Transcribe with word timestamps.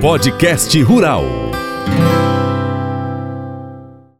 Podcast 0.00 0.82
Rural. 0.82 1.22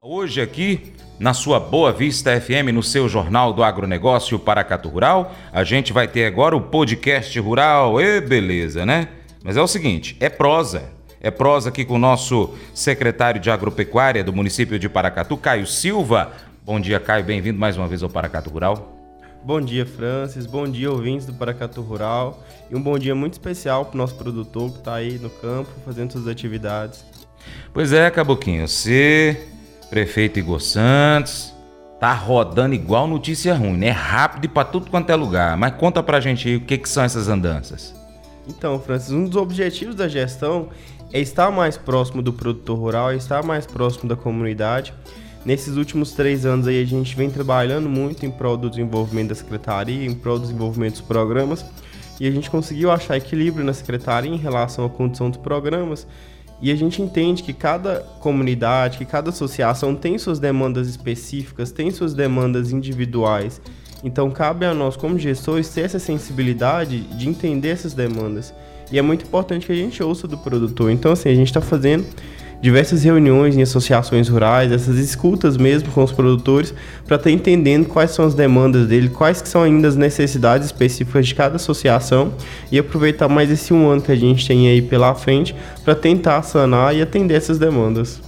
Hoje 0.01 0.41
aqui 0.41 0.93
na 1.19 1.35
sua 1.35 1.59
Boa 1.59 1.93
Vista 1.93 2.41
FM, 2.41 2.73
no 2.73 2.81
seu 2.81 3.09
Jornal 3.09 3.53
do 3.53 3.65
Agronegócio 3.65 4.39
Paracatu 4.39 4.89
Rural, 4.89 5.35
a 5.53 5.65
gente 5.65 5.93
vai 5.93 6.07
ter 6.07 6.27
agora 6.27 6.57
o 6.57 6.61
podcast 6.61 7.37
rural. 7.41 8.01
E 8.01 8.21
beleza, 8.21 8.87
né? 8.87 9.09
Mas 9.43 9.57
é 9.57 9.61
o 9.61 9.67
seguinte, 9.67 10.17
é 10.21 10.29
prosa. 10.29 10.85
É 11.21 11.31
prosa 11.31 11.71
aqui 11.71 11.85
com 11.85 11.95
o 11.95 11.99
nosso 11.99 12.55
secretário 12.73 13.41
de 13.41 13.51
Agropecuária 13.51 14.23
do 14.23 14.33
município 14.33 14.79
de 14.79 14.89
Paracatu, 14.89 15.37
Caio 15.37 15.67
Silva. 15.67 16.31
Bom 16.65 16.79
dia, 16.79 17.01
Caio. 17.01 17.25
Bem-vindo 17.25 17.59
mais 17.59 17.77
uma 17.77 17.89
vez 17.89 18.01
ao 18.03 18.09
Paracatu 18.09 18.49
Rural. 18.49 18.92
Bom 19.45 19.61
dia, 19.61 19.85
Francis. 19.85 20.47
Bom 20.47 20.69
dia, 20.69 20.89
ouvintes 20.89 21.27
do 21.27 21.35
Paracatu 21.35 21.81
Rural. 21.81 22.41
E 22.71 22.77
um 22.77 22.81
bom 22.81 22.97
dia 22.97 23.13
muito 23.13 23.33
especial 23.33 23.85
para 23.85 23.95
o 23.95 23.99
nosso 23.99 24.15
produtor 24.15 24.71
que 24.71 24.79
está 24.79 24.95
aí 24.95 25.19
no 25.19 25.29
campo 25.29 25.69
fazendo 25.85 26.13
suas 26.13 26.29
atividades. 26.29 27.05
Pois 27.75 27.93
é, 27.93 28.09
Caboquinho. 28.09 28.69
Você, 28.69 29.49
prefeito 29.91 30.39
Igor 30.39 30.61
Santos, 30.61 31.53
tá 31.99 32.15
rodando 32.15 32.77
igual 32.77 33.09
notícia 33.09 33.53
ruim, 33.53 33.77
né? 33.77 33.91
Rápido 33.91 34.45
e 34.45 34.49
para 34.49 34.65
tudo 34.65 34.89
quanto 34.89 35.11
é 35.11 35.17
lugar. 35.17 35.57
Mas 35.57 35.75
conta 35.75 36.01
pra 36.05 36.21
gente 36.21 36.49
aí 36.49 36.57
o 36.57 36.61
que, 36.61 36.79
que 36.79 36.89
são 36.89 37.03
essas 37.03 37.27
andanças. 37.27 37.93
Então, 38.47 38.79
Francis, 38.79 39.11
um 39.11 39.25
dos 39.25 39.37
objetivos 39.37 39.97
da 39.97 40.07
gestão 40.07 40.69
é 41.13 41.19
estar 41.19 41.51
mais 41.51 41.77
próximo 41.77 42.23
do 42.23 42.33
produtor 42.33 42.79
rural, 42.79 43.11
é 43.11 43.17
estar 43.17 43.43
mais 43.45 43.67
próximo 43.67 44.09
da 44.09 44.15
comunidade. 44.15 44.95
Nesses 45.45 45.77
últimos 45.77 46.13
três 46.13 46.47
anos 46.47 46.69
aí 46.69 46.81
a 46.81 46.87
gente 46.87 47.17
vem 47.17 47.29
trabalhando 47.29 47.89
muito 47.89 48.25
em 48.25 48.31
prol 48.31 48.57
do 48.57 48.71
desenvolvimento 48.71 49.31
da 49.31 49.35
secretaria, 49.35 50.07
em 50.07 50.15
prol 50.15 50.39
do 50.39 50.43
desenvolvimento 50.43 50.93
dos 50.93 51.01
programas, 51.01 51.65
e 52.21 52.29
a 52.29 52.31
gente 52.31 52.49
conseguiu 52.49 52.91
achar 52.91 53.17
equilíbrio 53.17 53.65
na 53.65 53.73
secretaria 53.73 54.31
em 54.31 54.37
relação 54.37 54.85
à 54.85 54.89
condição 54.89 55.29
dos 55.29 55.41
programas. 55.41 56.07
E 56.61 56.71
a 56.71 56.77
gente 56.77 57.03
entende 57.03 57.43
que 57.43 57.53
cada 57.53 57.97
comunidade, 58.21 58.99
que 58.99 59.05
cada 59.05 59.31
associação 59.31 59.97
tem 59.97 60.17
suas 60.17 60.39
demandas 60.39 60.87
específicas, 60.87 61.73
tem 61.73 61.91
suas 61.91 62.15
demandas 62.15 62.71
individuais. 62.71 63.61
Então 64.05 64.31
cabe 64.31 64.65
a 64.65 64.73
nós, 64.73 64.97
como 64.97 65.19
gestores, 65.19 65.69
ter 65.71 65.81
essa 65.81 65.99
sensibilidade 65.99 67.01
de 67.01 67.29
entender 67.29 67.71
essas 67.71 67.95
demandas. 67.95 68.55
E 68.93 68.99
é 68.99 69.03
muito 69.03 69.25
importante 69.25 69.67
que 69.67 69.73
a 69.73 69.77
gente 69.77 70.01
ouça 70.03 70.29
do 70.29 70.39
produtor. 70.39 70.91
Então, 70.93 71.13
assim, 71.13 71.31
a 71.31 71.35
gente 71.35 71.49
está 71.49 71.61
fazendo 71.61 72.07
diversas 72.63 73.03
reuniões 73.03 73.57
em 73.57 73.63
associações 73.63 74.29
rurais, 74.29 74.71
essas 74.71 74.97
escutas 74.97 75.57
mesmo 75.57 75.91
com 75.91 76.05
os 76.05 76.13
produtores, 76.13 76.73
para 77.05 77.17
estar 77.17 77.29
tá 77.29 77.31
entendendo 77.31 77.87
quais 77.87 78.13
são 78.13 78.25
as 78.25 78.35
demandas 78.35 78.87
dele, 78.87 79.09
quais 79.09 79.43
que 79.43 79.49
são 79.49 79.65
ainda 79.65 79.89
as 79.89 79.97
necessidades 79.97 80.67
específicas 80.67 81.27
de 81.27 81.35
cada 81.35 81.57
associação 81.57 82.33
e 82.71 82.79
aproveitar 82.79 83.29
mais 83.29 83.51
esse 83.51 83.75
um 83.75 83.89
ano 83.89 84.01
que 84.01 84.13
a 84.13 84.17
gente 84.17 84.47
tem 84.47 84.69
aí 84.69 84.81
pela 84.81 85.13
frente 85.13 85.57
para 85.85 85.97
tentar 85.97 86.41
sanar 86.43 86.95
e 86.95 87.03
atender 87.03 87.35
essas 87.35 87.59
demandas. 87.59 88.23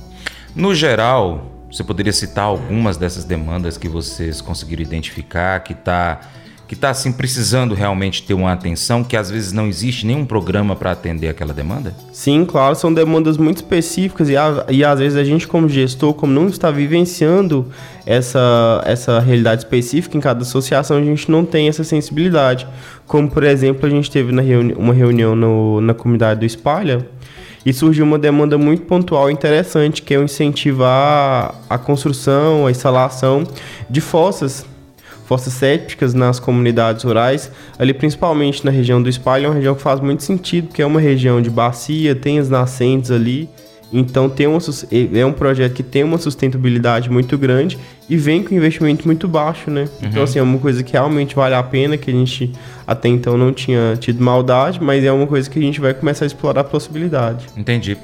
No 0.54 0.74
geral, 0.74 1.52
você 1.70 1.84
poderia 1.84 2.12
citar 2.12 2.44
algumas 2.44 2.96
dessas 2.96 3.24
demandas 3.24 3.78
que 3.78 3.88
vocês 3.88 4.40
conseguiram 4.40 4.82
identificar, 4.82 5.60
que 5.60 5.72
está 5.72 6.20
que 6.66 6.74
está 6.74 6.90
assim 6.90 7.12
precisando 7.12 7.74
realmente 7.74 8.22
ter 8.22 8.34
uma 8.34 8.52
atenção 8.52 9.04
que 9.04 9.16
às 9.16 9.30
vezes 9.30 9.52
não 9.52 9.66
existe 9.66 10.06
nenhum 10.06 10.24
programa 10.24 10.74
para 10.74 10.92
atender 10.92 11.28
aquela 11.28 11.52
demanda? 11.52 11.94
Sim, 12.12 12.44
claro, 12.44 12.74
são 12.74 12.92
demandas 12.92 13.36
muito 13.36 13.58
específicas 13.58 14.28
e, 14.28 14.36
a, 14.36 14.64
e 14.68 14.84
às 14.84 14.98
vezes 14.98 15.18
a 15.18 15.24
gente 15.24 15.46
como 15.46 15.68
gestor, 15.68 16.14
como 16.14 16.32
não 16.32 16.48
está 16.48 16.70
vivenciando 16.70 17.70
essa, 18.06 18.82
essa 18.86 19.20
realidade 19.20 19.62
específica 19.62 20.16
em 20.16 20.20
cada 20.20 20.42
associação, 20.42 20.96
a 20.96 21.04
gente 21.04 21.30
não 21.30 21.44
tem 21.44 21.68
essa 21.68 21.84
sensibilidade. 21.84 22.66
Como 23.06 23.30
por 23.30 23.44
exemplo, 23.44 23.86
a 23.86 23.90
gente 23.90 24.10
teve 24.10 24.32
na 24.32 24.42
reuni 24.42 24.72
uma 24.72 24.94
reunião 24.94 25.36
no, 25.36 25.80
na 25.80 25.92
comunidade 25.92 26.40
do 26.40 26.46
Espalha, 26.46 27.06
e 27.66 27.72
surgiu 27.72 28.04
uma 28.04 28.18
demanda 28.18 28.58
muito 28.58 28.82
pontual 28.82 29.30
e 29.30 29.32
interessante, 29.32 30.02
que 30.02 30.12
é 30.12 30.18
o 30.18 30.22
incentivar 30.22 31.54
a 31.68 31.78
construção, 31.78 32.66
a 32.66 32.70
instalação 32.70 33.44
de 33.88 34.02
fossas 34.02 34.66
fossas 35.26 35.52
sépticas 35.54 36.14
nas 36.14 36.38
comunidades 36.38 37.02
rurais, 37.04 37.50
ali 37.78 37.94
principalmente 37.94 38.64
na 38.64 38.70
região 38.70 39.02
do 39.02 39.08
Espalho, 39.08 39.46
é 39.46 39.48
uma 39.48 39.54
região 39.54 39.74
que 39.74 39.82
faz 39.82 40.00
muito 40.00 40.22
sentido, 40.22 40.68
porque 40.68 40.82
é 40.82 40.86
uma 40.86 41.00
região 41.00 41.40
de 41.40 41.50
bacia, 41.50 42.14
tem 42.14 42.38
as 42.38 42.48
nascentes 42.48 43.10
ali, 43.10 43.48
então 43.92 44.28
tem 44.28 44.46
uma, 44.46 44.58
é 45.14 45.24
um 45.24 45.32
projeto 45.32 45.72
que 45.72 45.82
tem 45.82 46.02
uma 46.02 46.18
sustentabilidade 46.18 47.08
muito 47.08 47.38
grande 47.38 47.78
e 48.10 48.16
vem 48.16 48.42
com 48.42 48.54
investimento 48.54 49.06
muito 49.06 49.28
baixo, 49.28 49.70
né? 49.70 49.82
Então, 49.84 50.02
uhum. 50.02 50.08
Então, 50.10 50.22
assim, 50.24 50.38
é 50.38 50.42
uma 50.42 50.58
coisa 50.58 50.82
que 50.82 50.92
realmente 50.92 51.34
vale 51.34 51.54
a 51.54 51.62
pena, 51.62 51.96
que 51.96 52.10
a 52.10 52.14
gente 52.14 52.52
até 52.86 53.08
então 53.08 53.38
não 53.38 53.52
tinha 53.52 53.96
tido 53.98 54.22
maldade, 54.22 54.82
mas 54.82 55.04
é 55.04 55.12
uma 55.12 55.26
coisa 55.26 55.48
que 55.48 55.58
a 55.58 55.62
gente 55.62 55.80
vai 55.80 55.94
começar 55.94 56.24
a 56.24 56.26
explorar 56.26 56.62
a 56.62 56.64
possibilidade. 56.64 57.46
Entendi. 57.56 57.96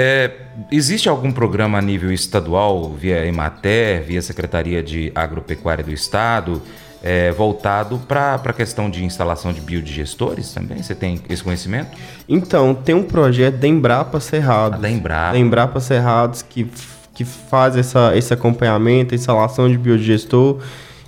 É, 0.00 0.30
existe 0.70 1.08
algum 1.08 1.32
programa 1.32 1.76
a 1.76 1.82
nível 1.82 2.12
estadual, 2.12 2.92
via 2.92 3.26
Emater, 3.26 4.00
via 4.04 4.22
Secretaria 4.22 4.80
de 4.80 5.10
Agropecuária 5.12 5.82
do 5.82 5.92
Estado, 5.92 6.62
é, 7.02 7.32
voltado 7.32 7.98
para 8.06 8.36
a 8.36 8.52
questão 8.52 8.88
de 8.88 9.04
instalação 9.04 9.52
de 9.52 9.60
biodigestores 9.60 10.54
também? 10.54 10.80
Você 10.80 10.94
tem 10.94 11.20
esse 11.28 11.42
conhecimento? 11.42 11.98
Então, 12.28 12.76
tem 12.76 12.94
um 12.94 13.02
projeto 13.02 13.56
da 13.56 13.66
Embrapa 13.66 14.20
Cerrados. 14.20 14.78
Ah, 14.78 14.82
da 14.82 14.88
Embrapa. 14.88 15.32
Da 15.32 15.38
Embrapa 15.40 15.80
Cerrados, 15.80 16.42
que, 16.42 16.70
que 17.12 17.24
faz 17.24 17.76
essa, 17.76 18.16
esse 18.16 18.32
acompanhamento, 18.32 19.16
instalação 19.16 19.68
de 19.68 19.76
biodigestor. 19.76 20.60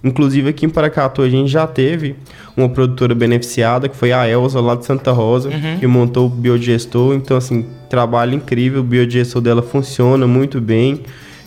Inclusive 0.02 0.48
aqui 0.48 0.66
em 0.66 0.68
Paracatu 0.68 1.22
a 1.22 1.28
gente 1.28 1.48
já 1.48 1.64
teve 1.64 2.16
uma 2.56 2.68
produtora 2.68 3.14
beneficiada, 3.14 3.88
que 3.88 3.94
foi 3.94 4.10
a 4.10 4.28
Elza 4.28 4.60
lá 4.60 4.74
de 4.74 4.84
Santa 4.84 5.12
Rosa, 5.12 5.48
uhum. 5.48 5.78
que 5.78 5.86
montou 5.86 6.26
o 6.26 6.28
biodigestor. 6.28 7.14
Então, 7.14 7.36
assim, 7.36 7.64
trabalho 7.90 8.34
incrível, 8.34 8.80
o 8.80 8.84
biodigestor 8.84 9.42
dela 9.42 9.60
funciona 9.60 10.26
muito 10.26 10.60
bem. 10.60 11.02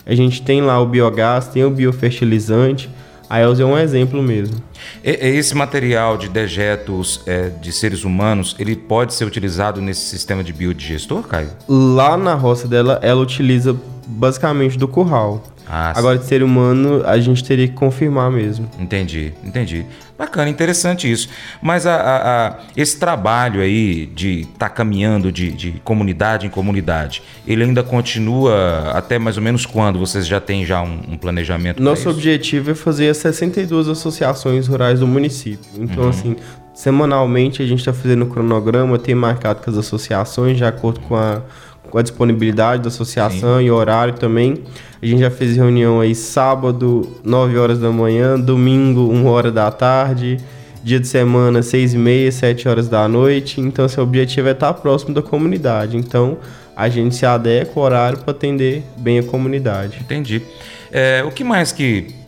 A 0.06 0.14
gente 0.14 0.42
tem 0.42 0.60
lá 0.60 0.78
o 0.80 0.86
biogás, 0.86 1.48
tem 1.48 1.64
o 1.64 1.70
biofertilizante. 1.70 2.90
A 3.28 3.40
Elza 3.40 3.62
é 3.62 3.66
um 3.66 3.76
exemplo 3.76 4.22
mesmo. 4.22 4.62
Esse 5.02 5.56
material 5.56 6.18
de 6.18 6.28
dejetos 6.28 7.22
é, 7.26 7.48
de 7.48 7.72
seres 7.72 8.04
humanos, 8.04 8.54
ele 8.58 8.76
pode 8.76 9.14
ser 9.14 9.24
utilizado 9.24 9.80
nesse 9.80 10.02
sistema 10.02 10.44
de 10.44 10.52
biodigestor, 10.52 11.22
Caio? 11.22 11.48
Lá 11.66 12.18
na 12.18 12.34
roça 12.34 12.68
dela, 12.68 13.00
ela 13.02 13.22
utiliza 13.22 13.74
basicamente 14.06 14.76
do 14.76 14.86
curral. 14.86 15.42
Ah, 15.66 15.92
Agora, 15.96 16.18
de 16.18 16.26
ser 16.26 16.42
humano, 16.42 17.02
a 17.06 17.18
gente 17.18 17.42
teria 17.42 17.66
que 17.66 17.74
confirmar 17.74 18.30
mesmo. 18.30 18.68
Entendi, 18.78 19.32
entendi. 19.42 19.86
Bacana, 20.16 20.48
interessante 20.48 21.10
isso. 21.10 21.28
Mas 21.60 21.86
a, 21.86 21.96
a, 21.96 22.48
a 22.48 22.58
esse 22.76 22.98
trabalho 22.98 23.60
aí 23.60 24.06
de 24.06 24.42
estar 24.42 24.68
tá 24.68 24.70
caminhando 24.70 25.32
de, 25.32 25.50
de, 25.50 25.72
comunidade 25.82 26.46
em 26.46 26.50
comunidade, 26.50 27.22
ele 27.46 27.64
ainda 27.64 27.82
continua 27.82 28.92
até 28.92 29.18
mais 29.18 29.36
ou 29.36 29.42
menos 29.42 29.66
quando? 29.66 29.98
Vocês 29.98 30.26
já 30.26 30.40
têm 30.40 30.64
já 30.64 30.82
um, 30.82 31.00
um 31.10 31.16
planejamento? 31.16 31.82
Nosso 31.82 32.08
objetivo 32.08 32.70
é 32.70 32.74
fazer 32.74 33.08
as 33.08 33.16
62 33.18 33.88
associações 33.88 34.68
rurais 34.68 35.00
do 35.00 35.06
município. 35.06 35.66
Então, 35.76 36.04
uhum. 36.04 36.10
assim, 36.10 36.36
semanalmente 36.72 37.62
a 37.62 37.66
gente 37.66 37.80
está 37.80 37.92
fazendo 37.92 38.22
o 38.22 38.28
cronograma, 38.28 38.98
tem 38.98 39.14
marcado 39.14 39.62
com 39.62 39.70
as 39.70 39.76
associações, 39.76 40.56
de 40.56 40.64
acordo 40.64 41.00
com 41.00 41.16
a 41.16 41.42
a 41.98 42.02
disponibilidade 42.02 42.82
da 42.82 42.88
associação 42.88 43.58
Sim. 43.58 43.64
e 43.64 43.70
horário 43.70 44.14
também. 44.14 44.62
A 45.02 45.06
gente 45.06 45.20
já 45.20 45.30
fez 45.30 45.56
reunião 45.56 46.00
aí 46.00 46.14
sábado, 46.14 47.08
9 47.22 47.58
horas 47.58 47.78
da 47.78 47.90
manhã, 47.90 48.38
domingo, 48.38 49.12
1 49.12 49.26
hora 49.26 49.52
da 49.52 49.70
tarde, 49.70 50.38
dia 50.82 50.98
de 50.98 51.06
semana, 51.06 51.62
6 51.62 51.94
e 51.94 51.98
meia, 51.98 52.32
7 52.32 52.68
horas 52.68 52.88
da 52.88 53.06
noite. 53.06 53.60
Então, 53.60 53.88
seu 53.88 54.02
objetivo 54.02 54.48
é 54.48 54.52
estar 54.52 54.72
próximo 54.74 55.14
da 55.14 55.22
comunidade. 55.22 55.96
Então, 55.96 56.38
a 56.76 56.88
gente 56.88 57.14
se 57.14 57.24
adequa 57.26 57.72
ao 57.76 57.84
horário 57.84 58.18
para 58.18 58.30
atender 58.30 58.82
bem 58.96 59.18
a 59.18 59.22
comunidade. 59.22 59.98
Entendi. 60.00 60.42
É, 60.90 61.22
o 61.26 61.30
que 61.30 61.44
mais 61.44 61.70
que 61.70 62.23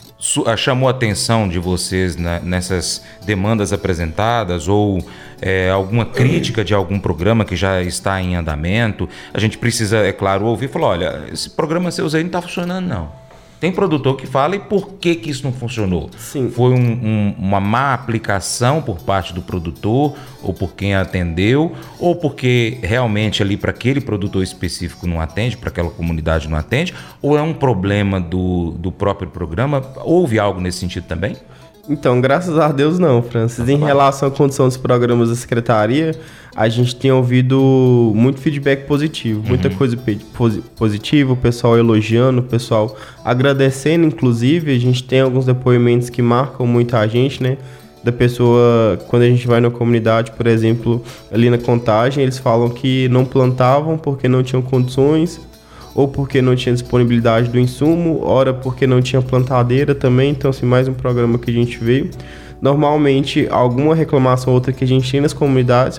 chamou 0.57 0.89
a 0.89 0.91
atenção 0.91 1.49
de 1.49 1.59
vocês 1.59 2.17
né, 2.17 2.41
nessas 2.43 3.03
demandas 3.25 3.73
apresentadas 3.73 4.69
ou 4.69 5.05
é, 5.41 5.71
alguma 5.71 6.07
crítica 6.07 6.65
de 6.65 6.75
algum 6.75 6.99
programa 6.99 7.45
que 7.45 7.57
já 7.57 7.83
está 7.83 8.21
em 8.21 8.37
andamento? 8.37 9.09
A 9.33 9.39
gente 9.39 9.59
precisa, 9.59 9.99
é 9.99 10.13
claro, 10.13 10.47
ouvir 10.47 10.67
e 10.67 10.69
falar: 10.69 10.87
olha, 10.89 11.25
esse 11.33 11.51
programa 11.51 11.91
seu 11.91 12.07
aí 12.07 12.23
não 12.23 12.27
está 12.27 12.43
funcionando, 12.43 12.87
não. 12.87 13.26
Tem 13.59 13.73
produtor 13.73 14.17
que 14.17 14.27
fala 14.27 14.57
e 14.57 14.59
por 14.59 14.95
que, 14.95 15.15
que 15.15 15.31
isso 15.31 15.45
não 15.45 15.53
funcionou? 15.53 16.11
Sim. 16.19 16.51
Foi 16.51 16.73
um, 16.73 16.77
um, 16.77 17.35
uma 17.39 17.61
má 17.61 17.95
aplicação 17.95 18.83
por 18.83 18.99
parte 18.99 19.33
do 19.33 19.41
produtor 19.41 20.15
ou 20.43 20.53
por 20.53 20.75
quem 20.75 20.95
atendeu 20.95 21.75
ou 21.99 22.15
porque 22.15 22.79
realmente 22.83 23.43
ali 23.43 23.57
para 23.57 23.71
aquele 23.71 24.01
produtor 24.01 24.43
específico 24.43 25.07
não 25.07 25.21
atende, 25.21 25.57
para 25.57 25.71
aquela 25.71 25.91
comunidade 25.91 26.49
não 26.49 26.59
atende 26.59 26.95
ou 27.23 27.37
é 27.37 27.43
um 27.43 27.55
problema 27.55 28.21
do, 28.21 28.73
do 28.73 28.93
próprio 28.93 29.31
programa? 29.31 29.83
Houve 30.05 30.39
algo 30.39 30.61
nesse 30.61 30.79
sentido 30.79 31.05
também? 31.07 31.37
Então, 31.89 32.21
graças 32.21 32.59
a 32.59 32.73
Deus 32.73 32.99
não, 32.99 33.23
Francis. 33.23 33.69
Em 33.69 33.79
relação 33.79 34.29
à 34.29 34.31
condição 34.31 34.67
dos 34.67 34.77
programas 34.77 35.29
da 35.29 35.37
secretaria, 35.37 36.15
a 36.55 36.69
gente 36.69 36.97
tem 36.97 37.13
ouvido 37.13 38.13
muito 38.15 38.41
feedback 38.41 38.87
positivo, 38.87 39.43
muita 39.47 39.69
uhum. 39.69 39.75
coisa 39.77 39.99
positiva, 40.75 41.33
o 41.33 41.37
pessoal 41.37 41.79
elogiando, 41.79 42.41
o 42.41 42.45
pessoal 42.45 42.97
agradecendo, 43.25 44.07
inclusive, 44.07 44.75
a 44.75 44.79
gente 44.79 45.05
tem 45.05 45.21
alguns 45.21 45.45
depoimentos 45.45 46.11
que 46.11 46.23
marcam 46.23 46.67
muito 46.67 46.97
a 46.97 47.07
gente, 47.07 47.43
né? 47.43 47.57
da 48.07 48.13
pessoa, 48.13 48.97
quando 49.09 49.23
a 49.23 49.27
gente 49.27 49.49
vai 49.49 49.61
na 49.61 49.69
comunidade, 49.69 50.31
por 50.31 50.47
exemplo, 50.47 51.03
ali 51.33 51.51
na 51.51 51.59
contagem, 51.59 52.23
eles 52.23 52.39
falam 52.39 52.69
que 52.69 53.09
não 53.09 53.25
plantavam 53.25 53.99
porque 53.99 54.29
não 54.29 54.45
tinham 54.45 54.63
condições, 54.63 55.41
ou 55.97 56.07
porque 56.07 56.43
não 56.43 56.55
tinha 56.55 56.75
disponibilidade 56.75 57.49
do 57.49 57.59
insumo, 57.59 58.21
ora 58.23 58.53
porque 58.53 58.87
não 58.87 59.01
tinha 59.01 59.23
plantadeira 59.23 59.95
também, 59.95 60.31
então 60.31 60.51
assim, 60.51 60.67
mais 60.67 60.87
um 60.87 60.93
programa 60.93 61.39
que 61.39 61.51
a 61.51 61.55
gente 61.55 61.83
veio. 61.83 62.11
Normalmente, 62.61 63.49
alguma 63.51 63.95
reclamação 63.95 64.53
outra 64.53 64.75
que 64.75 64.85
a 64.85 64.87
gente 64.87 65.11
tem 65.11 65.23
nas 65.23 65.33
comunidades 65.33 65.99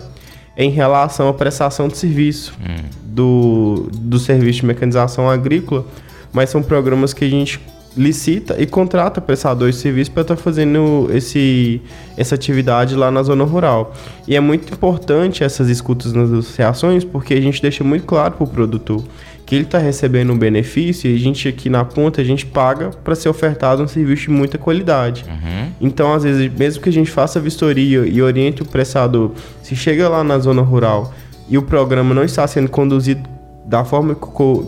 é 0.55 0.63
em 0.63 0.69
relação 0.69 1.27
à 1.27 1.33
prestação 1.33 1.87
de 1.87 1.97
serviço 1.97 2.53
hum. 2.61 2.83
do, 3.03 3.89
do 3.91 4.19
serviço 4.19 4.61
de 4.61 4.67
mecanização 4.67 5.27
agrícola, 5.27 5.83
mas 6.31 6.51
são 6.51 6.61
programas 6.61 7.11
que 7.11 7.25
a 7.25 7.29
gente 7.29 7.59
licita 7.95 8.55
e 8.59 8.67
contrata 8.67 9.19
prestadores 9.19 9.77
de 9.77 9.81
serviço 9.81 10.11
para 10.11 10.21
estar 10.21 10.35
tá 10.35 10.41
fazendo 10.41 11.09
esse, 11.11 11.81
essa 12.15 12.35
atividade 12.35 12.95
lá 12.95 13.09
na 13.09 13.23
zona 13.23 13.43
rural. 13.43 13.95
E 14.27 14.35
é 14.35 14.39
muito 14.39 14.71
importante 14.71 15.43
essas 15.43 15.69
escutas 15.69 16.13
nas 16.13 16.31
associações 16.31 17.03
porque 17.03 17.33
a 17.33 17.41
gente 17.41 17.59
deixa 17.59 17.83
muito 17.83 18.05
claro 18.05 18.35
para 18.35 18.43
o 18.43 18.47
produtor 18.47 19.03
que 19.47 19.55
ele 19.55 19.63
está 19.63 19.77
recebendo 19.77 20.33
um 20.33 20.37
benefício 20.37 21.09
e 21.09 21.15
a 21.15 21.17
gente 21.17 21.47
aqui 21.47 21.69
na 21.69 21.85
ponta 21.85 22.21
a 22.21 22.23
gente 22.23 22.45
paga 22.45 22.89
para 22.89 23.15
ser 23.15 23.29
ofertado 23.29 23.81
um 23.81 23.87
serviço 23.87 24.23
de 24.23 24.31
muita 24.31 24.57
qualidade. 24.57 25.23
Uhum. 25.25 25.71
Então, 25.79 26.13
às 26.13 26.23
vezes, 26.23 26.51
mesmo 26.51 26.83
que 26.83 26.89
a 26.89 26.91
gente 26.91 27.09
faça 27.09 27.39
vistoria 27.39 28.05
e 28.05 28.21
oriente 28.21 28.61
o 28.61 28.65
prestador, 28.65 29.31
se 29.63 29.73
chega 29.73 30.09
lá 30.09 30.21
na 30.21 30.37
zona 30.37 30.61
rural 30.61 31.13
e 31.49 31.57
o 31.57 31.61
programa 31.61 32.13
não 32.13 32.25
está 32.25 32.45
sendo 32.45 32.69
conduzido 32.69 33.36
da 33.67 33.83
forma 33.83 34.15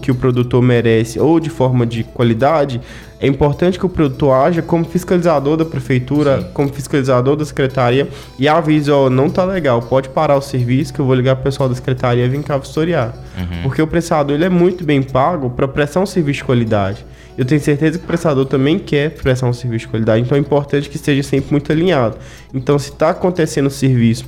que 0.01 0.11
o 0.11 0.15
produtor 0.15 0.61
merece 0.61 1.19
ou 1.19 1.39
de 1.39 1.49
forma 1.49 1.85
de 1.85 2.03
qualidade, 2.03 2.81
é 3.17 3.27
importante 3.27 3.79
que 3.79 3.85
o 3.85 3.89
produtor 3.89 4.33
haja 4.33 4.61
como 4.61 4.83
fiscalizador 4.83 5.55
da 5.55 5.63
prefeitura, 5.63 6.41
Sim. 6.41 6.47
como 6.53 6.73
fiscalizador 6.73 7.37
da 7.37 7.45
secretaria 7.45 8.09
e 8.37 8.45
avise, 8.45 8.91
ó, 8.91 9.09
não 9.09 9.29
tá 9.29 9.45
legal, 9.45 9.81
pode 9.81 10.09
parar 10.09 10.35
o 10.35 10.41
serviço 10.41 10.93
que 10.93 10.99
eu 10.99 11.05
vou 11.05 11.15
ligar 11.15 11.35
pro 11.37 11.45
pessoal 11.45 11.69
da 11.69 11.75
secretaria 11.75 12.25
e 12.25 12.29
vir 12.29 12.43
cá 12.43 12.57
vistoriar. 12.57 13.13
Uhum. 13.37 13.63
Porque 13.63 13.81
o 13.81 13.87
prestador 13.87 14.35
ele 14.35 14.43
é 14.43 14.49
muito 14.49 14.83
bem 14.83 15.01
pago 15.01 15.49
para 15.49 15.67
prestar 15.67 16.01
um 16.01 16.05
serviço 16.05 16.39
de 16.39 16.43
qualidade. 16.43 17.05
Eu 17.37 17.45
tenho 17.45 17.61
certeza 17.61 17.97
que 17.97 18.03
o 18.03 18.07
prestador 18.07 18.45
também 18.45 18.77
quer 18.77 19.11
prestar 19.11 19.47
um 19.47 19.53
serviço 19.53 19.85
de 19.85 19.91
qualidade, 19.91 20.21
então 20.21 20.37
é 20.37 20.41
importante 20.41 20.89
que 20.89 20.97
esteja 20.97 21.23
sempre 21.23 21.51
muito 21.51 21.71
alinhado. 21.71 22.17
Então, 22.53 22.77
se 22.77 22.89
está 22.89 23.11
acontecendo 23.11 23.67
o 23.67 23.71
serviço 23.71 24.25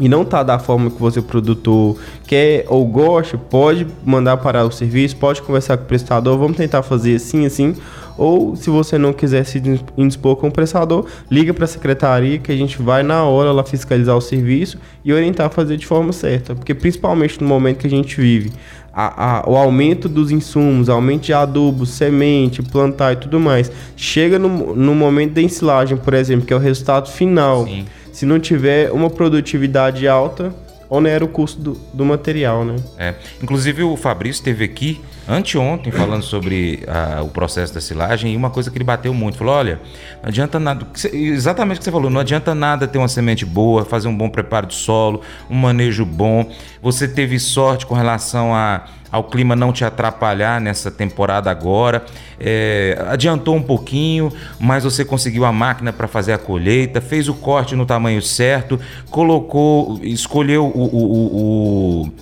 e 0.00 0.08
não 0.08 0.24
tá 0.24 0.42
da 0.42 0.58
forma 0.58 0.90
que 0.90 1.00
você, 1.00 1.20
produtor, 1.20 1.96
quer 2.26 2.64
ou 2.68 2.86
gosta, 2.86 3.36
pode 3.36 3.86
mandar 4.04 4.36
parar 4.36 4.64
o 4.64 4.70
serviço, 4.70 5.16
pode 5.16 5.42
conversar 5.42 5.76
com 5.76 5.84
o 5.84 5.86
prestador, 5.86 6.38
vamos 6.38 6.56
tentar 6.56 6.82
fazer 6.82 7.16
assim, 7.16 7.44
assim. 7.46 7.74
Ou 8.16 8.56
se 8.56 8.68
você 8.68 8.98
não 8.98 9.12
quiser 9.12 9.44
se 9.44 9.62
indispor 9.96 10.34
com 10.36 10.48
o 10.48 10.50
prestador, 10.50 11.06
liga 11.30 11.54
para 11.54 11.64
a 11.64 11.68
secretaria 11.68 12.38
que 12.38 12.50
a 12.50 12.56
gente 12.56 12.82
vai 12.82 13.04
na 13.04 13.22
hora 13.24 13.52
lá 13.52 13.62
fiscalizar 13.62 14.16
o 14.16 14.20
serviço 14.20 14.76
e 15.04 15.12
orientar 15.12 15.46
a 15.46 15.50
fazer 15.50 15.76
de 15.76 15.86
forma 15.86 16.12
certa. 16.12 16.54
Porque 16.54 16.74
principalmente 16.74 17.40
no 17.40 17.46
momento 17.46 17.78
que 17.78 17.86
a 17.86 17.90
gente 17.90 18.20
vive, 18.20 18.50
a, 18.92 19.38
a, 19.38 19.48
o 19.48 19.56
aumento 19.56 20.08
dos 20.08 20.32
insumos, 20.32 20.88
aumento 20.88 21.26
de 21.26 21.32
adubo, 21.32 21.86
semente, 21.86 22.60
plantar 22.60 23.12
e 23.12 23.16
tudo 23.16 23.38
mais, 23.38 23.70
chega 23.96 24.36
no, 24.36 24.74
no 24.74 24.96
momento 24.96 25.34
da 25.34 25.42
ensilagem, 25.42 25.96
por 25.96 26.14
exemplo, 26.14 26.44
que 26.44 26.52
é 26.52 26.56
o 26.56 26.60
resultado 26.60 27.08
final. 27.08 27.66
Sim 27.66 27.86
se 28.18 28.26
não 28.26 28.40
tiver 28.40 28.90
uma 28.90 29.08
produtividade 29.08 30.08
alta, 30.08 30.52
onera 30.90 31.24
o 31.24 31.28
custo 31.28 31.60
do, 31.60 31.72
do 31.94 32.04
material, 32.04 32.64
né? 32.64 32.74
É. 32.98 33.14
Inclusive 33.40 33.84
o 33.84 33.96
Fabrício 33.96 34.40
esteve 34.40 34.64
aqui 34.64 35.00
anteontem 35.28 35.92
falando 35.92 36.22
sobre 36.22 36.84
a, 36.88 37.22
o 37.22 37.28
processo 37.28 37.74
da 37.74 37.80
silagem 37.80 38.32
e 38.32 38.36
uma 38.36 38.50
coisa 38.50 38.70
que 38.70 38.78
ele 38.78 38.84
bateu 38.84 39.12
muito, 39.12 39.36
falou, 39.36 39.54
olha, 39.54 39.80
não 40.22 40.28
adianta 40.28 40.58
nada, 40.58 40.86
exatamente 41.12 41.76
o 41.76 41.78
que 41.80 41.84
você 41.84 41.92
falou, 41.92 42.10
não 42.10 42.20
adianta 42.20 42.54
nada 42.54 42.88
ter 42.88 42.98
uma 42.98 43.08
semente 43.08 43.44
boa, 43.44 43.84
fazer 43.84 44.08
um 44.08 44.16
bom 44.16 44.28
preparo 44.28 44.66
de 44.66 44.74
solo, 44.74 45.20
um 45.50 45.56
manejo 45.56 46.04
bom, 46.04 46.50
você 46.80 47.06
teve 47.06 47.38
sorte 47.38 47.84
com 47.84 47.94
relação 47.94 48.54
a 48.54 48.84
ao 49.10 49.24
clima 49.24 49.56
não 49.56 49.72
te 49.72 49.84
atrapalhar 49.84 50.60
nessa 50.60 50.90
temporada 50.90 51.50
agora. 51.50 52.04
É, 52.38 53.02
adiantou 53.08 53.56
um 53.56 53.62
pouquinho, 53.62 54.32
mas 54.58 54.84
você 54.84 55.04
conseguiu 55.04 55.44
a 55.44 55.52
máquina 55.52 55.92
para 55.92 56.06
fazer 56.06 56.32
a 56.32 56.38
colheita, 56.38 57.00
fez 57.00 57.28
o 57.28 57.34
corte 57.34 57.74
no 57.74 57.86
tamanho 57.86 58.22
certo, 58.22 58.78
colocou, 59.10 59.98
escolheu 60.02 60.66
o, 60.66 60.84
o, 60.84 61.04
o, 61.04 62.02
o, 62.06 62.12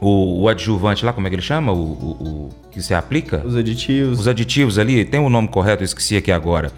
o 0.00 0.48
adjuvante 0.48 1.04
lá, 1.04 1.12
como 1.12 1.26
é 1.26 1.30
que 1.30 1.36
ele 1.36 1.42
chama? 1.42 1.72
O, 1.72 1.82
o, 1.82 2.50
que 2.70 2.80
se 2.80 2.94
aplica? 2.94 3.42
Os 3.44 3.56
aditivos. 3.56 4.20
Os 4.20 4.28
aditivos 4.28 4.78
ali, 4.78 5.04
tem 5.04 5.18
o 5.18 5.24
um 5.24 5.30
nome 5.30 5.48
correto, 5.48 5.82
eu 5.82 5.86
esqueci 5.86 6.16
aqui 6.16 6.30
agora. 6.30 6.70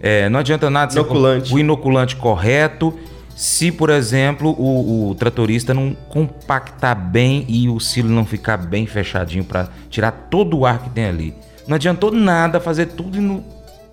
É, 0.00 0.28
não 0.28 0.40
adianta 0.40 0.68
nada 0.68 0.92
inoculante. 0.92 1.54
o 1.54 1.58
inoculante 1.58 2.16
correto 2.16 2.92
se, 3.34 3.72
por 3.72 3.90
exemplo, 3.90 4.50
o, 4.50 5.10
o, 5.10 5.14
tratorista 5.14 5.74
não 5.74 5.96
compactar 6.08 6.94
bem 6.94 7.44
e 7.48 7.68
o 7.68 7.80
silo 7.80 8.08
não 8.08 8.24
ficar 8.24 8.56
bem 8.56 8.86
fechadinho 8.86 9.44
para 9.44 9.68
tirar 9.90 10.12
todo 10.30 10.58
o 10.58 10.66
ar 10.66 10.82
que 10.82 10.90
tem 10.90 11.06
ali. 11.06 11.34
Não 11.66 11.74
adiantou 11.74 12.12
nada 12.12 12.60
fazer 12.60 12.86
tudo 12.86 13.20
no, 13.20 13.44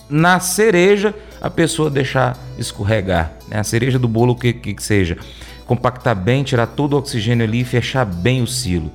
na 0.09 0.39
cereja 0.39 1.13
a 1.41 1.49
pessoa 1.49 1.89
deixar 1.89 2.37
escorregar. 2.57 3.31
Né? 3.47 3.59
A 3.59 3.63
cereja 3.63 3.97
do 3.97 4.07
bolo, 4.07 4.33
o 4.33 4.35
que, 4.35 4.53
que, 4.53 4.73
que 4.73 4.83
seja. 4.83 5.17
Compactar 5.71 6.13
bem, 6.13 6.43
tirar 6.43 6.67
todo 6.67 6.93
o 6.93 6.97
oxigênio 6.97 7.45
ali 7.45 7.61
e 7.61 7.63
fechar 7.63 8.03
bem 8.03 8.41
o 8.41 8.45
silo. 8.45 8.91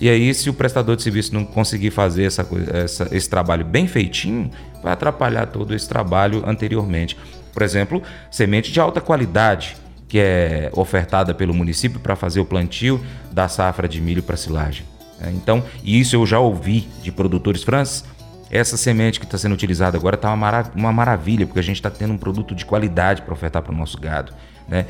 E 0.00 0.08
aí, 0.08 0.32
se 0.32 0.48
o 0.48 0.54
prestador 0.54 0.94
de 0.94 1.02
serviço 1.02 1.34
não 1.34 1.44
conseguir 1.44 1.90
fazer 1.90 2.22
essa, 2.22 2.46
essa, 2.72 3.08
esse 3.10 3.28
trabalho 3.28 3.64
bem 3.64 3.88
feitinho, 3.88 4.48
vai 4.80 4.92
atrapalhar 4.92 5.46
todo 5.46 5.74
esse 5.74 5.88
trabalho 5.88 6.44
anteriormente. 6.46 7.16
Por 7.52 7.64
exemplo, 7.64 8.00
semente 8.30 8.70
de 8.70 8.78
alta 8.78 9.00
qualidade 9.00 9.76
que 10.06 10.20
é 10.20 10.70
ofertada 10.72 11.34
pelo 11.34 11.52
município 11.52 11.98
para 11.98 12.14
fazer 12.14 12.38
o 12.38 12.44
plantio 12.44 13.04
da 13.32 13.48
safra 13.48 13.88
de 13.88 14.00
milho 14.00 14.22
para 14.22 14.36
silagem. 14.36 14.86
É, 15.20 15.32
então, 15.32 15.64
isso 15.82 16.14
eu 16.14 16.24
já 16.24 16.38
ouvi 16.38 16.86
de 17.02 17.10
produtores 17.10 17.64
franceses. 17.64 18.04
Essa 18.52 18.76
semente 18.76 19.18
que 19.18 19.26
está 19.26 19.36
sendo 19.36 19.52
utilizada 19.52 19.98
agora 19.98 20.14
está 20.14 20.28
uma, 20.28 20.36
marav 20.36 20.70
uma, 20.76 20.92
maravilha, 20.92 21.44
porque 21.44 21.58
a 21.58 21.62
gente 21.64 21.76
está 21.78 21.90
tendo 21.90 22.12
um 22.12 22.18
produto 22.18 22.54
de 22.54 22.64
qualidade 22.64 23.22
para 23.22 23.34
ofertar 23.34 23.62
para 23.62 23.72
o 23.72 23.76
nosso 23.76 24.00
gado. 24.00 24.32
Né? 24.68 24.86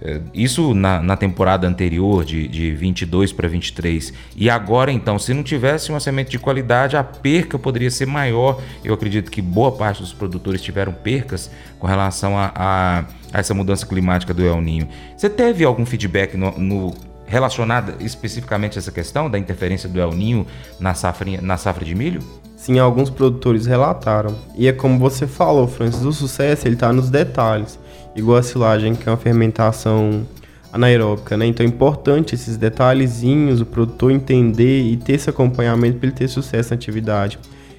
É, 0.00 0.20
isso 0.32 0.74
na, 0.74 1.02
na, 1.02 1.16
temporada 1.16 1.66
anterior, 1.66 2.24
de, 2.24 2.46
de 2.46 2.72
22 2.72 3.32
para 3.32 3.48
23. 3.48 4.12
E 4.36 4.48
agora, 4.48 4.92
então, 4.92 5.18
se 5.18 5.34
não 5.34 5.42
tivesse 5.42 5.90
uma 5.90 5.98
semente 5.98 6.30
de 6.30 6.38
qualidade, 6.38 6.96
a 6.96 7.02
perca 7.02 7.58
poderia 7.58 7.90
ser 7.90 8.06
maior. 8.06 8.60
Eu 8.84 8.94
acredito 8.94 9.30
que 9.30 9.42
boa 9.42 9.72
parte 9.72 10.00
dos 10.00 10.12
produtores 10.12 10.62
tiveram 10.62 10.92
percas 10.92 11.50
com 11.78 11.86
relação 11.86 12.38
a, 12.38 12.52
a, 12.54 13.04
a 13.32 13.38
essa 13.40 13.52
mudança 13.54 13.86
climática 13.86 14.32
do 14.32 14.44
El 14.44 14.60
Ninho. 14.60 14.88
Você 15.16 15.28
teve 15.28 15.64
algum 15.64 15.84
feedback 15.84 16.36
no, 16.36 16.56
no 16.58 16.94
relacionado 17.26 17.94
especificamente 18.00 18.78
a 18.78 18.80
essa 18.80 18.92
questão 18.92 19.28
da 19.28 19.38
interferência 19.38 19.88
do 19.88 20.00
El 20.00 20.12
Ninho 20.12 20.46
na 20.78 20.94
safra, 20.94 21.40
na 21.42 21.56
safra 21.56 21.84
de 21.84 21.94
milho? 21.94 22.22
Sim, 22.56 22.78
alguns 22.78 23.10
produtores 23.10 23.66
relataram. 23.66 24.36
E 24.56 24.66
é 24.68 24.72
como 24.72 24.98
você 24.98 25.26
falou, 25.26 25.66
Francis, 25.66 26.04
o 26.04 26.12
sucesso 26.12 26.66
ele 26.66 26.74
está 26.74 26.92
nos 26.92 27.10
detalhes 27.10 27.78
igual 28.14 28.38
a 28.38 28.42
silagem, 28.42 28.94
que 28.94 29.08
é 29.08 29.12
uma 29.12 29.18
fermentação 29.18 30.26
anaeróbica, 30.72 31.36
né? 31.36 31.46
Então 31.46 31.64
é 31.64 31.68
importante 31.68 32.34
esses 32.34 32.56
detalhezinhos, 32.56 33.60
o 33.60 33.66
produtor 33.66 34.10
entender 34.10 34.82
e 34.82 34.96
ter 34.96 35.14
esse 35.14 35.30
acompanhamento 35.30 35.98
para 35.98 36.08
ele 36.08 36.16
ter 36.16 36.28
sucesso 36.28 36.70
na 36.70 36.76
atividade. 36.76 37.38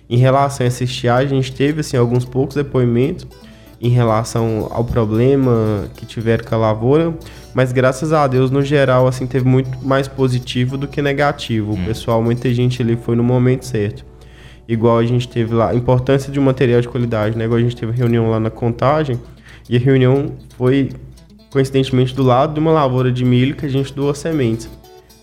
Em 0.10 0.18
relação 0.18 0.66
a 0.66 0.68
essa 0.68 0.84
estiagem, 0.84 1.38
a 1.38 1.42
gente 1.42 1.56
teve 1.56 1.82
assim, 1.82 1.96
alguns 1.96 2.26
poucos 2.26 2.56
depoimentos 2.56 3.28
em 3.82 3.90
relação 3.90 4.68
ao 4.72 4.84
problema 4.84 5.86
que 5.96 6.06
tiveram 6.06 6.44
com 6.44 6.56
a 6.56 6.58
lavoura, 6.58 7.14
mas 7.54 7.72
graças 7.72 8.12
a 8.12 8.28
Deus, 8.28 8.52
no 8.52 8.62
geral, 8.62 9.08
assim, 9.08 9.26
teve 9.26 9.46
muito 9.48 9.70
mais 9.86 10.08
positivo 10.08 10.78
do 10.78 10.88
que 10.88 11.02
negativo. 11.02 11.72
O 11.72 11.76
hum. 11.76 11.86
pessoal, 11.86 12.22
muita 12.22 12.54
gente 12.54 12.82
ali 12.82 12.98
foi 12.98 13.16
no 13.16 13.24
momento 13.24 13.66
certo. 13.66 14.06
Igual 14.68 15.00
a 15.00 15.06
gente 15.06 15.28
teve 15.28 15.54
lá, 15.54 15.70
a 15.70 15.76
importância 15.76 16.32
de 16.32 16.40
um 16.40 16.44
material 16.44 16.82
de 16.82 16.88
qualidade, 16.88 17.38
né? 17.38 17.46
Igual 17.46 17.60
a 17.60 17.64
gente 17.64 17.76
teve 17.76 17.92
reunião 17.92 18.30
lá 18.30 18.40
na 18.40 18.50
contagem, 18.50 19.20
e 19.70 19.78
a 19.78 19.80
reunião 19.80 20.34
foi, 20.58 20.90
coincidentemente, 21.52 22.16
do 22.16 22.24
lado 22.24 22.56
de 22.56 22.60
uma 22.60 22.72
lavoura 22.72 23.12
de 23.12 23.24
milho 23.24 23.56
que 23.56 23.68
a 23.68 23.70
gente 23.70 23.94
doou 23.94 24.14
sementes. 24.16 24.68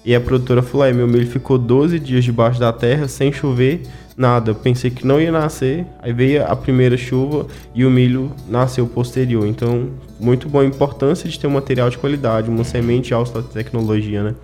E 0.05 0.15
a 0.15 0.21
produtora 0.21 0.63
falou: 0.63 0.87
é, 0.87 0.93
meu 0.93 1.09
milho 1.09 1.27
ficou 1.27 1.59
12 1.59 1.99
dias 1.99 2.25
debaixo 2.25 2.61
da 2.61 2.73
terra, 2.73 3.09
sem 3.09 3.33
chover, 3.33 3.83
nada. 4.17 4.53
Eu 4.53 4.55
pensei 4.55 4.89
que 4.89 5.05
não 5.05 5.21
ia 5.21 5.33
nascer, 5.33 5.85
aí 6.01 6.13
veio 6.13 6.47
a 6.47 6.55
primeira 6.55 6.97
chuva 6.97 7.49
e 7.75 7.85
o 7.85 7.91
milho 7.91 8.31
nasceu 8.49 8.87
posterior. 8.87 9.45
Então, 9.45 9.91
muito 10.21 10.49
boa 10.49 10.63
a 10.63 10.67
importância 10.67 11.29
de 11.29 11.37
ter 11.37 11.49
um 11.49 11.51
material 11.51 11.91
de 11.91 11.99
qualidade, 11.99 12.49
uma 12.49 12.63
semente 12.63 13.09
de 13.09 13.15
alta 13.15 13.43
tecnologia, 13.43 14.23
né? 14.23 14.35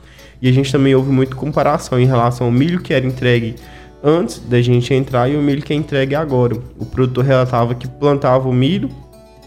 E 0.42 0.48
a 0.48 0.52
gente 0.52 0.72
também 0.72 0.96
houve 0.96 1.12
muita 1.12 1.36
comparação 1.36 2.00
em 2.00 2.06
relação 2.06 2.48
ao 2.48 2.52
milho 2.52 2.80
que 2.80 2.92
era 2.92 3.06
entregue 3.06 3.54
antes 4.02 4.40
da 4.40 4.60
gente 4.60 4.92
entrar 4.92 5.30
e 5.30 5.36
o 5.36 5.40
milho 5.40 5.62
que 5.62 5.72
é 5.72 5.76
entregue 5.76 6.16
agora. 6.16 6.56
O 6.76 6.84
produtor 6.84 7.24
relatava 7.24 7.72
que 7.76 7.86
plantava 7.86 8.48
o 8.48 8.52
milho 8.52 8.90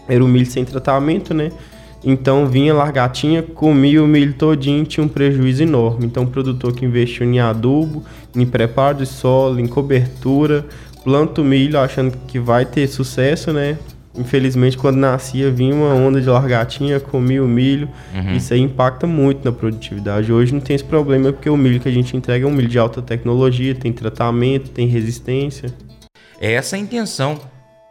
era 0.08 0.24
o 0.24 0.28
milho 0.28 0.46
sem 0.46 0.64
tratamento, 0.64 1.32
né? 1.32 1.50
Então 2.04 2.46
vinha 2.46 2.72
largatinha, 2.72 3.42
comia 3.42 4.02
o 4.02 4.06
milho 4.06 4.34
todinho, 4.34 4.84
tinha 4.84 5.04
um 5.04 5.08
prejuízo 5.08 5.62
enorme. 5.62 6.06
Então 6.06 6.22
o 6.22 6.26
produtor 6.26 6.72
que 6.72 6.84
investiu 6.84 7.26
em 7.26 7.40
adubo, 7.40 8.04
em 8.34 8.46
preparo 8.46 8.98
de 8.98 9.06
solo, 9.06 9.58
em 9.58 9.66
cobertura, 9.66 10.64
planta 11.02 11.40
o 11.40 11.44
milho 11.44 11.78
achando 11.78 12.16
que 12.26 12.38
vai 12.38 12.64
ter 12.64 12.86
sucesso, 12.86 13.52
né? 13.52 13.76
infelizmente, 14.16 14.76
quando 14.76 14.96
nascia, 14.96 15.50
vinha 15.50 15.74
uma 15.74 15.94
onda 15.94 16.20
de 16.20 16.28
largatinha, 16.28 16.98
comia 16.98 17.42
o 17.42 17.48
milho. 17.48 17.88
Uhum. 18.14 18.36
Isso 18.36 18.52
aí 18.54 18.60
impacta 18.60 19.06
muito 19.06 19.44
na 19.44 19.52
produtividade. 19.52 20.32
Hoje 20.32 20.54
não 20.54 20.60
tem 20.60 20.74
esse 20.74 20.84
problema, 20.84 21.32
porque 21.32 21.50
o 21.50 21.56
milho 21.56 21.78
que 21.78 21.88
a 21.88 21.92
gente 21.92 22.16
entrega 22.16 22.46
é 22.46 22.48
um 22.48 22.52
milho 22.52 22.68
de 22.68 22.78
alta 22.78 23.02
tecnologia, 23.02 23.74
tem 23.74 23.92
tratamento, 23.92 24.70
tem 24.70 24.86
resistência. 24.86 25.72
É 26.40 26.52
essa 26.52 26.76
a 26.76 26.78
intenção 26.78 27.38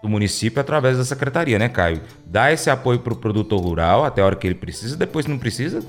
do 0.05 0.09
município 0.09 0.61
através 0.61 0.97
da 0.97 1.03
secretaria, 1.03 1.57
né, 1.57 1.67
Caio? 1.67 1.99
Dar 2.25 2.53
esse 2.53 2.69
apoio 2.69 2.99
para 2.99 3.13
o 3.13 3.15
produtor 3.15 3.59
rural 3.59 4.05
até 4.05 4.21
a 4.21 4.25
hora 4.25 4.35
que 4.35 4.45
ele 4.45 4.55
precisa, 4.55 4.95
depois 4.95 5.25
não 5.25 5.37
precisa, 5.37 5.81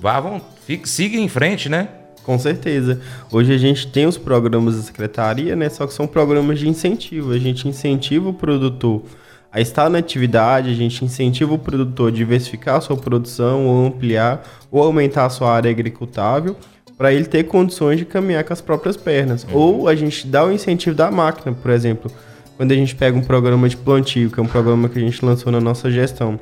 vá, 0.00 0.20
vão, 0.20 0.40
fique, 0.64 0.88
siga 0.88 1.18
em 1.18 1.28
frente, 1.28 1.68
né? 1.68 1.88
Com 2.22 2.38
certeza. 2.38 3.00
Hoje 3.32 3.52
a 3.52 3.58
gente 3.58 3.86
tem 3.88 4.06
os 4.06 4.16
programas 4.16 4.76
da 4.76 4.82
secretaria, 4.82 5.56
né? 5.56 5.68
Só 5.68 5.86
que 5.86 5.94
são 5.94 6.06
programas 6.06 6.58
de 6.58 6.68
incentivo. 6.68 7.32
A 7.32 7.38
gente 7.38 7.66
incentiva 7.66 8.28
o 8.28 8.34
produtor 8.34 9.02
a 9.50 9.60
estar 9.60 9.88
na 9.88 9.98
atividade, 9.98 10.70
a 10.70 10.74
gente 10.74 11.02
incentiva 11.04 11.54
o 11.54 11.58
produtor 11.58 12.08
a 12.08 12.14
diversificar 12.14 12.76
a 12.76 12.80
sua 12.82 12.98
produção, 12.98 13.66
ou 13.66 13.86
ampliar, 13.86 14.46
ou 14.70 14.82
aumentar 14.82 15.24
a 15.24 15.30
sua 15.30 15.50
área 15.50 15.70
agricultável, 15.70 16.54
para 16.98 17.12
ele 17.14 17.24
ter 17.24 17.44
condições 17.44 17.98
de 17.98 18.04
caminhar 18.04 18.44
com 18.44 18.52
as 18.52 18.60
próprias 18.60 18.96
pernas. 18.96 19.44
Uhum. 19.44 19.54
Ou 19.54 19.88
a 19.88 19.94
gente 19.94 20.26
dá 20.26 20.44
o 20.44 20.52
incentivo 20.52 20.94
da 20.94 21.10
máquina, 21.10 21.54
por 21.54 21.70
exemplo, 21.70 22.10
quando 22.58 22.72
a 22.72 22.74
gente 22.74 22.96
pega 22.96 23.16
um 23.16 23.22
programa 23.22 23.68
de 23.68 23.76
plantio, 23.76 24.30
que 24.30 24.40
é 24.40 24.42
um 24.42 24.46
programa 24.46 24.88
que 24.88 24.98
a 24.98 25.00
gente 25.00 25.24
lançou 25.24 25.52
na 25.52 25.60
nossa 25.60 25.88
gestão. 25.92 26.38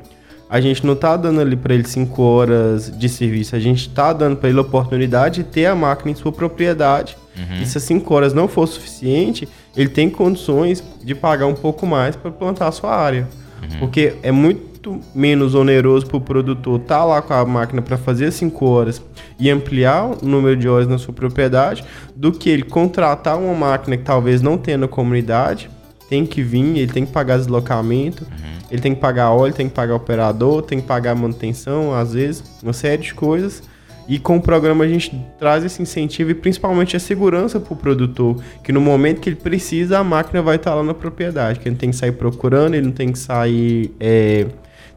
A 0.49 0.63
gente 0.63 0.87
não 0.87 0.95
está 0.95 1.15
dando 1.15 1.43
ali 1.43 1.55
para 1.55 1.75
ele 1.75 1.87
5 1.87 2.23
horas 2.23 2.91
de 2.99 3.07
serviço, 3.07 3.55
a 3.55 3.59
gente 3.59 3.81
está 3.81 4.15
dando 4.15 4.37
para 4.37 4.49
ele 4.49 4.57
a 4.57 4.63
oportunidade 4.63 5.43
de 5.43 5.51
ter 5.51 5.67
a 5.67 5.75
máquina 5.75 6.13
em 6.13 6.15
sua 6.15 6.33
propriedade. 6.33 7.19
Uhum. 7.37 7.61
E 7.61 7.67
se 7.67 7.77
as 7.77 7.85
5 7.85 8.15
horas 8.15 8.33
não 8.33 8.49
for 8.49 8.67
suficiente, 8.67 9.47
ele 9.77 9.91
tem 9.91 10.09
condições 10.09 10.83
de 11.05 11.15
pagar 11.15 11.47
um 11.47 11.55
pouco 11.55 11.87
mais 11.87 12.17
para 12.17 12.31
plantar 12.31 12.69
a 12.69 12.73
sua 12.73 12.97
área. 12.97 13.29
Uhum. 13.61 13.79
Porque 13.81 14.15
é 14.23 14.33
muito 14.33 14.99
menos 15.15 15.55
oneroso 15.55 16.07
para 16.07 16.17
o 16.17 16.21
produtor 16.21 16.81
estar 16.81 17.01
tá 17.01 17.05
lá 17.05 17.21
com 17.21 17.35
a 17.35 17.45
máquina 17.45 17.83
para 17.83 17.99
fazer 17.99 18.33
5 18.33 18.65
horas 18.65 19.03
e 19.39 19.51
ampliar 19.51 20.07
o 20.07 20.25
número 20.25 20.57
de 20.57 20.67
horas 20.67 20.89
na 20.89 20.97
sua 20.97 21.13
propriedade 21.13 21.85
do 22.15 22.33
que 22.33 22.49
ele 22.49 22.63
contratar 22.63 23.39
uma 23.39 23.53
máquina 23.53 23.99
que 23.99 24.05
talvez 24.05 24.41
não 24.41 24.57
tenha 24.57 24.79
na 24.79 24.89
comunidade, 24.89 25.69
tem 26.09 26.27
que 26.27 26.43
vir, 26.43 26.79
ele 26.79 26.93
tem 26.93 27.05
que 27.05 27.13
pagar 27.13 27.39
deslocamento, 27.39 28.25
uhum. 28.25 28.59
ele 28.71 28.81
tem 28.81 28.95
que 28.95 29.01
pagar 29.01 29.31
óleo, 29.31 29.53
tem 29.53 29.69
que 29.69 29.75
pagar 29.75 29.95
operador, 29.95 30.63
tem 30.63 30.81
que 30.81 30.87
pagar 30.87 31.15
manutenção, 31.15 31.95
às 31.95 32.13
vezes, 32.13 32.43
uma 32.63 32.73
série 32.73 33.03
de 33.03 33.15
coisas 33.15 33.63
e 34.09 34.19
com 34.19 34.37
o 34.37 34.41
programa 34.41 34.85
a 34.85 34.89
gente 34.89 35.21
traz 35.39 35.65
esse 35.65 35.83
incentivo 35.83 36.31
e 36.31 36.35
principalmente 36.35 36.97
a 36.97 37.01
segurança 37.01 37.59
para 37.59 37.73
o 37.73 37.77
produtor, 37.77 38.41
que 38.63 38.71
no 38.71 38.81
momento 38.81 39.21
que 39.21 39.29
ele 39.29 39.37
precisa, 39.37 39.99
a 39.99 40.05
máquina 40.05 40.41
vai 40.41 40.57
estar 40.57 40.75
lá 40.75 40.83
na 40.83 40.95
propriedade, 40.95 41.59
que 41.59 41.69
ele 41.69 41.77
tem 41.77 41.91
que 41.91 41.97
sair 41.97 42.13
procurando, 42.13 42.75
ele 42.75 42.87
não 42.87 42.93
tem 42.93 43.11
que 43.11 43.19
sair 43.19 43.93
é, 43.99 44.47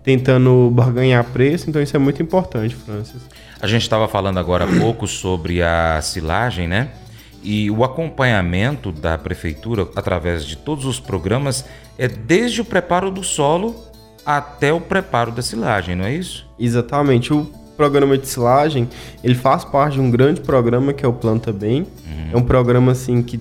tentando 0.03 0.69
barganhar 0.71 1.23
preço, 1.23 1.69
então 1.69 1.81
isso 1.81 1.95
é 1.95 1.99
muito 1.99 2.21
importante, 2.21 2.75
Francis. 2.75 3.21
A 3.59 3.67
gente 3.67 3.81
estava 3.81 4.07
falando 4.07 4.37
agora 4.37 4.65
há 4.65 4.79
pouco 4.79 5.07
sobre 5.07 5.61
a 5.61 5.99
silagem, 6.01 6.67
né? 6.67 6.89
E 7.43 7.72
o 7.72 7.84
acompanhamento 7.84 8.91
da 8.91 9.17
prefeitura 9.17 9.88
através 9.96 10.46
de 10.46 10.58
todos 10.58 10.86
os 10.86 11.00
programas 11.00 11.65
é 11.98 12.08
desde 12.08 12.62
o 12.62 12.65
preparo 12.65 13.10
do 13.10 13.24
solo 13.24 13.75
até 14.25 14.74
o 14.74 14.81
preparo 14.81 15.31
da 15.31 15.41
silagem, 15.41 15.96
não 15.96 16.05
é 16.05 16.13
isso? 16.13 16.46
Exatamente. 16.60 17.34
O 17.34 17.46
programa 17.77 18.17
de 18.17 18.27
silagem, 18.27 18.89
ele 19.24 19.36
faz 19.36 19.63
parte 19.63 19.93
de 19.93 20.01
um 20.01 20.12
grande 20.12 20.41
programa 20.41 20.91
que 20.91 21.05
é 21.05 21.08
o 21.08 21.13
Planta 21.13 21.53
Bem. 21.53 21.88
Uhum. 22.05 22.29
É 22.34 22.38
um 22.38 22.43
programa 22.43 22.91
assim 22.91 23.24
que 23.24 23.39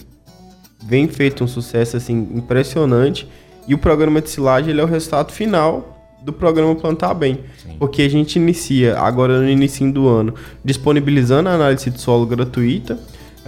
vem 0.85 1.09
feito 1.09 1.43
um 1.43 1.49
sucesso 1.49 1.97
assim 1.97 2.29
impressionante. 2.35 3.29
E 3.67 3.75
o 3.75 3.79
programa 3.79 4.23
de 4.23 4.31
silagem 4.31 4.71
ele 4.71 4.81
é 4.81 4.85
o 4.85 4.87
resultado 4.87 5.33
final 5.33 5.99
do 6.23 6.33
programa 6.33 6.75
Plantar 6.75 7.15
Bem. 7.15 7.41
Sim. 7.63 7.77
Porque 7.79 8.03
a 8.03 8.09
gente 8.09 8.37
inicia, 8.37 8.99
agora 8.99 9.41
no 9.41 9.49
início 9.49 9.91
do 9.93 10.09
ano, 10.09 10.35
disponibilizando 10.65 11.49
a 11.49 11.53
análise 11.53 11.91
de 11.91 12.01
solo 12.01 12.25
gratuita. 12.25 12.99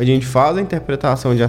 A 0.00 0.04
gente 0.04 0.24
faz 0.24 0.56
a 0.56 0.60
interpretação 0.60 1.34
de, 1.36 1.42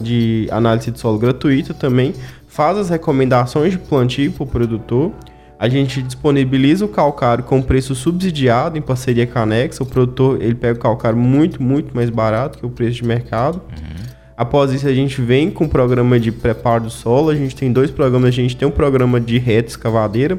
de 0.00 0.48
análise 0.50 0.90
de 0.90 0.98
solo 0.98 1.18
gratuita 1.18 1.74
também, 1.74 2.14
faz 2.48 2.78
as 2.78 2.88
recomendações 2.88 3.72
de 3.72 3.78
plantio 3.78 4.32
para 4.32 4.44
o 4.44 4.46
produtor 4.46 5.12
a 5.62 5.68
gente 5.68 6.02
disponibiliza 6.02 6.84
o 6.84 6.88
calcário 6.88 7.44
com 7.44 7.62
preço 7.62 7.94
subsidiado 7.94 8.76
em 8.76 8.82
parceria 8.82 9.28
com 9.28 9.38
a 9.38 9.42
Anexa. 9.42 9.80
O 9.80 9.86
produtor 9.86 10.42
ele 10.42 10.56
pega 10.56 10.76
o 10.76 10.82
calcário 10.82 11.16
muito, 11.16 11.62
muito 11.62 11.94
mais 11.94 12.10
barato 12.10 12.58
que 12.58 12.66
o 12.66 12.68
preço 12.68 12.96
de 12.96 13.04
mercado. 13.04 13.62
Uhum. 13.70 14.06
Após 14.36 14.72
isso, 14.72 14.88
a 14.88 14.92
gente 14.92 15.22
vem 15.22 15.52
com 15.52 15.66
o 15.66 15.68
programa 15.68 16.18
de 16.18 16.32
preparo 16.32 16.82
do 16.82 16.90
solo. 16.90 17.30
A 17.30 17.36
gente 17.36 17.54
tem 17.54 17.72
dois 17.72 17.92
programas. 17.92 18.30
A 18.30 18.32
gente 18.32 18.56
tem 18.56 18.66
um 18.66 18.72
programa 18.72 19.20
de 19.20 19.38
reta 19.38 19.68
escavadeira, 19.68 20.36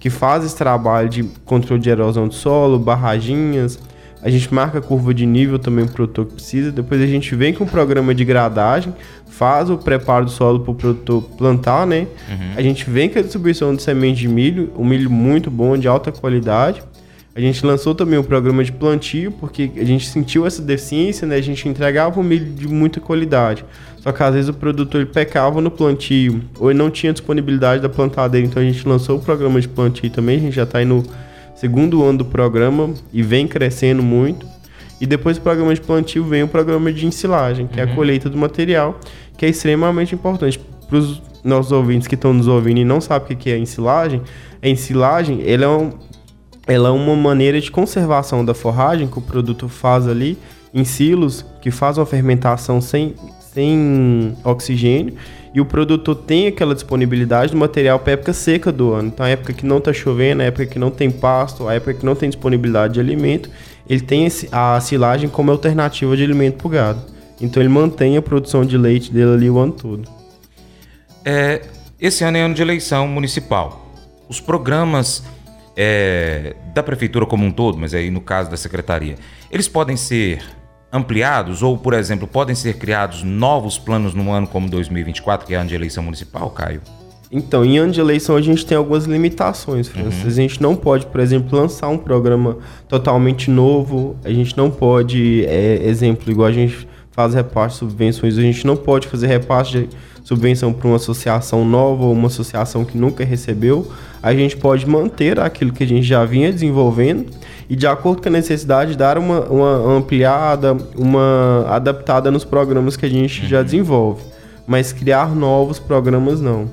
que 0.00 0.10
faz 0.10 0.44
esse 0.44 0.56
trabalho 0.56 1.08
de 1.08 1.22
controle 1.44 1.80
de 1.80 1.88
erosão 1.88 2.26
do 2.26 2.34
solo, 2.34 2.76
barraginhas, 2.76 3.78
a 4.24 4.30
gente 4.30 4.52
marca 4.54 4.78
a 4.78 4.80
curva 4.80 5.12
de 5.12 5.26
nível 5.26 5.58
também 5.58 5.84
para 5.84 5.92
o 5.92 5.94
produtor 5.96 6.24
que 6.24 6.32
precisa. 6.32 6.72
Depois 6.72 6.98
a 7.02 7.06
gente 7.06 7.34
vem 7.34 7.52
com 7.52 7.64
o 7.64 7.66
programa 7.68 8.14
de 8.14 8.24
gradagem, 8.24 8.94
faz 9.26 9.68
o 9.68 9.76
preparo 9.76 10.24
do 10.24 10.30
solo 10.30 10.60
para 10.60 10.70
o 10.70 10.74
produtor 10.74 11.22
plantar, 11.36 11.86
né? 11.86 12.06
Uhum. 12.30 12.52
A 12.56 12.62
gente 12.62 12.88
vem 12.88 13.10
com 13.10 13.18
a 13.18 13.22
distribuição 13.22 13.76
de 13.76 13.82
semente 13.82 14.20
de 14.20 14.28
milho, 14.28 14.72
um 14.78 14.84
milho 14.84 15.10
muito 15.10 15.50
bom, 15.50 15.76
de 15.76 15.86
alta 15.86 16.10
qualidade. 16.10 16.82
A 17.36 17.40
gente 17.40 17.66
lançou 17.66 17.94
também 17.94 18.18
o 18.18 18.24
programa 18.24 18.64
de 18.64 18.72
plantio, 18.72 19.30
porque 19.30 19.70
a 19.76 19.84
gente 19.84 20.08
sentiu 20.08 20.46
essa 20.46 20.62
deficiência, 20.62 21.26
né? 21.26 21.36
A 21.36 21.42
gente 21.42 21.68
entregava 21.68 22.18
um 22.18 22.22
milho 22.22 22.46
de 22.46 22.66
muita 22.66 23.00
qualidade. 23.00 23.62
Só 23.98 24.10
que 24.10 24.22
às 24.22 24.32
vezes 24.34 24.48
o 24.48 24.54
produtor 24.54 25.02
ele 25.02 25.10
pecava 25.10 25.60
no 25.60 25.70
plantio, 25.70 26.40
ou 26.58 26.70
ele 26.70 26.78
não 26.78 26.88
tinha 26.88 27.12
disponibilidade 27.12 27.82
da 27.82 27.90
plantadeira. 27.90 28.46
Então 28.46 28.62
a 28.62 28.64
gente 28.64 28.88
lançou 28.88 29.18
o 29.18 29.20
programa 29.20 29.60
de 29.60 29.68
plantio 29.68 30.08
também, 30.08 30.38
a 30.38 30.40
gente 30.40 30.56
já 30.56 30.62
está 30.62 30.78
aí 30.78 30.86
no 30.86 31.04
segundo 31.54 32.02
ano 32.02 32.18
do 32.18 32.24
programa 32.24 32.92
e 33.12 33.22
vem 33.22 33.46
crescendo 33.46 34.02
muito. 34.02 34.46
E 35.00 35.06
depois 35.06 35.36
do 35.36 35.42
programa 35.42 35.74
de 35.74 35.80
plantio 35.80 36.24
vem 36.24 36.42
o 36.42 36.48
programa 36.48 36.92
de 36.92 37.06
ensilagem, 37.06 37.66
que 37.66 37.74
uhum. 37.74 37.80
é 37.80 37.82
a 37.82 37.88
uhum. 37.88 37.94
colheita 37.94 38.30
do 38.30 38.38
material, 38.38 38.98
que 39.36 39.44
é 39.44 39.48
extremamente 39.48 40.14
importante 40.14 40.58
para 40.88 40.98
os 40.98 41.20
nossos 41.42 41.72
ouvintes 41.72 42.08
que 42.08 42.14
estão 42.14 42.32
nos 42.32 42.48
ouvindo 42.48 42.78
e 42.78 42.84
não 42.84 43.00
sabem 43.00 43.36
o 43.36 43.38
que 43.38 43.50
é 43.50 43.58
ensilagem. 43.58 44.22
A 44.62 44.68
ensilagem 44.68 45.42
ela 45.46 45.64
é, 45.64 45.68
um, 45.68 45.90
ela 46.66 46.88
é 46.88 46.92
uma 46.92 47.14
maneira 47.14 47.60
de 47.60 47.70
conservação 47.70 48.44
da 48.44 48.54
forragem 48.54 49.06
que 49.06 49.18
o 49.18 49.22
produto 49.22 49.68
faz 49.68 50.08
ali 50.08 50.38
em 50.72 50.84
silos, 50.84 51.44
que 51.60 51.70
faz 51.70 51.98
uma 51.98 52.06
fermentação 52.06 52.80
sem, 52.80 53.14
sem 53.52 54.36
oxigênio 54.42 55.14
e 55.54 55.60
o 55.60 55.64
produtor 55.64 56.16
tem 56.16 56.48
aquela 56.48 56.74
disponibilidade 56.74 57.52
do 57.52 57.56
material 57.56 58.00
para 58.00 58.14
época 58.14 58.32
seca 58.32 58.72
do 58.72 58.92
ano. 58.92 59.08
Então, 59.08 59.24
a 59.24 59.28
época 59.28 59.52
que 59.52 59.64
não 59.64 59.78
está 59.78 59.92
chovendo, 59.92 60.42
a 60.42 60.46
época 60.46 60.66
que 60.66 60.80
não 60.80 60.90
tem 60.90 61.12
pasto, 61.12 61.68
a 61.68 61.74
época 61.74 61.94
que 61.94 62.04
não 62.04 62.16
tem 62.16 62.28
disponibilidade 62.28 62.94
de 62.94 63.00
alimento, 63.00 63.48
ele 63.88 64.00
tem 64.00 64.26
a 64.50 64.80
silagem 64.80 65.28
como 65.28 65.52
alternativa 65.52 66.16
de 66.16 66.24
alimento 66.24 66.56
para 66.56 66.66
o 66.66 66.70
gado. 66.70 67.00
Então, 67.40 67.62
ele 67.62 67.68
mantém 67.68 68.16
a 68.16 68.22
produção 68.22 68.64
de 68.64 68.76
leite 68.76 69.12
dele 69.12 69.32
ali 69.32 69.48
o 69.48 69.56
ano 69.56 69.72
todo. 69.72 70.08
É, 71.24 71.62
esse 72.00 72.24
ano 72.24 72.36
é 72.36 72.40
ano 72.42 72.54
de 72.54 72.60
eleição 72.60 73.06
municipal. 73.06 73.88
Os 74.28 74.40
programas 74.40 75.22
é, 75.76 76.56
da 76.74 76.82
prefeitura 76.82 77.26
como 77.26 77.46
um 77.46 77.52
todo, 77.52 77.78
mas 77.78 77.94
aí 77.94 78.10
no 78.10 78.20
caso 78.20 78.50
da 78.50 78.56
secretaria, 78.56 79.14
eles 79.52 79.68
podem 79.68 79.96
ser 79.96 80.42
ampliados 80.94 81.60
ou, 81.60 81.76
por 81.76 81.92
exemplo, 81.92 82.28
podem 82.28 82.54
ser 82.54 82.78
criados 82.78 83.24
novos 83.24 83.76
planos 83.76 84.14
no 84.14 84.30
ano 84.30 84.46
como 84.46 84.70
2024, 84.70 85.44
que 85.44 85.52
é 85.52 85.56
ano 85.56 85.68
de 85.68 85.74
eleição 85.74 86.04
municipal, 86.04 86.48
Caio? 86.50 86.80
Então, 87.32 87.64
em 87.64 87.78
ano 87.78 87.90
de 87.90 88.00
eleição 88.00 88.36
a 88.36 88.40
gente 88.40 88.64
tem 88.64 88.78
algumas 88.78 89.04
limitações, 89.06 89.88
Francis. 89.88 90.22
Uhum. 90.22 90.28
A 90.28 90.30
gente 90.30 90.62
não 90.62 90.76
pode, 90.76 91.06
por 91.06 91.20
exemplo, 91.20 91.58
lançar 91.58 91.88
um 91.88 91.98
programa 91.98 92.58
totalmente 92.86 93.50
novo. 93.50 94.16
A 94.24 94.30
gente 94.30 94.56
não 94.56 94.70
pode, 94.70 95.44
é, 95.46 95.84
exemplo, 95.84 96.30
igual 96.30 96.46
a 96.46 96.52
gente 96.52 96.86
faz 97.10 97.34
repasse 97.34 97.74
de 97.74 97.78
subvenções, 97.80 98.38
a 98.38 98.42
gente 98.42 98.64
não 98.64 98.76
pode 98.76 99.08
fazer 99.08 99.26
repasse 99.26 99.72
de 99.72 99.88
subvenção 100.24 100.72
para 100.72 100.88
uma 100.88 100.96
associação 100.96 101.64
nova 101.64 102.04
ou 102.04 102.12
uma 102.12 102.28
associação 102.28 102.84
que 102.84 102.96
nunca 102.96 103.22
recebeu. 103.24 103.92
A 104.22 104.34
gente 104.34 104.56
pode 104.56 104.88
manter 104.88 105.38
aquilo 105.38 105.72
que 105.72 105.84
a 105.84 105.86
gente 105.86 106.04
já 106.04 106.24
vinha 106.24 106.50
desenvolvendo 106.50 107.26
e 107.68 107.76
de 107.76 107.86
acordo 107.86 108.22
com 108.22 108.28
a 108.28 108.32
necessidade 108.32 108.96
dar 108.96 109.18
uma, 109.18 109.40
uma 109.40 109.96
ampliada, 109.96 110.76
uma 110.96 111.66
adaptada 111.68 112.30
nos 112.30 112.42
programas 112.42 112.96
que 112.96 113.04
a 113.04 113.08
gente 113.08 113.42
uhum. 113.42 113.48
já 113.48 113.62
desenvolve, 113.62 114.22
mas 114.66 114.92
criar 114.92 115.34
novos 115.34 115.78
programas 115.78 116.40
não. 116.40 116.70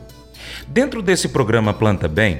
Dentro 0.67 1.01
desse 1.01 1.27
programa 1.27 1.74
Planta 1.74 2.08
Bem, 2.08 2.39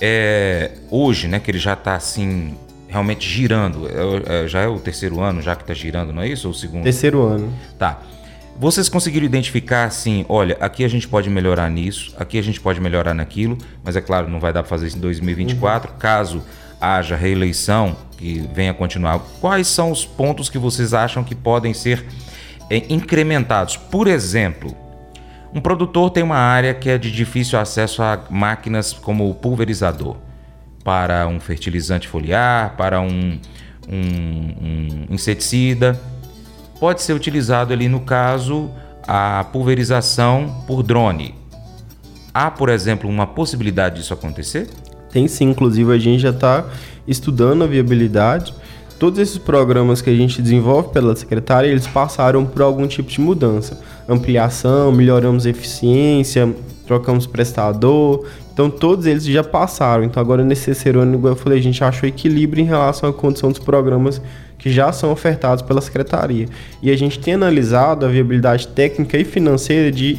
é, 0.00 0.72
hoje, 0.90 1.26
né, 1.26 1.40
que 1.40 1.50
ele 1.50 1.58
já 1.58 1.72
está 1.72 1.94
assim 1.96 2.54
realmente 2.86 3.28
girando, 3.28 3.86
é, 3.86 4.44
é, 4.44 4.48
já 4.48 4.60
é 4.60 4.68
o 4.68 4.78
terceiro 4.78 5.20
ano 5.20 5.40
já 5.42 5.56
que 5.56 5.62
está 5.62 5.74
girando, 5.74 6.12
não 6.12 6.22
é 6.22 6.28
isso 6.28 6.48
ou 6.48 6.52
o 6.52 6.56
segundo? 6.56 6.84
Terceiro 6.84 7.22
ano. 7.22 7.52
Tá. 7.78 8.00
Vocês 8.60 8.88
conseguiram 8.88 9.24
identificar 9.24 9.84
assim, 9.84 10.26
olha, 10.28 10.56
aqui 10.58 10.84
a 10.84 10.88
gente 10.88 11.06
pode 11.06 11.30
melhorar 11.30 11.70
nisso, 11.70 12.12
aqui 12.18 12.36
a 12.38 12.42
gente 12.42 12.60
pode 12.60 12.80
melhorar 12.80 13.14
naquilo, 13.14 13.56
mas 13.84 13.94
é 13.94 14.00
claro, 14.00 14.28
não 14.28 14.40
vai 14.40 14.52
dar 14.52 14.64
para 14.64 14.68
fazer 14.68 14.88
isso 14.88 14.96
em 14.96 15.00
2024, 15.00 15.92
uhum. 15.92 15.98
caso 15.98 16.42
haja 16.80 17.14
reeleição, 17.14 17.96
que 18.16 18.48
venha 18.52 18.74
continuar, 18.74 19.20
quais 19.40 19.68
são 19.68 19.92
os 19.92 20.04
pontos 20.04 20.48
que 20.48 20.58
vocês 20.58 20.92
acham 20.92 21.22
que 21.22 21.36
podem 21.36 21.72
ser 21.72 22.04
é, 22.68 22.82
incrementados? 22.92 23.76
Por 23.76 24.08
exemplo, 24.08 24.74
Um 25.54 25.60
produtor 25.60 26.10
tem 26.10 26.22
uma 26.22 26.36
área 26.36 26.74
que 26.74 26.90
é 26.90 26.98
de 26.98 27.10
difícil 27.10 27.58
acesso 27.58 28.02
a 28.02 28.20
máquinas 28.28 28.92
como 28.92 29.30
o 29.30 29.34
pulverizador 29.34 30.16
para 30.84 31.26
um 31.26 31.40
fertilizante 31.40 32.06
foliar, 32.06 32.76
para 32.76 33.00
um, 33.00 33.38
um, 33.88 34.54
um 34.60 35.06
inseticida. 35.10 35.98
Pode 36.80 37.02
ser 37.02 37.12
utilizado 37.12 37.72
ali 37.72 37.88
no 37.88 38.00
caso 38.00 38.70
a 39.06 39.44
pulverização 39.52 40.62
por 40.66 40.82
drone. 40.82 41.34
Há, 42.32 42.50
por 42.50 42.68
exemplo, 42.68 43.08
uma 43.08 43.26
possibilidade 43.26 43.96
disso 43.96 44.14
acontecer? 44.14 44.68
Tem 45.10 45.26
sim, 45.26 45.46
inclusive 45.50 45.92
a 45.92 45.98
gente 45.98 46.20
já 46.20 46.30
está 46.30 46.64
estudando 47.06 47.64
a 47.64 47.66
viabilidade. 47.66 48.54
Todos 48.98 49.18
esses 49.18 49.38
programas 49.38 50.02
que 50.02 50.10
a 50.10 50.14
gente 50.14 50.42
desenvolve 50.42 50.90
pela 50.90 51.16
secretária, 51.16 51.68
eles 51.68 51.86
passaram 51.86 52.44
por 52.44 52.62
algum 52.62 52.86
tipo 52.86 53.10
de 53.10 53.20
mudança. 53.20 53.80
Ampliação, 54.08 54.92
melhoramos 54.92 55.46
eficiência, 55.46 56.54
trocamos 56.86 57.26
prestador. 57.26 58.26
Então 58.58 58.68
todos 58.68 59.06
eles 59.06 59.24
já 59.24 59.44
passaram. 59.44 60.02
Então 60.02 60.20
agora 60.20 60.44
nesse 60.44 60.64
terceiro 60.64 60.98
ano, 60.98 61.28
eu 61.28 61.36
falei, 61.36 61.60
a 61.60 61.62
gente 61.62 61.84
achou 61.84 62.08
equilíbrio 62.08 62.60
em 62.60 62.66
relação 62.66 63.08
à 63.08 63.12
condição 63.12 63.52
dos 63.52 63.60
programas 63.60 64.20
que 64.58 64.68
já 64.68 64.90
são 64.90 65.12
ofertados 65.12 65.62
pela 65.62 65.80
secretaria. 65.80 66.48
E 66.82 66.90
a 66.90 66.98
gente 66.98 67.20
tem 67.20 67.34
analisado 67.34 68.04
a 68.04 68.08
viabilidade 68.08 68.66
técnica 68.66 69.16
e 69.16 69.24
financeira 69.24 69.92
de 69.92 70.18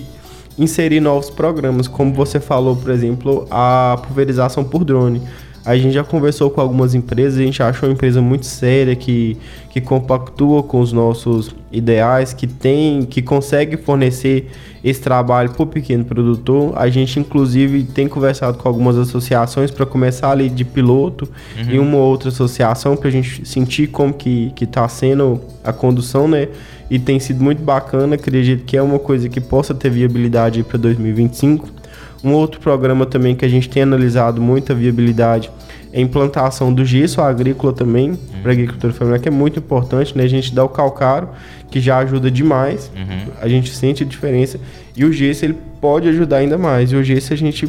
inserir 0.57 1.01
novos 1.01 1.29
programas, 1.29 1.85
como 1.85 2.13
você 2.13 2.39
falou, 2.39 2.77
por 2.77 2.91
exemplo, 2.91 3.45
a 3.51 3.99
pulverização 4.07 4.63
por 4.63 4.85
drone. 4.85 5.21
A 5.65 5.77
gente 5.77 5.93
já 5.93 6.03
conversou 6.03 6.49
com 6.49 6.61
algumas 6.61 6.95
empresas, 6.95 7.39
a 7.39 7.43
gente 7.43 7.61
acha 7.61 7.85
uma 7.85 7.91
empresa 7.91 8.21
muito 8.21 8.45
séria 8.45 8.95
que, 8.95 9.37
que 9.69 9.81
compactua 9.81 10.63
com 10.63 10.79
os 10.79 10.93
nossos 10.93 11.53
ideais, 11.71 12.33
que 12.33 12.47
tem, 12.47 13.03
que 13.03 13.21
consegue 13.21 13.77
fornecer 13.77 14.49
esse 14.83 15.01
trabalho 15.01 15.51
para 15.51 15.63
o 15.63 15.67
pequeno 15.67 16.05
produtor. 16.05 16.73
A 16.75 16.89
gente 16.89 17.19
inclusive 17.19 17.83
tem 17.83 18.07
conversado 18.07 18.57
com 18.57 18.67
algumas 18.67 18.97
associações 18.97 19.69
para 19.69 19.85
começar 19.85 20.31
ali 20.31 20.49
de 20.49 20.63
piloto 20.63 21.27
uhum. 21.57 21.71
em 21.71 21.79
uma 21.79 21.97
outra 21.97 22.29
associação 22.29 22.95
para 22.95 23.09
a 23.09 23.11
gente 23.11 23.45
sentir 23.45 23.87
como 23.87 24.13
que 24.13 24.51
que 24.55 24.63
está 24.63 24.87
sendo 24.87 25.41
a 25.63 25.73
condução, 25.73 26.27
né? 26.27 26.47
E 26.89 26.97
tem 26.97 27.19
sido 27.19 27.43
muito 27.43 27.61
bacana. 27.61 28.15
Acredito 28.15 28.63
que 28.65 28.75
é 28.75 28.81
uma 28.81 28.97
coisa 28.97 29.29
que 29.29 29.39
possa 29.39 29.75
ter 29.75 29.91
viabilidade 29.91 30.63
para 30.63 30.77
2025 30.77 31.78
um 32.23 32.33
outro 32.33 32.59
programa 32.59 33.05
também 33.05 33.35
que 33.35 33.45
a 33.45 33.49
gente 33.49 33.69
tem 33.69 33.83
analisado 33.83 34.41
muita 34.41 34.73
viabilidade 34.73 35.49
é 35.91 35.97
a 35.97 36.01
implantação 36.01 36.71
do 36.71 36.85
gesso 36.85 37.19
agrícola 37.19 37.73
também, 37.73 38.11
uhum. 38.11 38.17
para 38.41 38.51
a 38.51 38.53
agricultura 38.53 38.93
familiar, 38.93 39.19
que 39.19 39.27
é 39.27 39.31
muito 39.31 39.57
importante, 39.57 40.15
né? 40.15 40.23
A 40.23 40.27
gente 40.27 40.53
dá 40.53 40.63
o 40.63 40.69
calcário, 40.69 41.29
que 41.71 41.79
já 41.79 41.97
ajuda 41.97 42.29
demais, 42.29 42.91
uhum. 42.95 43.31
a 43.41 43.47
gente 43.47 43.75
sente 43.75 44.03
a 44.03 44.05
diferença, 44.05 44.59
e 44.95 45.03
o 45.03 45.11
gesso 45.11 45.45
ele 45.45 45.57
pode 45.81 46.07
ajudar 46.07 46.37
ainda 46.37 46.57
mais. 46.57 46.91
E 46.91 46.95
o 46.95 47.03
gesso 47.03 47.33
a 47.33 47.35
gente 47.35 47.67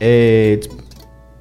é, 0.00 0.60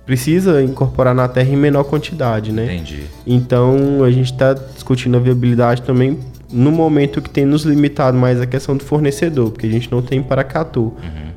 precisa 0.05 0.63
incorporar 0.63 1.13
na 1.13 1.27
terra 1.27 1.49
em 1.49 1.57
menor 1.57 1.83
quantidade, 1.83 2.51
né? 2.51 2.75
Entendi. 2.75 3.03
Então 3.27 4.03
a 4.03 4.09
gente 4.09 4.31
está 4.31 4.53
discutindo 4.53 5.17
a 5.17 5.19
viabilidade 5.19 5.83
também 5.83 6.17
no 6.51 6.71
momento 6.71 7.21
que 7.21 7.29
tem 7.29 7.45
nos 7.45 7.63
limitado 7.63 8.17
mais 8.17 8.39
a 8.39 8.45
questão 8.45 8.77
do 8.77 8.83
fornecedor, 8.83 9.51
porque 9.51 9.67
a 9.67 9.69
gente 9.69 9.91
não 9.91 10.01
tem 10.01 10.23
paracatu. 10.23 10.81
Uhum. 10.81 10.93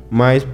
Mas 0.09 0.47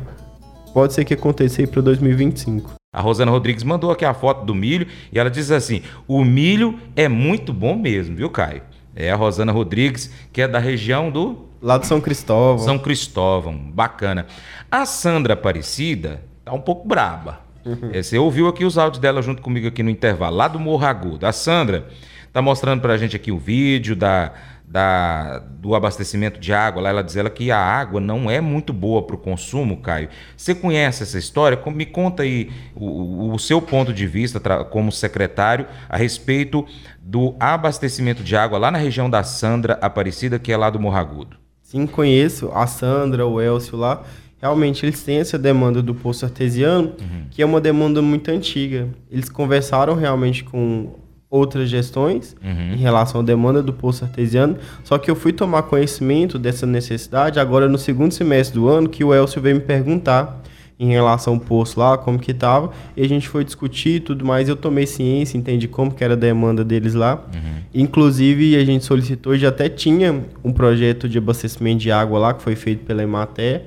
pode 0.76 0.94
ser 0.94 1.06
que 1.06 1.14
aconteça 1.14 1.62
aí 1.62 1.68
para 1.68 1.82
2025. 1.82 2.74
A 2.94 3.00
Rosana 3.00 3.32
Rodrigues 3.32 3.64
mandou 3.64 3.92
aqui 3.92 4.04
a 4.04 4.14
foto 4.14 4.46
do 4.46 4.54
milho 4.54 4.86
e 5.10 5.18
ela 5.18 5.30
diz 5.30 5.50
assim: 5.50 5.82
o 6.06 6.22
milho 6.22 6.78
é 6.98 7.08
muito 7.08 7.54
bom 7.54 7.78
mesmo, 7.78 8.14
viu, 8.14 8.30
Caio? 8.30 8.62
É 8.94 9.10
a 9.10 9.16
Rosana 9.16 9.54
Rodrigues, 9.54 10.12
que 10.34 10.42
é 10.42 10.48
da 10.50 10.60
região 10.60 11.10
do. 11.10 11.46
Lá 11.62 11.78
do 11.78 11.86
São 11.86 12.02
Cristóvão. 12.02 12.66
São 12.66 12.78
Cristóvão, 12.78 13.58
bacana. 13.58 14.28
A 14.70 14.86
Sandra 14.86 15.34
Aparecida 15.34 16.22
tá 16.44 16.52
um 16.52 16.60
pouco 16.60 16.86
braba. 16.86 17.40
Uhum. 17.66 17.92
É, 17.94 18.04
você 18.04 18.18
ouviu 18.18 18.50
aqui 18.50 18.66
os 18.66 18.78
áudios 18.78 19.00
dela 19.00 19.22
junto 19.22 19.42
comigo 19.42 19.68
aqui 19.68 19.82
no 19.82 19.90
intervalo, 19.90 20.36
lá 20.36 20.50
do 20.50 20.60
Morro 20.60 20.86
Agudo. 20.86 21.26
A 21.26 21.32
Sandra 21.32 21.88
tá 22.34 22.42
mostrando 22.42 22.82
pra 22.82 22.98
gente 22.98 23.16
aqui 23.16 23.32
o 23.32 23.40
vídeo 23.40 23.96
da 23.96 24.34
da, 24.68 25.40
do 25.40 25.76
abastecimento 25.76 26.40
de 26.40 26.52
água, 26.52 26.82
lá 26.82 26.90
ela 26.90 27.04
diz 27.04 27.16
ela 27.16 27.30
que 27.30 27.52
a 27.52 27.58
água 27.58 28.02
não 28.02 28.30
é 28.30 28.42
muito 28.42 28.74
boa 28.74 29.04
para 29.04 29.16
o 29.16 29.20
consumo, 29.20 29.78
Caio. 29.78 30.10
Você 30.36 30.54
conhece 30.54 31.04
essa 31.04 31.18
história? 31.18 31.58
Me 31.74 31.86
conta 31.86 32.24
aí 32.24 32.50
o, 32.76 33.34
o 33.34 33.40
seu 33.40 33.62
ponto 33.62 33.94
de 33.94 34.06
vista 34.08 34.40
como 34.66 34.92
secretário 34.92 35.66
a 35.88 35.96
respeito 35.96 36.66
do 37.00 37.36
abastecimento 37.40 38.24
de 38.24 38.36
água 38.36 38.58
lá 38.58 38.72
na 38.72 38.78
região 38.78 39.10
da 39.10 39.24
Sandra 39.24 39.78
Aparecida, 39.82 40.40
que 40.40 40.52
é 40.52 40.58
lá 40.58 40.70
do 40.70 40.80
Morragudo. 40.80 41.38
Sim, 41.62 41.88
conheço 41.88 42.52
a 42.54 42.68
Sandra, 42.68 43.26
o 43.26 43.40
Elcio 43.40 43.78
lá. 43.78 44.04
Realmente 44.42 44.86
eles 44.86 45.02
têm 45.02 45.18
essa 45.18 45.40
demanda 45.40 45.82
do 45.82 45.96
poço 45.96 46.26
artesiano, 46.26 46.96
uhum. 47.00 47.26
que 47.32 47.42
é 47.42 47.46
uma 47.46 47.62
demanda 47.62 48.02
muito 48.02 48.30
antiga. 48.30 48.90
Eles 49.10 49.30
conversaram 49.30 49.96
realmente 49.96 50.44
com 50.44 50.94
outras 51.30 51.70
gestões 51.70 52.36
uhum. 52.44 52.74
em 52.74 52.78
relação 52.78 53.22
à 53.22 53.24
demanda 53.24 53.62
do 53.62 53.74
poço 53.74 54.04
artesiano. 54.04 54.58
Só 54.84 54.98
que 54.98 55.10
eu 55.10 55.16
fui 55.16 55.34
tomar 55.34 55.64
conhecimento 55.64 56.40
dessa 56.40 56.66
necessidade 56.66 57.40
agora 57.40 57.68
no 57.68 57.78
segundo 57.78 58.14
semestre 58.14 58.60
do 58.60 58.68
ano, 58.68 58.88
que 58.88 59.04
o 59.04 59.14
Elcio 59.14 59.42
veio 59.42 59.56
me 59.56 59.62
perguntar 59.62 60.42
em 60.80 60.90
relação 60.90 61.36
ao 61.36 61.40
poço 61.40 61.80
lá, 61.80 61.98
como 61.98 62.20
que 62.20 62.32
estava, 62.32 62.72
e 62.98 63.02
a 63.02 63.08
gente 63.08 63.30
foi 63.30 63.46
discutir 63.46 64.02
tudo 64.02 64.26
mais, 64.26 64.50
eu 64.50 64.58
tomei 64.58 64.86
ciência, 64.86 65.38
entendi 65.38 65.68
como 65.68 65.94
que 65.94 66.04
era 66.04 66.14
a 66.14 66.18
demanda 66.18 66.66
deles 66.66 66.94
lá. 66.94 67.16
Uhum. 67.34 67.56
Inclusive, 67.74 68.58
a 68.58 68.66
gente 68.66 68.84
solicitou, 68.84 69.38
já 69.38 69.50
até 69.50 69.70
tinha 69.70 70.24
um 70.44 70.52
projeto 70.52 71.08
de 71.08 71.18
abastecimento 71.18 71.80
de 71.80 71.92
água 71.92 72.20
lá, 72.20 72.34
que 72.34 72.42
foi 72.42 72.56
feito 72.56 72.84
pela 72.84 73.02
Emater, 73.02 73.64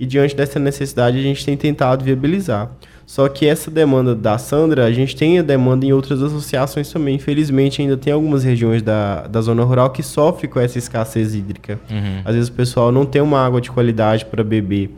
e 0.00 0.06
diante 0.06 0.34
dessa 0.34 0.58
necessidade 0.58 1.18
a 1.18 1.22
gente 1.22 1.44
tem 1.44 1.56
tentado 1.56 2.04
viabilizar. 2.04 2.70
Só 3.08 3.26
que 3.26 3.46
essa 3.46 3.70
demanda 3.70 4.14
da 4.14 4.36
Sandra, 4.36 4.84
a 4.84 4.92
gente 4.92 5.16
tem 5.16 5.38
a 5.38 5.42
demanda 5.42 5.86
em 5.86 5.94
outras 5.94 6.22
associações 6.22 6.92
também. 6.92 7.14
Infelizmente, 7.14 7.80
ainda 7.80 7.96
tem 7.96 8.12
algumas 8.12 8.44
regiões 8.44 8.82
da, 8.82 9.26
da 9.26 9.40
zona 9.40 9.64
rural 9.64 9.88
que 9.88 10.02
sofrem 10.02 10.50
com 10.50 10.60
essa 10.60 10.76
escassez 10.76 11.34
hídrica. 11.34 11.80
Uhum. 11.90 12.20
Às 12.22 12.34
vezes 12.34 12.50
o 12.50 12.52
pessoal 12.52 12.92
não 12.92 13.06
tem 13.06 13.22
uma 13.22 13.42
água 13.42 13.62
de 13.62 13.70
qualidade 13.70 14.26
para 14.26 14.44
beber. 14.44 14.94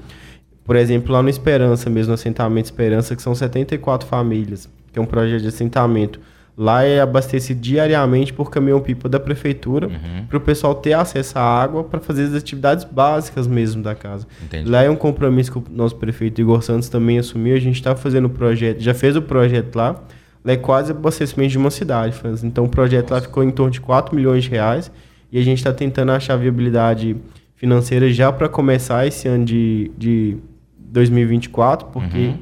Por 0.64 0.74
exemplo, 0.74 1.12
lá 1.12 1.22
no 1.22 1.28
Esperança, 1.28 1.88
mesmo 1.88 2.08
no 2.08 2.14
assentamento 2.14 2.64
Esperança, 2.64 3.14
que 3.14 3.22
são 3.22 3.32
74 3.32 4.08
famílias, 4.08 4.68
que 4.92 4.98
é 4.98 5.02
um 5.02 5.06
projeto 5.06 5.42
de 5.42 5.48
assentamento. 5.48 6.18
Lá 6.60 6.84
é 6.84 7.00
abastecido 7.00 7.58
diariamente 7.58 8.34
por 8.34 8.50
caminhão-pipa 8.50 9.08
da 9.08 9.18
prefeitura 9.18 9.86
uhum. 9.88 10.26
para 10.28 10.36
o 10.36 10.40
pessoal 10.42 10.74
ter 10.74 10.92
acesso 10.92 11.38
à 11.38 11.42
água 11.42 11.82
para 11.82 12.00
fazer 12.00 12.24
as 12.24 12.34
atividades 12.34 12.84
básicas 12.84 13.46
mesmo 13.46 13.82
da 13.82 13.94
casa. 13.94 14.26
Entendi. 14.44 14.68
Lá 14.68 14.82
é 14.82 14.90
um 14.90 14.94
compromisso 14.94 15.50
que 15.50 15.56
o 15.56 15.64
nosso 15.70 15.96
prefeito 15.96 16.38
Igor 16.38 16.60
Santos 16.60 16.90
também 16.90 17.18
assumiu. 17.18 17.56
A 17.56 17.58
gente 17.58 17.76
está 17.76 17.96
fazendo 17.96 18.26
o 18.26 18.28
projeto, 18.28 18.78
já 18.78 18.92
fez 18.92 19.16
o 19.16 19.22
projeto 19.22 19.74
lá. 19.74 20.02
Lá 20.44 20.52
é 20.52 20.56
quase 20.58 20.92
abastecimento 20.92 21.52
de 21.52 21.56
uma 21.56 21.70
cidade. 21.70 22.14
Então 22.44 22.66
o 22.66 22.68
projeto 22.68 23.04
Nossa. 23.04 23.14
lá 23.14 23.20
ficou 23.22 23.42
em 23.42 23.50
torno 23.50 23.72
de 23.72 23.80
4 23.80 24.14
milhões 24.14 24.44
de 24.44 24.50
reais 24.50 24.92
e 25.32 25.38
a 25.38 25.42
gente 25.42 25.56
está 25.56 25.72
tentando 25.72 26.12
achar 26.12 26.36
viabilidade 26.36 27.16
financeira 27.56 28.12
já 28.12 28.30
para 28.30 28.50
começar 28.50 29.06
esse 29.06 29.26
ano 29.26 29.46
de, 29.46 29.90
de 29.96 30.36
2024, 30.78 31.86
porque 31.86 32.18
uhum. 32.18 32.38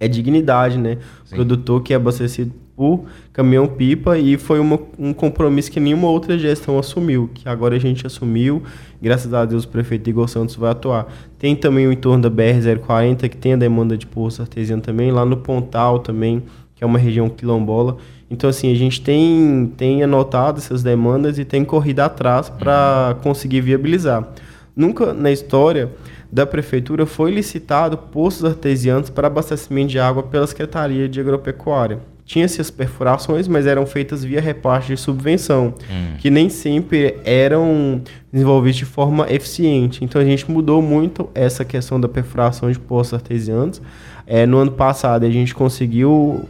é 0.00 0.08
dignidade, 0.08 0.76
né? 0.78 0.98
Sim. 1.24 1.34
O 1.34 1.36
produtor 1.36 1.80
que 1.80 1.92
é 1.92 1.96
abastecido 1.96 2.65
o 2.76 3.06
caminhão-pipa 3.32 4.18
e 4.18 4.36
foi 4.36 4.60
uma, 4.60 4.78
um 4.98 5.12
compromisso 5.12 5.70
que 5.70 5.80
nenhuma 5.80 6.08
outra 6.08 6.38
gestão 6.38 6.78
assumiu, 6.78 7.30
que 7.32 7.48
agora 7.48 7.76
a 7.76 7.78
gente 7.78 8.06
assumiu, 8.06 8.62
graças 9.00 9.32
a 9.32 9.44
Deus 9.44 9.64
o 9.64 9.68
prefeito 9.68 10.10
Igor 10.10 10.28
Santos 10.28 10.56
vai 10.56 10.70
atuar. 10.70 11.06
Tem 11.38 11.56
também 11.56 11.86
o 11.86 11.92
entorno 11.92 12.28
da 12.28 12.30
BR-040, 12.30 13.28
que 13.28 13.36
tem 13.36 13.54
a 13.54 13.56
demanda 13.56 13.96
de 13.96 14.06
poço 14.06 14.42
artesiano 14.42 14.82
também, 14.82 15.10
lá 15.10 15.24
no 15.24 15.38
Pontal 15.38 16.00
também, 16.00 16.42
que 16.74 16.84
é 16.84 16.86
uma 16.86 16.98
região 16.98 17.30
quilombola. 17.30 17.96
Então, 18.30 18.50
assim, 18.50 18.70
a 18.70 18.74
gente 18.74 19.00
tem, 19.00 19.72
tem 19.76 20.02
anotado 20.02 20.58
essas 20.58 20.82
demandas 20.82 21.38
e 21.38 21.44
tem 21.44 21.64
corrido 21.64 22.00
atrás 22.00 22.50
para 22.50 23.16
conseguir 23.22 23.62
viabilizar. 23.62 24.28
Nunca 24.74 25.14
na 25.14 25.30
história 25.30 25.90
da 26.30 26.44
prefeitura 26.44 27.06
foi 27.06 27.30
licitado 27.30 27.96
poços 27.96 28.44
artesianos 28.44 29.08
para 29.08 29.28
abastecimento 29.28 29.90
de 29.90 29.98
água 29.98 30.24
pela 30.24 30.46
Secretaria 30.46 31.08
de 31.08 31.20
Agropecuária 31.20 32.00
tinha-se 32.26 32.60
as 32.60 32.72
perfurações, 32.72 33.46
mas 33.46 33.66
eram 33.66 33.86
feitas 33.86 34.24
via 34.24 34.40
repasse 34.40 34.88
de 34.88 34.96
subvenção, 34.96 35.72
hum. 35.88 36.16
que 36.18 36.28
nem 36.28 36.48
sempre 36.48 37.16
eram 37.24 38.02
desenvolvidas 38.32 38.76
de 38.76 38.84
forma 38.84 39.32
eficiente. 39.32 40.04
Então 40.04 40.20
a 40.20 40.24
gente 40.24 40.50
mudou 40.50 40.82
muito 40.82 41.30
essa 41.32 41.64
questão 41.64 42.00
da 42.00 42.08
perfuração 42.08 42.70
de 42.70 42.80
poços 42.80 43.14
artesianos. 43.14 43.80
É, 44.26 44.44
no 44.44 44.58
ano 44.58 44.72
passado 44.72 45.24
a 45.24 45.30
gente 45.30 45.54
conseguiu 45.54 46.48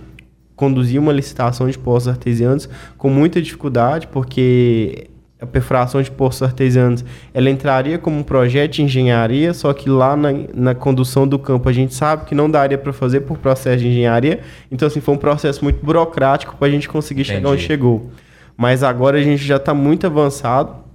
conduzir 0.57 0.99
uma 0.99 1.13
licitação 1.13 1.69
de 1.69 1.79
poços 1.79 2.09
artesianos 2.09 2.67
com 2.97 3.11
muita 3.11 3.43
dificuldade, 3.43 4.07
porque 4.07 5.11
a 5.41 5.45
perfuração 5.45 6.01
de 6.01 6.11
poços 6.11 6.43
artesianos, 6.43 7.05
ela 7.35 7.51
entraria 7.51 7.99
como 7.99 8.19
um 8.19 8.23
projeto 8.23 8.73
de 8.73 8.83
engenharia, 8.83 9.53
só 9.53 9.73
que 9.73 9.89
lá 9.91 10.17
na, 10.17 10.31
na 10.55 10.75
condução 10.75 11.29
do 11.29 11.39
campo 11.39 11.69
a 11.69 11.73
gente 11.73 11.95
sabe 11.95 12.25
que 12.25 12.35
não 12.35 12.51
daria 12.51 12.79
para 12.79 12.93
fazer 12.93 13.21
por 13.21 13.37
processo 13.37 13.79
de 13.79 13.89
engenharia. 13.89 14.41
Então, 14.73 14.89
assim, 14.89 15.01
foi 15.01 15.15
um 15.15 15.19
processo 15.19 15.63
muito 15.63 15.85
burocrático 15.85 16.57
para 16.57 16.69
a 16.69 16.71
gente 16.71 16.89
conseguir 16.89 17.21
Entendi. 17.21 17.39
chegar 17.39 17.51
onde 17.51 17.63
chegou. 17.63 18.11
Mas 18.57 18.83
agora 18.83 19.19
a 19.19 19.23
gente 19.23 19.45
já 19.45 19.57
está 19.57 19.75
muito 19.75 20.07
avançado. 20.07 20.86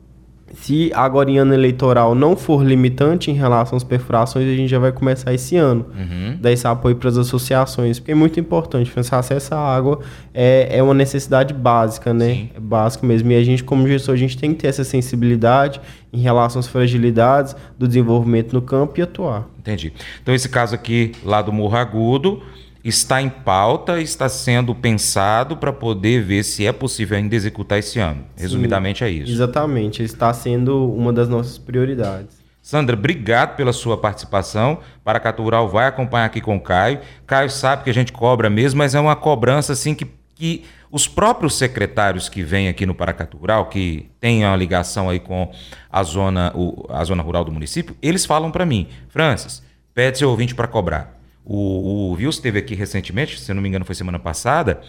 Se 0.54 0.92
agora 0.94 1.30
em 1.30 1.38
ano 1.38 1.54
eleitoral 1.54 2.14
não 2.14 2.36
for 2.36 2.64
limitante 2.64 3.32
em 3.32 3.34
relação 3.34 3.78
às 3.78 3.84
perfurações, 3.84 4.48
a 4.48 4.56
gente 4.56 4.70
já 4.70 4.80
vai 4.80 4.92
começar 4.92 5.34
esse 5.34 5.56
ano. 5.56 5.86
Uhum. 5.96 6.38
Dar 6.40 6.52
esse 6.52 6.68
apoio 6.68 6.96
para 6.96 7.10
as 7.10 7.18
associações, 7.18 8.00
porque 8.00 8.12
é 8.12 8.16
muito 8.16 8.40
importante. 8.40 8.92
Esse 8.96 9.16
acesso 9.16 9.56
à 9.56 9.60
água 9.60 10.00
é, 10.34 10.78
é 10.78 10.84
uma 10.84 10.94
necessidade 10.94 11.54
básica, 11.54 12.14
né? 12.14 12.34
Sim. 12.34 12.50
É 12.56 12.60
básico 12.60 13.06
mesmo. 13.06 13.32
E 13.32 13.36
a 13.36 13.44
gente, 13.44 13.64
como 13.64 13.88
gestor, 13.88 14.14
a 14.14 14.18
gente 14.18 14.38
tem 14.38 14.54
que 14.54 14.62
ter 14.62 14.68
essa 14.68 14.84
sensibilidade 14.84 15.80
em 16.14 16.20
relação 16.20 16.60
às 16.60 16.68
fragilidades 16.68 17.56
do 17.78 17.88
desenvolvimento 17.88 18.54
no 18.54 18.62
campo 18.62 19.00
e 19.00 19.02
atuar. 19.02 19.48
Entendi. 19.60 19.94
Então, 20.22 20.34
esse 20.34 20.50
caso 20.50 20.76
aqui, 20.76 21.12
lá 21.24 21.42
do 21.42 21.54
Morro 21.54 21.78
Agudo, 21.78 22.42
está 22.84 23.22
em 23.22 23.30
pauta, 23.30 24.02
está 24.02 24.28
sendo 24.28 24.74
pensado 24.74 25.56
para 25.56 25.72
poder 25.72 26.24
ver 26.24 26.44
se 26.44 26.66
é 26.66 26.72
possível 26.72 27.18
ainda 27.18 27.36
executar 27.36 27.80
esse 27.80 28.00
ano. 28.00 28.24
Resumidamente 28.36 29.00
Sim, 29.00 29.06
é 29.06 29.10
isso. 29.10 29.32
Exatamente, 29.32 30.04
está 30.04 30.34
sendo 30.34 30.92
uma 30.92 31.14
das 31.14 31.30
nossas 31.30 31.58
prioridades. 31.58 32.42
Sandra, 32.62 32.96
obrigado 32.96 33.56
pela 33.56 33.74
sua 33.74 33.98
participação. 33.98 34.80
Paracatu 35.04 35.42
Rural 35.42 35.68
vai 35.68 35.88
acompanhar 35.88 36.26
aqui 36.26 36.40
com 36.40 36.56
o 36.56 36.62
Caio. 36.62 37.00
Caio 37.26 37.50
sabe 37.50 37.84
que 37.84 37.90
a 37.90 37.94
gente 37.94 38.14
cobra 38.14 38.50
mesmo, 38.50 38.78
mas 38.78 38.94
é 38.94 39.00
uma 39.00 39.16
cobrança 39.16 39.74
assim 39.74 39.96
que, 39.96 40.06
que 40.36 40.64
os 40.92 41.08
próprios 41.08 41.58
secretários 41.58 42.30
que 42.30 42.44
vêm 42.44 42.68
aqui 42.68 42.86
no 42.86 42.94
Paracatu 42.94 43.38
Rural, 43.38 43.68
que 43.68 44.10
têm 44.20 44.46
uma 44.46 44.56
ligação 44.56 45.10
aí 45.10 45.20
com 45.20 45.52
a 45.90 46.04
zona, 46.04 46.52
o, 46.54 46.86
a 46.90 47.04
zona 47.04 47.24
rural 47.24 47.44
do 47.44 47.52
município, 47.52 47.96
eles 48.02 48.26
falam 48.26 48.52
para 48.52 48.66
mim, 48.66 48.88
Francis, 49.10 49.64
pede 49.94 50.20
seu 50.20 50.30
ouvinte 50.30 50.54
para 50.54 50.68
cobrar. 50.68 51.21
O, 51.44 52.12
o 52.12 52.16
Vils 52.16 52.36
esteve 52.36 52.60
aqui 52.60 52.76
recentemente, 52.76 53.40
se 53.40 53.54
não 53.54 53.62
me 53.62 53.70
engano 53.70 53.86
foi 53.86 53.96
semana 53.96 54.20
passada, 54.20 54.82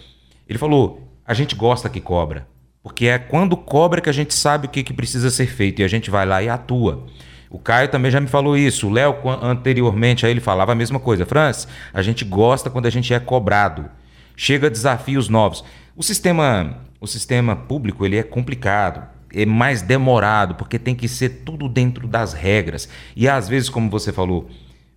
ele 0.47 0.59
falou: 0.59 1.07
a 1.25 1.33
gente 1.33 1.55
gosta 1.55 1.89
que 1.89 1.99
cobra. 1.99 2.47
Porque 2.81 3.07
é 3.07 3.17
quando 3.17 3.55
cobra 3.55 4.01
que 4.01 4.09
a 4.09 4.13
gente 4.13 4.33
sabe 4.33 4.67
o 4.67 4.69
que, 4.69 4.83
que 4.83 4.93
precisa 4.93 5.29
ser 5.31 5.47
feito 5.47 5.81
e 5.81 5.85
a 5.85 5.87
gente 5.87 6.11
vai 6.11 6.25
lá 6.25 6.43
e 6.43 6.49
atua. 6.49 7.05
O 7.49 7.57
Caio 7.57 7.87
também 7.87 8.11
já 8.11 8.19
me 8.19 8.27
falou 8.27 8.57
isso. 8.57 8.87
O 8.87 8.91
Léo, 8.91 9.15
anteriormente, 9.41 10.25
aí 10.25 10.31
ele 10.31 10.41
falava 10.41 10.73
a 10.73 10.75
mesma 10.75 10.99
coisa. 10.99 11.25
Francis, 11.25 11.67
a 11.93 12.01
gente 12.01 12.25
gosta 12.25 12.69
quando 12.69 12.87
a 12.87 12.89
gente 12.89 13.13
é 13.13 13.19
cobrado. 13.19 13.89
Chega 14.35 14.69
desafios 14.69 15.29
novos. 15.29 15.63
O 15.95 16.03
sistema, 16.03 16.79
o 16.99 17.07
sistema 17.07 17.55
público 17.55 18.05
ele 18.05 18.17
é 18.17 18.23
complicado, 18.23 19.07
é 19.31 19.45
mais 19.45 19.81
demorado, 19.81 20.55
porque 20.55 20.79
tem 20.79 20.95
que 20.95 21.07
ser 21.07 21.43
tudo 21.45 21.69
dentro 21.69 22.07
das 22.07 22.33
regras. 22.33 22.89
E 23.15 23.29
às 23.29 23.47
vezes, 23.47 23.69
como 23.69 23.89
você 23.89 24.11
falou, 24.11 24.49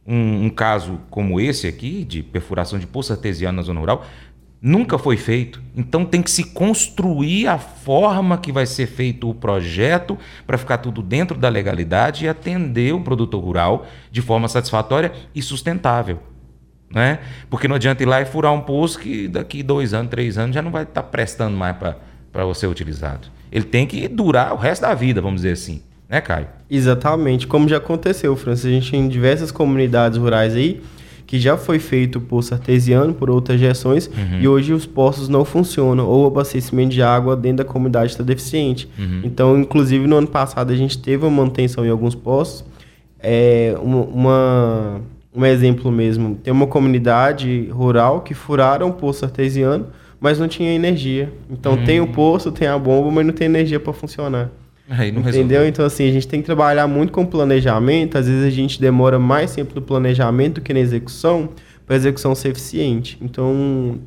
um, 0.06 0.44
um, 0.44 0.50
caso 0.50 1.00
como 1.10 1.40
esse 1.40 1.66
aqui, 1.66 2.04
de 2.04 2.22
perfuração 2.22 2.78
de 2.78 2.86
poço 2.86 3.12
artesiano 3.12 3.56
na 3.56 3.62
zona 3.62 3.80
rural, 3.80 4.04
nunca 4.60 4.98
foi 4.98 5.16
feito. 5.16 5.62
Então 5.76 6.04
tem 6.04 6.22
que 6.22 6.30
se 6.30 6.44
construir 6.44 7.46
a 7.46 7.58
forma 7.58 8.38
que 8.38 8.52
vai 8.52 8.66
ser 8.66 8.86
feito 8.86 9.28
o 9.28 9.34
projeto 9.34 10.18
para 10.46 10.58
ficar 10.58 10.78
tudo 10.78 11.02
dentro 11.02 11.36
da 11.36 11.48
legalidade 11.48 12.24
e 12.24 12.28
atender 12.28 12.94
o 12.94 13.00
produtor 13.00 13.42
rural 13.42 13.86
de 14.10 14.22
forma 14.22 14.48
satisfatória 14.48 15.12
e 15.34 15.42
sustentável. 15.42 16.20
Né? 16.90 17.18
Porque 17.50 17.66
não 17.66 17.76
adianta 17.76 18.02
ir 18.02 18.06
lá 18.06 18.20
e 18.22 18.24
furar 18.24 18.52
um 18.52 18.60
poço 18.60 18.98
que 18.98 19.26
daqui 19.26 19.62
dois 19.62 19.92
anos, 19.92 20.10
três 20.10 20.38
anos 20.38 20.54
já 20.54 20.62
não 20.62 20.70
vai 20.70 20.84
estar 20.84 21.02
tá 21.02 21.08
prestando 21.08 21.56
mais 21.56 21.76
para 21.76 22.54
ser 22.54 22.68
utilizado. 22.68 23.28
Ele 23.50 23.64
tem 23.64 23.86
que 23.86 24.06
durar 24.08 24.52
o 24.52 24.56
resto 24.56 24.82
da 24.82 24.94
vida, 24.94 25.20
vamos 25.20 25.42
dizer 25.42 25.52
assim 25.52 25.82
né, 26.08 26.20
Caio? 26.20 26.48
Exatamente, 26.70 27.46
como 27.46 27.68
já 27.68 27.76
aconteceu, 27.76 28.34
Francis. 28.36 28.66
A 28.66 28.70
gente 28.70 28.90
tem 28.90 29.08
diversas 29.08 29.50
comunidades 29.50 30.18
rurais 30.18 30.54
aí 30.54 30.80
que 31.26 31.40
já 31.40 31.56
foi 31.56 31.78
feito 31.78 32.20
poço 32.20 32.54
artesiano 32.54 33.12
por 33.12 33.28
outras 33.28 33.58
gestões 33.58 34.06
uhum. 34.06 34.40
e 34.40 34.46
hoje 34.46 34.72
os 34.72 34.86
poços 34.86 35.28
não 35.28 35.44
funcionam 35.44 36.06
ou 36.06 36.24
o 36.24 36.26
abastecimento 36.28 36.90
de 36.90 37.02
água 37.02 37.36
dentro 37.36 37.58
da 37.58 37.64
comunidade 37.64 38.12
está 38.12 38.22
deficiente. 38.22 38.88
Uhum. 38.96 39.22
Então, 39.24 39.58
inclusive 39.58 40.06
no 40.06 40.16
ano 40.16 40.28
passado 40.28 40.72
a 40.72 40.76
gente 40.76 40.96
teve 40.98 41.24
uma 41.24 41.42
manutenção 41.42 41.84
em 41.84 41.90
alguns 41.90 42.14
poços. 42.14 42.64
É, 43.18 43.74
uma, 43.82 44.02
uma, 44.04 45.00
um 45.34 45.44
exemplo 45.44 45.90
mesmo, 45.90 46.36
tem 46.36 46.52
uma 46.52 46.66
comunidade 46.68 47.68
rural 47.72 48.20
que 48.20 48.32
furaram 48.32 48.90
o 48.90 48.92
poço 48.92 49.24
artesiano, 49.24 49.88
mas 50.20 50.38
não 50.38 50.46
tinha 50.46 50.72
energia. 50.72 51.32
Então 51.50 51.72
uhum. 51.72 51.84
tem 51.84 52.00
o 52.00 52.06
poço, 52.06 52.52
tem 52.52 52.68
a 52.68 52.78
bomba, 52.78 53.10
mas 53.10 53.26
não 53.26 53.34
tem 53.34 53.46
energia 53.46 53.80
para 53.80 53.92
funcionar. 53.92 54.50
Não 54.88 55.20
Entendeu? 55.20 55.22
Resolve. 55.22 55.68
Então, 55.68 55.84
assim, 55.84 56.08
a 56.08 56.12
gente 56.12 56.28
tem 56.28 56.40
que 56.40 56.46
trabalhar 56.46 56.86
muito 56.86 57.12
com 57.12 57.26
planejamento. 57.26 58.16
Às 58.16 58.26
vezes 58.26 58.44
a 58.44 58.50
gente 58.50 58.80
demora 58.80 59.18
mais 59.18 59.54
tempo 59.54 59.74
no 59.74 59.82
planejamento 59.82 60.54
do 60.54 60.60
que 60.60 60.72
na 60.72 60.80
execução, 60.80 61.50
para 61.84 61.96
a 61.96 61.98
execução 61.98 62.34
ser 62.34 62.50
eficiente. 62.50 63.18
Então, 63.20 63.98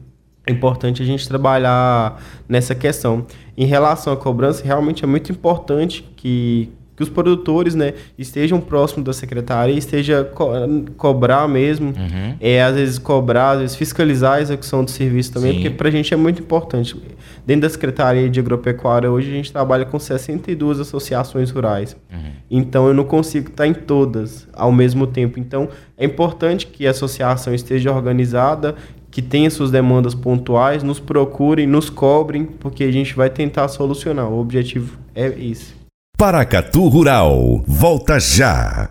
é 0.47 0.51
importante 0.51 1.01
a 1.01 1.05
gente 1.05 1.27
trabalhar 1.27 2.21
nessa 2.47 2.73
questão. 2.73 3.25
Em 3.57 3.65
relação 3.65 4.13
à 4.13 4.17
cobrança, 4.17 4.63
realmente 4.63 5.03
é 5.03 5.07
muito 5.07 5.31
importante 5.31 6.03
que, 6.15 6.69
que 6.99 7.03
os 7.03 7.07
produtores 7.07 7.75
né, 7.75 7.93
estejam 8.17 8.59
próximos 8.59 9.05
da 9.05 9.13
secretaria, 9.13 9.73
esteja 9.73 10.25
co 10.35 10.49
cobrar 10.97 11.47
mesmo, 11.47 11.93
uhum. 11.97 12.35
é, 12.41 12.61
às 12.61 12.75
vezes 12.75 12.99
cobrar, 12.99 13.51
às 13.51 13.59
vezes 13.59 13.75
fiscalizar 13.77 14.33
a 14.33 14.41
execução 14.41 14.83
do 14.83 14.91
serviço 14.91 15.31
também, 15.31 15.53
Sim. 15.53 15.57
porque 15.59 15.69
para 15.69 15.87
a 15.87 15.91
gente 15.91 16.13
é 16.13 16.17
muito 16.17 16.41
importante. 16.41 17.01
Dentro 17.45 17.61
da 17.61 17.69
Secretaria 17.69 18.29
de 18.29 18.37
Agropecuária, 18.37 19.09
hoje 19.09 19.29
a 19.29 19.33
gente 19.33 19.49
trabalha 19.49 19.85
com 19.85 19.97
62 19.97 20.81
associações 20.81 21.49
rurais. 21.51 21.95
Uhum. 22.11 22.31
Então 22.51 22.85
eu 22.89 22.93
não 22.93 23.05
consigo 23.05 23.47
estar 23.47 23.65
em 23.65 23.73
todas 23.73 24.45
ao 24.51 24.69
mesmo 24.69 25.07
tempo. 25.07 25.39
Então 25.39 25.69
é 25.97 26.03
importante 26.03 26.67
que 26.67 26.85
a 26.85 26.91
associação 26.91 27.53
esteja 27.53 27.93
organizada, 27.93 28.75
que 29.09 29.21
tenha 29.21 29.49
suas 29.49 29.71
demandas 29.71 30.13
pontuais, 30.13 30.83
nos 30.83 30.99
procurem, 30.99 31.65
nos 31.65 31.89
cobrem, 31.89 32.43
porque 32.43 32.83
a 32.83 32.91
gente 32.91 33.15
vai 33.15 33.29
tentar 33.29 33.69
solucionar. 33.69 34.27
O 34.27 34.37
objetivo 34.37 34.97
é 35.15 35.27
esse. 35.27 35.78
Paracatu 36.19 36.85
Rural, 36.89 37.63
volta 37.65 38.19
já! 38.19 38.89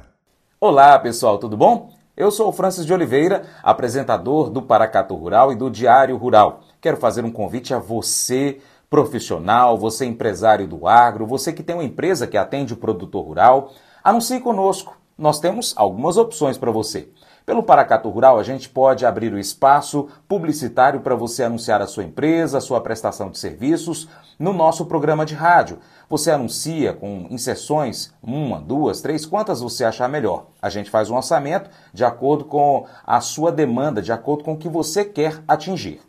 Olá 0.58 0.98
pessoal, 0.98 1.36
tudo 1.36 1.58
bom? 1.58 1.90
Eu 2.16 2.30
sou 2.30 2.48
o 2.48 2.52
Francis 2.52 2.86
de 2.86 2.92
Oliveira, 2.94 3.42
apresentador 3.62 4.48
do 4.48 4.62
Paracatu 4.62 5.14
Rural 5.14 5.52
e 5.52 5.54
do 5.54 5.68
Diário 5.68 6.16
Rural. 6.16 6.60
Quero 6.80 6.96
fazer 6.96 7.26
um 7.26 7.30
convite 7.30 7.74
a 7.74 7.78
você, 7.78 8.60
profissional, 8.88 9.76
você 9.76 10.06
empresário 10.06 10.66
do 10.66 10.88
agro, 10.88 11.26
você 11.26 11.52
que 11.52 11.62
tem 11.62 11.76
uma 11.76 11.84
empresa 11.84 12.26
que 12.26 12.38
atende 12.38 12.72
o 12.72 12.78
produtor 12.78 13.26
rural, 13.26 13.72
anuncie 14.02 14.40
conosco. 14.40 14.96
Nós 15.18 15.38
temos 15.38 15.74
algumas 15.76 16.16
opções 16.16 16.56
para 16.56 16.70
você. 16.70 17.10
Pelo 17.48 17.62
Paracato 17.62 18.10
Rural, 18.10 18.38
a 18.38 18.42
gente 18.42 18.68
pode 18.68 19.06
abrir 19.06 19.32
o 19.32 19.38
espaço 19.38 20.08
publicitário 20.28 21.00
para 21.00 21.14
você 21.14 21.42
anunciar 21.42 21.80
a 21.80 21.86
sua 21.86 22.04
empresa, 22.04 22.58
a 22.58 22.60
sua 22.60 22.78
prestação 22.80 23.30
de 23.30 23.38
serviços 23.38 24.06
no 24.38 24.52
nosso 24.52 24.84
programa 24.84 25.24
de 25.24 25.34
rádio. 25.34 25.78
Você 26.11 26.31
anuncia 26.31 26.94
com 26.94 27.27
inserções, 27.29 28.14
uma, 28.23 28.59
duas, 28.59 29.03
três, 29.03 29.27
quantas 29.27 29.61
você 29.61 29.85
achar 29.85 30.09
melhor. 30.09 30.47
A 30.61 30.71
gente 30.71 30.88
faz 30.88 31.11
um 31.11 31.16
orçamento 31.16 31.68
de 31.92 32.03
acordo 32.03 32.47
com 32.47 32.87
a 33.07 33.21
sua 33.21 33.53
demanda, 33.53 34.01
de 34.01 34.11
acordo 34.11 34.42
com 34.42 34.55
o 34.55 34.57
que 34.57 34.71
você 34.71 35.05
quer 35.05 35.42
atingir. 35.47 36.01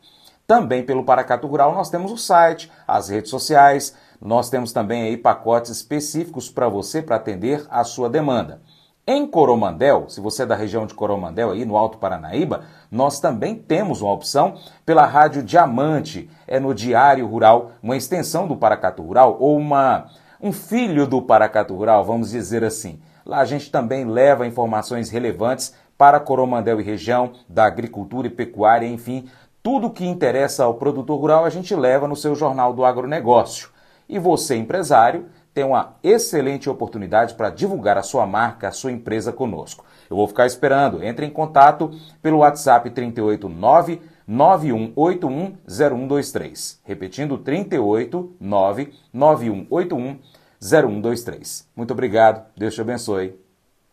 Também 0.47 0.83
pelo 0.83 1.03
Paracato 1.03 1.45
Rural 1.47 1.75
nós 1.75 1.89
temos 1.89 2.13
o 2.13 2.17
site, 2.17 2.71
as 2.87 3.09
redes 3.09 3.29
sociais, 3.29 3.93
nós 4.21 4.49
temos 4.49 4.71
também 4.71 5.03
aí 5.03 5.17
pacotes 5.17 5.69
específicos 5.69 6.49
para 6.49 6.69
você 6.69 7.01
para 7.01 7.17
atender 7.17 7.67
a 7.69 7.83
sua 7.83 8.09
demanda. 8.09 8.61
Em 9.05 9.25
Coromandel, 9.27 10.05
se 10.07 10.21
você 10.21 10.43
é 10.43 10.45
da 10.45 10.55
região 10.55 10.85
de 10.85 10.93
Coromandel, 10.93 11.51
aí 11.51 11.65
no 11.65 11.75
Alto 11.75 11.97
Paranaíba, 11.97 12.63
nós 12.91 13.19
também 13.19 13.55
temos 13.55 14.01
uma 14.01 14.11
opção 14.11 14.55
pela 14.85 15.05
Rádio 15.05 15.43
Diamante, 15.43 16.29
é 16.47 16.59
no 16.59 16.73
Diário 16.73 17.27
Rural, 17.27 17.71
uma 17.83 17.95
extensão 17.95 18.47
do 18.47 18.55
Paracatu 18.55 19.03
Rural 19.03 19.37
ou 19.39 19.57
uma, 19.57 20.07
um 20.41 20.51
filho 20.51 21.05
do 21.05 21.21
Paracatu 21.21 21.75
Rural, 21.75 22.03
vamos 22.03 22.31
dizer 22.31 22.63
assim. 22.63 22.99
Lá 23.25 23.39
a 23.39 23.45
gente 23.45 23.71
também 23.71 24.05
leva 24.05 24.47
informações 24.47 25.09
relevantes 25.09 25.73
para 25.97 26.19
Coromandel 26.19 26.79
e 26.79 26.83
região, 26.83 27.33
da 27.47 27.65
agricultura 27.65 28.27
e 28.27 28.31
pecuária, 28.31 28.87
enfim, 28.87 29.29
tudo 29.61 29.89
que 29.91 30.07
interessa 30.07 30.63
ao 30.63 30.75
produtor 30.75 31.19
rural 31.19 31.45
a 31.45 31.49
gente 31.49 31.75
leva 31.75 32.07
no 32.07 32.15
seu 32.15 32.33
Jornal 32.33 32.73
do 32.73 32.85
Agronegócio. 32.85 33.69
E 34.07 34.17
você, 34.17 34.55
empresário, 34.55 35.25
tem 35.53 35.63
uma 35.63 35.95
excelente 36.03 36.69
oportunidade 36.69 37.33
para 37.33 37.49
divulgar 37.49 37.97
a 37.97 38.03
sua 38.03 38.25
marca, 38.25 38.67
a 38.67 38.71
sua 38.71 38.91
empresa 38.91 39.31
conosco. 39.31 39.85
Eu 40.09 40.15
vou 40.15 40.27
ficar 40.27 40.45
esperando. 40.45 41.03
Entre 41.03 41.25
em 41.25 41.29
contato 41.29 41.91
pelo 42.21 42.39
WhatsApp 42.39 42.89
389 42.89 44.01
9181 44.27 45.57
0123. 45.67 46.79
Repetindo 46.83 47.37
389 47.37 48.93
9181 49.11 50.19
0123. 50.61 51.67
Muito 51.75 51.91
obrigado. 51.91 52.45
Deus 52.55 52.75
te 52.75 52.81
abençoe. 52.81 53.39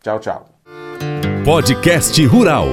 Tchau, 0.01 0.19
tchau. 0.19 0.45
Podcast 1.43 2.23
Rural. 2.25 2.67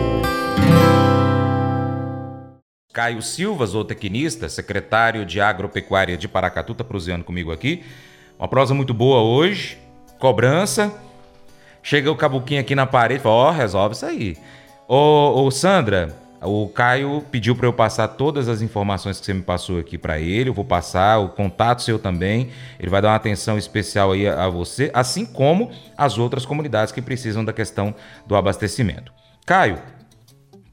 Caio 2.92 3.20
Silva, 3.22 3.66
zootecnista, 3.66 4.48
secretário 4.48 5.26
de 5.26 5.40
Agropecuária 5.40 6.16
de 6.16 6.28
Paracatu, 6.28 6.72
está 6.72 6.84
prosseando 6.84 7.24
comigo 7.24 7.50
aqui. 7.50 7.82
Uma 8.38 8.48
prosa 8.48 8.74
muito 8.74 8.92
boa 8.92 9.20
hoje. 9.22 9.78
Cobrança. 10.18 10.92
Chega 11.82 12.10
o 12.10 12.16
cabuquinho 12.16 12.60
aqui 12.60 12.74
na 12.74 12.86
parede 12.86 13.20
e 13.20 13.22
fala: 13.22 13.34
Ó, 13.34 13.48
oh, 13.48 13.52
resolve 13.52 13.94
isso 13.94 14.06
aí. 14.06 14.36
Ô, 14.88 15.50
Sandra, 15.50 16.14
o 16.42 16.68
Caio 16.68 17.22
pediu 17.30 17.56
para 17.56 17.66
eu 17.66 17.72
passar 17.72 18.08
todas 18.08 18.48
as 18.48 18.60
informações 18.60 19.18
que 19.18 19.24
você 19.26 19.32
me 19.32 19.42
passou 19.42 19.78
aqui 19.78 19.96
para 19.96 20.18
ele. 20.18 20.50
Eu 20.50 20.54
vou 20.54 20.64
passar 20.64 21.18
o 21.18 21.30
contato 21.30 21.82
seu 21.82 21.98
também. 21.98 22.50
Ele 22.78 22.90
vai 22.90 23.00
dar 23.00 23.08
uma 23.08 23.16
atenção 23.16 23.56
especial 23.56 24.12
aí 24.12 24.26
a, 24.28 24.44
a 24.44 24.48
você, 24.48 24.90
assim 24.92 25.24
como 25.24 25.70
as 25.96 26.18
outras 26.18 26.44
comunidades 26.44 26.92
que 26.92 27.00
precisam 27.00 27.44
da 27.44 27.52
questão 27.52 27.94
do 28.26 28.36
abastecimento. 28.36 29.12
Caio, 29.46 29.78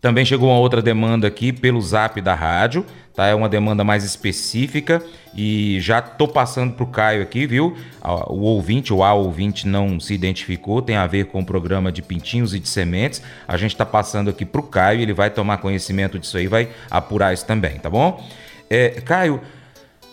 também 0.02 0.26
chegou 0.26 0.50
uma 0.50 0.58
outra 0.58 0.82
demanda 0.82 1.28
aqui 1.28 1.54
pelo 1.54 1.80
zap 1.80 2.20
da 2.20 2.34
rádio, 2.34 2.84
tá? 3.14 3.28
É 3.28 3.36
uma 3.36 3.48
demanda 3.48 3.84
mais 3.84 4.04
específica 4.04 5.02
e 5.34 5.80
já 5.80 6.02
tô 6.02 6.28
passando 6.28 6.74
pro 6.74 6.88
Caio 6.88 7.22
aqui, 7.22 7.46
viu? 7.46 7.78
O 8.04 8.42
ouvinte, 8.42 8.92
o 8.92 9.04
A 9.04 9.14
ouvinte 9.14 9.68
não 9.68 10.00
se 10.00 10.16
identificou, 10.16 10.82
tem 10.82 10.96
a 10.96 11.06
ver 11.06 11.26
com 11.26 11.40
o 11.40 11.46
programa 11.46 11.92
de 11.92 12.02
pintinhos 12.02 12.56
e 12.56 12.60
de 12.60 12.68
sementes. 12.68 13.22
A 13.48 13.56
gente 13.58 13.78
tá 13.78 13.86
passando 13.86 14.32
aqui 14.32 14.44
pro 14.44 14.64
Caio, 14.64 15.02
ele 15.02 15.14
vai 15.14 15.30
tomar 15.30 15.60
conhecimento 15.60 16.18
disso 16.18 16.36
aí, 16.36 16.48
vai 16.48 16.70
apurar 16.90 17.32
isso 17.32 17.46
também, 17.46 17.78
tá 17.78 17.90
bom? 17.90 18.28
É, 18.72 19.02
Caio, 19.02 19.40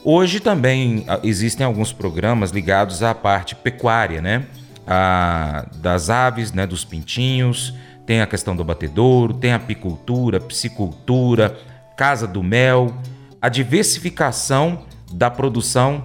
hoje 0.05 0.39
também 0.39 1.07
ah, 1.09 1.19
existem 1.25 1.65
alguns 1.65 1.95
programas 1.95 2.51
ligados 2.51 3.03
à 3.03 3.15
parte 3.15 3.55
pecuária, 3.55 4.21
né? 4.21 4.45
A, 4.87 5.65
das 5.77 6.11
aves, 6.11 6.53
né? 6.53 6.67
Dos 6.67 6.85
pintinhos 6.85 7.73
tem 8.09 8.23
a 8.23 8.27
questão 8.27 8.57
do 8.57 8.65
batedouro, 8.65 9.35
tem 9.35 9.53
a 9.53 9.57
apicultura, 9.57 10.41
piscicultura, 10.41 11.55
casa 11.95 12.27
do 12.27 12.43
mel, 12.43 12.91
a 13.39 13.51
diversificação 13.51 14.85
da 15.13 15.31
produção 15.31 16.05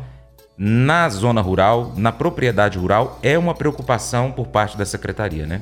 na 0.57 1.07
zona 1.07 1.39
rural, 1.39 1.93
na 1.95 2.11
propriedade 2.11 2.77
rural, 2.77 3.17
é 3.23 3.37
uma 3.37 3.55
preocupação 3.55 4.33
por 4.33 4.47
parte 4.47 4.77
da 4.77 4.83
secretaria, 4.83 5.45
né? 5.47 5.61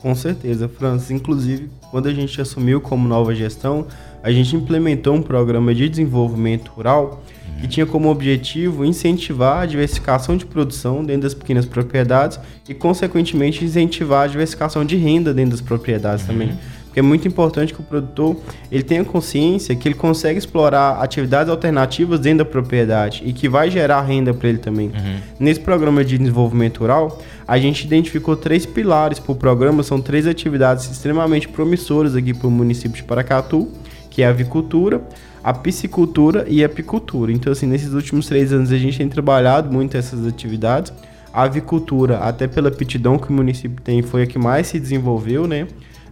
Com 0.00 0.14
certeza, 0.14 0.68
Francis. 0.68 1.10
Inclusive, 1.10 1.68
quando 1.90 2.06
a 2.06 2.14
gente 2.14 2.40
assumiu 2.40 2.80
como 2.80 3.08
nova 3.08 3.34
gestão, 3.34 3.88
a 4.22 4.30
gente 4.30 4.54
implementou 4.54 5.16
um 5.16 5.22
programa 5.22 5.74
de 5.74 5.88
desenvolvimento 5.88 6.68
rural 6.68 7.24
que 7.60 7.68
tinha 7.68 7.86
como 7.86 8.10
objetivo 8.10 8.84
incentivar 8.84 9.62
a 9.62 9.66
diversificação 9.66 10.36
de 10.36 10.44
produção 10.44 11.04
dentro 11.04 11.22
das 11.22 11.34
pequenas 11.34 11.64
propriedades 11.64 12.38
e, 12.68 12.74
consequentemente, 12.74 13.64
incentivar 13.64 14.24
a 14.24 14.26
diversificação 14.26 14.84
de 14.84 14.96
renda 14.96 15.32
dentro 15.32 15.52
das 15.52 15.60
propriedades 15.60 16.22
uhum. 16.22 16.32
também. 16.32 16.58
Porque 16.92 17.00
é 17.00 17.02
muito 17.02 17.26
importante 17.26 17.72
que 17.72 17.80
o 17.80 17.82
produtor 17.82 18.36
ele 18.70 18.82
tenha 18.82 19.02
consciência 19.02 19.74
que 19.74 19.88
ele 19.88 19.94
consegue 19.94 20.38
explorar 20.38 21.02
atividades 21.02 21.50
alternativas 21.50 22.20
dentro 22.20 22.44
da 22.44 22.50
propriedade 22.50 23.22
e 23.24 23.32
que 23.32 23.48
vai 23.48 23.70
gerar 23.70 24.02
renda 24.02 24.34
para 24.34 24.50
ele 24.50 24.58
também. 24.58 24.88
Uhum. 24.88 25.16
Nesse 25.40 25.58
programa 25.58 26.04
de 26.04 26.18
desenvolvimento 26.18 26.80
rural, 26.80 27.18
a 27.48 27.58
gente 27.58 27.86
identificou 27.86 28.36
três 28.36 28.66
pilares 28.66 29.18
para 29.18 29.32
o 29.32 29.34
programa, 29.34 29.82
são 29.82 30.02
três 30.02 30.26
atividades 30.26 30.90
extremamente 30.90 31.48
promissoras 31.48 32.14
aqui 32.14 32.34
para 32.34 32.46
o 32.46 32.50
município 32.50 32.96
de 32.96 33.04
Paracatu, 33.04 33.68
que 34.10 34.20
é 34.20 34.26
a 34.26 34.28
avicultura, 34.28 35.00
a 35.42 35.52
piscicultura 35.52 36.46
e 36.48 36.62
a 36.62 36.66
apicultura. 36.66 37.32
Então, 37.32 37.52
assim, 37.52 37.66
nesses 37.66 37.92
últimos 37.92 38.26
três 38.26 38.52
anos 38.52 38.70
a 38.70 38.78
gente 38.78 38.98
tem 38.98 39.08
trabalhado 39.08 39.72
muito 39.72 39.96
essas 39.96 40.26
atividades. 40.26 40.92
A 41.32 41.42
avicultura, 41.42 42.18
até 42.18 42.46
pela 42.46 42.68
aptidão 42.68 43.18
que 43.18 43.30
o 43.30 43.32
município 43.32 43.80
tem, 43.82 44.02
foi 44.02 44.22
a 44.22 44.26
que 44.26 44.38
mais 44.38 44.66
se 44.66 44.78
desenvolveu, 44.78 45.46
né? 45.46 45.66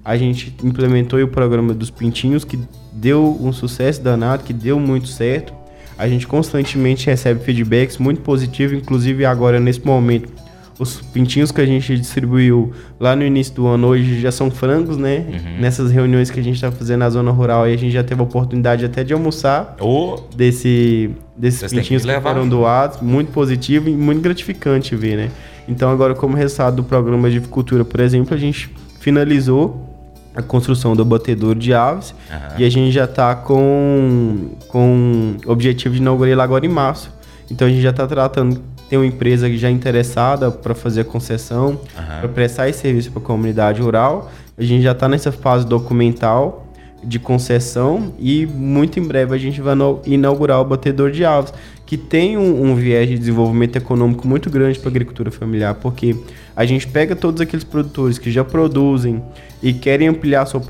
A 0.04 0.16
gente 0.16 0.54
implementou 0.64 1.22
o 1.22 1.28
programa 1.28 1.74
dos 1.74 1.90
pintinhos, 1.90 2.42
que 2.42 2.58
deu 2.92 3.36
um 3.40 3.52
sucesso 3.52 4.02
danado, 4.02 4.44
que 4.44 4.52
deu 4.52 4.80
muito 4.80 5.08
certo. 5.08 5.52
A 5.98 6.08
gente 6.08 6.26
constantemente 6.26 7.06
recebe 7.06 7.44
feedbacks 7.44 7.98
muito 7.98 8.22
positivos, 8.22 8.76
inclusive 8.76 9.26
agora 9.26 9.60
nesse 9.60 9.84
momento 9.84 10.32
os 10.80 10.98
pintinhos 11.12 11.52
que 11.52 11.60
a 11.60 11.66
gente 11.66 11.94
distribuiu 11.94 12.72
lá 12.98 13.14
no 13.14 13.22
início 13.22 13.54
do 13.54 13.66
ano 13.66 13.88
hoje 13.88 14.18
já 14.18 14.32
são 14.32 14.50
frangos, 14.50 14.96
né? 14.96 15.26
Uhum. 15.28 15.60
Nessas 15.60 15.92
reuniões 15.92 16.30
que 16.30 16.40
a 16.40 16.42
gente 16.42 16.54
está 16.54 16.72
fazendo 16.72 17.00
na 17.00 17.10
zona 17.10 17.30
rural, 17.30 17.64
aí 17.64 17.74
a 17.74 17.76
gente 17.76 17.92
já 17.92 18.02
teve 18.02 18.18
a 18.18 18.24
oportunidade 18.24 18.82
até 18.82 19.04
de 19.04 19.12
almoçar 19.12 19.76
oh. 19.78 20.20
desse, 20.34 21.10
desses 21.36 21.60
Vocês 21.60 21.72
pintinhos 21.72 22.02
que, 22.02 22.10
que 22.10 22.20
foram 22.22 22.48
doados. 22.48 23.02
Muito 23.02 23.30
positivo 23.30 23.90
e 23.90 23.92
muito 23.92 24.22
gratificante 24.22 24.96
ver, 24.96 25.16
né? 25.16 25.30
Então, 25.68 25.90
agora, 25.90 26.14
como 26.14 26.34
resultado 26.34 26.76
do 26.76 26.84
programa 26.84 27.28
de 27.30 27.36
avicultura, 27.36 27.84
por 27.84 28.00
exemplo, 28.00 28.34
a 28.34 28.38
gente 28.38 28.74
finalizou 29.00 29.86
a 30.34 30.40
construção 30.40 30.96
do 30.96 31.02
abatedouro 31.02 31.58
de 31.58 31.74
aves 31.74 32.14
uhum. 32.30 32.58
e 32.58 32.64
a 32.64 32.70
gente 32.70 32.90
já 32.90 33.04
está 33.04 33.34
com, 33.34 34.52
com 34.68 35.36
o 35.44 35.52
objetivo 35.52 35.94
de 35.94 36.00
inaugurar 36.00 36.32
ele 36.32 36.40
agora 36.40 36.64
em 36.64 36.70
março. 36.70 37.12
Então, 37.50 37.68
a 37.68 37.70
gente 37.70 37.82
já 37.82 37.90
está 37.90 38.06
tratando 38.06 38.62
tem 38.90 38.98
uma 38.98 39.07
empresa 39.07 39.48
já 39.57 39.70
interessada 39.70 40.50
para 40.50 40.74
fazer 40.74 41.03
a 41.03 41.05
concessão, 41.05 41.68
uhum. 41.68 41.79
para 42.18 42.29
prestar 42.29 42.68
esse 42.68 42.81
serviço 42.81 43.12
para 43.12 43.22
a 43.22 43.24
comunidade 43.24 43.81
rural. 43.81 44.29
A 44.59 44.64
gente 44.64 44.83
já 44.83 44.90
está 44.90 45.09
nessa 45.09 45.31
fase 45.31 45.64
documental 45.64 46.66
de 47.03 47.20
concessão 47.20 48.12
e 48.18 48.44
muito 48.46 48.98
em 48.98 49.07
breve 49.07 49.33
a 49.33 49.38
gente 49.38 49.61
vai 49.61 49.76
inaugurar 50.05 50.61
o 50.61 50.64
batedor 50.64 51.12
de 51.12 51.24
aves, 51.24 51.55
que 51.90 51.96
tem 51.96 52.38
um, 52.38 52.70
um 52.70 52.76
viés 52.76 53.09
de 53.09 53.18
desenvolvimento 53.18 53.74
econômico 53.74 54.24
muito 54.24 54.48
grande 54.48 54.79
para 54.79 54.88
a 54.88 54.92
agricultura 54.92 55.29
familiar, 55.29 55.74
porque 55.74 56.14
a 56.55 56.64
gente 56.64 56.87
pega 56.87 57.16
todos 57.16 57.40
aqueles 57.40 57.64
produtores 57.64 58.16
que 58.16 58.31
já 58.31 58.44
produzem 58.44 59.20
e 59.61 59.72
querem 59.72 60.07
ampliar 60.07 60.46
sua, 60.46 60.62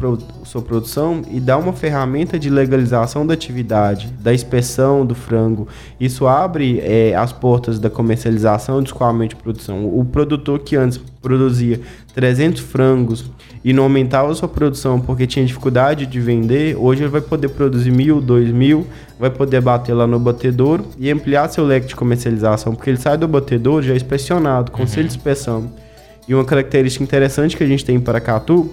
sua 0.45 0.63
produção 0.63 1.21
e 1.31 1.39
dá 1.39 1.59
uma 1.59 1.75
ferramenta 1.75 2.39
de 2.39 2.49
legalização 2.49 3.27
da 3.27 3.35
atividade, 3.35 4.11
da 4.19 4.33
inspeção 4.33 5.05
do 5.05 5.15
frango. 5.15 5.69
Isso 6.01 6.27
abre 6.27 6.81
é, 6.81 7.15
as 7.15 7.35
portas 7.35 7.79
da 7.79 7.91
comercialização 7.91 8.79
e 8.79 8.85
do 8.85 8.87
escoamento 8.87 9.37
de 9.37 9.43
produção. 9.43 9.95
O 9.95 10.03
produtor 10.07 10.61
que 10.61 10.75
antes 10.75 10.99
produzia 11.21 11.83
300 12.15 12.63
frangos 12.63 13.31
e 13.63 13.75
não 13.75 13.83
aumentava 13.83 14.35
sua 14.35 14.49
produção 14.49 14.99
porque 14.99 15.27
tinha 15.27 15.45
dificuldade 15.45 16.07
de 16.07 16.19
vender, 16.19 16.77
hoje 16.79 17.03
ele 17.03 17.11
vai 17.11 17.21
poder 17.21 17.49
produzir 17.49 17.91
mil, 17.91 18.23
dois 18.23 18.51
mil, 18.51 18.87
vai 19.21 19.29
poder 19.29 19.61
bater 19.61 19.93
lá 19.93 20.07
no 20.07 20.19
batedouro 20.19 20.87
e 20.99 21.11
ampliar 21.11 21.47
seu 21.51 21.65
leque 21.67 21.87
de 21.87 21.95
comercialização, 21.95 22.75
porque 22.75 22.89
ele 22.89 22.97
sai 22.97 23.19
do 23.19 23.29
batedouro 23.29 23.85
já 23.85 23.95
inspecionado, 23.95 24.73
conselho 24.73 25.03
uhum. 25.03 25.09
de 25.09 25.17
inspeção. 25.17 25.71
E 26.27 26.35
uma 26.35 26.45
característica 26.45 27.05
interessante 27.05 27.55
que 27.55 27.63
a 27.63 27.67
gente 27.67 27.85
tem 27.85 27.97
em 27.97 28.01
Paracatu 28.01 28.71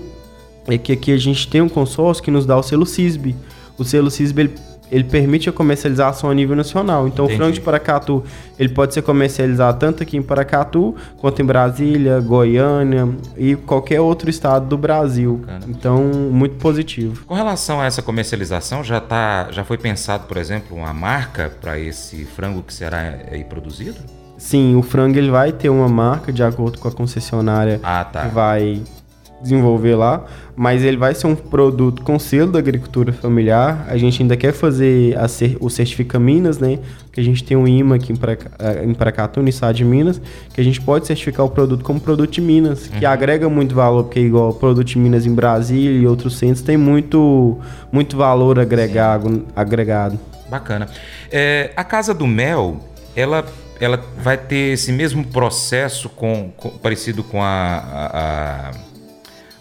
é 0.65 0.77
que 0.77 0.93
aqui 0.93 1.11
a 1.11 1.17
gente 1.17 1.49
tem 1.49 1.59
um 1.59 1.67
consórcio 1.67 2.23
que 2.23 2.31
nos 2.31 2.45
dá 2.45 2.57
o 2.57 2.63
selo 2.63 2.85
CISB. 2.85 3.35
O 3.77 3.83
selo 3.83 4.09
CISB 4.09 4.41
ele, 4.41 4.55
ele 4.91 5.03
permite 5.03 5.49
a 5.49 5.51
comercialização 5.51 6.29
a 6.29 6.33
nível 6.33 6.55
nacional. 6.55 7.07
Então 7.07 7.25
Entendi. 7.25 7.35
o 7.35 7.37
frango 7.37 7.53
de 7.53 7.61
Paracatu 7.61 8.23
ele 8.57 8.69
pode 8.69 8.93
ser 8.93 9.01
comercializado 9.01 9.79
tanto 9.79 10.03
aqui 10.03 10.17
em 10.17 10.21
Paracatu 10.21 10.95
quanto 11.17 11.41
em 11.41 11.45
Brasília, 11.45 12.19
Goiânia 12.19 13.09
e 13.37 13.55
qualquer 13.55 14.01
outro 14.01 14.29
estado 14.29 14.67
do 14.67 14.77
Brasil. 14.77 15.41
Cara. 15.45 15.59
Então 15.67 16.03
muito 16.31 16.55
positivo. 16.55 17.25
Com 17.25 17.35
relação 17.35 17.81
a 17.81 17.85
essa 17.85 18.01
comercialização, 18.01 18.83
já 18.83 18.99
tá, 18.99 19.47
já 19.51 19.63
foi 19.63 19.77
pensado, 19.77 20.25
por 20.27 20.37
exemplo, 20.37 20.75
uma 20.75 20.93
marca 20.93 21.51
para 21.61 21.79
esse 21.79 22.25
frango 22.25 22.61
que 22.63 22.73
será 22.73 23.15
aí 23.31 23.43
produzido? 23.43 23.97
Sim, 24.37 24.75
o 24.75 24.83
frango 24.83 25.17
ele 25.17 25.31
vai 25.31 25.51
ter 25.51 25.69
uma 25.69 25.89
marca 25.89 26.31
de 26.31 26.43
acordo 26.43 26.77
com 26.77 26.87
a 26.87 26.91
concessionária 26.91 27.79
ah, 27.81 28.05
tá. 28.05 28.21
que 28.27 28.35
vai 28.35 28.83
desenvolver 29.41 29.95
lá, 29.95 30.25
mas 30.55 30.83
ele 30.83 30.97
vai 30.97 31.13
ser 31.13 31.27
um 31.27 31.35
produto 31.35 32.01
com 32.01 32.17
selo 32.17 32.51
da 32.51 32.59
agricultura 32.59 33.13
familiar. 33.13 33.85
A 33.87 33.97
gente 33.97 34.21
ainda 34.21 34.35
quer 34.35 34.51
fazer 34.51 35.15
a, 35.17 35.25
o 35.59 35.69
Certifica 35.69 36.19
Minas, 36.19 36.57
né? 36.57 36.79
Que 37.11 37.19
a 37.19 37.23
gente 37.23 37.43
tem 37.43 37.55
um 37.55 37.67
IMA 37.67 37.95
aqui 37.95 38.13
em 38.13 38.93
Paracatu, 38.93 39.41
no 39.41 39.49
estado 39.49 39.75
de 39.75 39.85
Minas, 39.85 40.21
que 40.53 40.59
a 40.59 40.63
gente 40.63 40.81
pode 40.81 41.05
certificar 41.05 41.45
o 41.45 41.49
produto 41.49 41.83
como 41.83 41.99
produto 41.99 42.31
de 42.31 42.41
Minas, 42.41 42.87
que 42.87 43.05
uhum. 43.05 43.11
agrega 43.11 43.47
muito 43.49 43.75
valor, 43.75 44.03
porque 44.03 44.19
igual 44.19 44.53
produto 44.53 44.87
de 44.87 44.97
Minas 44.97 45.25
em 45.25 45.33
Brasília 45.33 45.99
e 45.99 46.07
outros 46.07 46.37
centros 46.37 46.61
tem 46.61 46.77
muito, 46.77 47.59
muito 47.91 48.17
valor 48.17 48.59
agregado. 48.59 49.45
agregado. 49.55 50.19
Bacana. 50.49 50.87
É, 51.31 51.71
a 51.75 51.83
Casa 51.83 52.13
do 52.13 52.25
Mel, 52.25 52.77
ela 53.15 53.45
ela 53.79 54.03
vai 54.17 54.37
ter 54.37 54.73
esse 54.73 54.91
mesmo 54.91 55.23
processo 55.23 56.09
com, 56.09 56.51
com 56.57 56.69
parecido 56.69 57.23
com 57.23 57.43
a, 57.43 57.47
a, 57.47 58.69
a, 58.69 58.71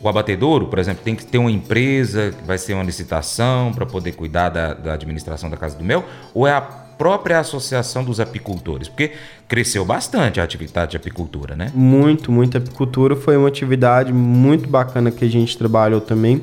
o 0.00 0.08
abatedouro, 0.08 0.66
por 0.66 0.78
exemplo, 0.78 1.02
tem 1.02 1.14
que 1.14 1.24
ter 1.24 1.38
uma 1.38 1.50
empresa, 1.50 2.34
vai 2.44 2.58
ser 2.58 2.74
uma 2.74 2.84
licitação 2.84 3.72
para 3.72 3.86
poder 3.86 4.12
cuidar 4.12 4.50
da, 4.50 4.74
da, 4.74 4.92
administração 4.94 5.48
da 5.48 5.56
Casa 5.56 5.76
do 5.76 5.84
Mel, 5.84 6.04
ou 6.34 6.46
é 6.46 6.52
a 6.52 6.60
própria 6.60 7.38
associação 7.38 8.04
dos 8.04 8.20
apicultores? 8.20 8.88
Porque 8.88 9.12
cresceu 9.48 9.84
bastante 9.84 10.40
a 10.40 10.44
atividade 10.44 10.92
de 10.92 10.96
apicultura, 10.96 11.54
né? 11.54 11.70
Muito, 11.74 12.30
muito. 12.32 12.56
Apicultura 12.58 13.16
foi 13.16 13.36
uma 13.36 13.48
atividade 13.48 14.12
muito 14.12 14.68
bacana 14.68 15.10
que 15.10 15.24
a 15.24 15.28
gente 15.28 15.56
trabalhou 15.56 16.00
também. 16.00 16.42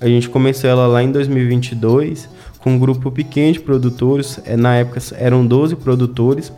A 0.00 0.06
gente 0.06 0.28
começou 0.28 0.68
ela 0.68 0.86
lá 0.86 1.02
em 1.02 1.12
2022 1.12 2.28
com 2.58 2.72
um 2.72 2.78
grupo 2.78 3.10
pequeno 3.10 3.52
de 3.52 3.60
produtores. 3.60 4.40
É, 4.44 4.56
na 4.56 4.76
época 4.76 5.00
eram 5.16 5.46
12 5.46 5.76
produtores 5.76 6.52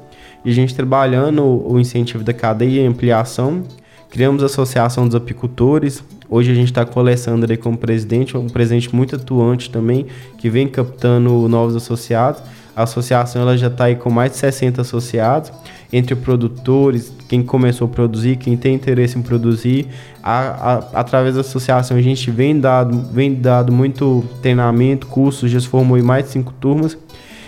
e 0.45 0.51
a 0.51 0.53
gente 0.53 0.75
trabalhando 0.75 1.43
o 1.45 1.79
incentivo 1.79 2.25
da 2.25 2.33
cadeia 2.33 2.83
e 2.83 2.87
ampliação, 2.87 3.63
criamos 4.11 4.43
a 4.43 4.47
Associação 4.47 5.07
dos 5.07 5.15
Apicultores. 5.15 6.03
Hoje 6.33 6.51
a 6.51 6.55
gente 6.55 6.69
está 6.69 6.83
com 6.87 6.99
o 6.99 7.03
Alessandro 7.03 7.53
aí 7.53 7.59
como 7.59 7.77
presidente, 7.77 8.35
um 8.39 8.47
presidente 8.47 8.97
muito 8.97 9.17
atuante 9.17 9.69
também, 9.69 10.07
que 10.39 10.49
vem 10.49 10.67
captando 10.67 11.47
novos 11.47 11.77
associados. 11.77 12.43
A 12.75 12.85
associação 12.85 13.43
ela 13.43 13.55
já 13.55 13.67
está 13.67 13.85
aí 13.85 13.97
com 13.97 14.09
mais 14.09 14.33
de 14.33 14.39
60 14.39 14.81
associados, 14.81 15.53
entre 15.93 16.15
produtores, 16.17 17.13
quem 17.29 17.43
começou 17.43 17.87
a 17.87 17.91
produzir, 17.91 18.37
quem 18.37 18.57
tem 18.57 18.75
interesse 18.75 19.19
em 19.19 19.21
produzir. 19.21 19.89
A, 20.23 20.39
a, 20.39 21.01
através 21.01 21.35
da 21.35 21.43
associação 21.43 21.99
a 21.99 22.01
gente 22.01 22.31
vem 22.31 22.59
dado, 22.59 22.99
vem 23.13 23.35
dado 23.35 23.71
muito 23.71 24.25
treinamento, 24.41 25.09
cursos, 25.09 25.51
já 25.51 25.61
se 25.61 25.69
formou 25.69 25.99
em 25.99 26.03
mais 26.03 26.25
de 26.25 26.31
cinco 26.31 26.55
turmas. 26.59 26.97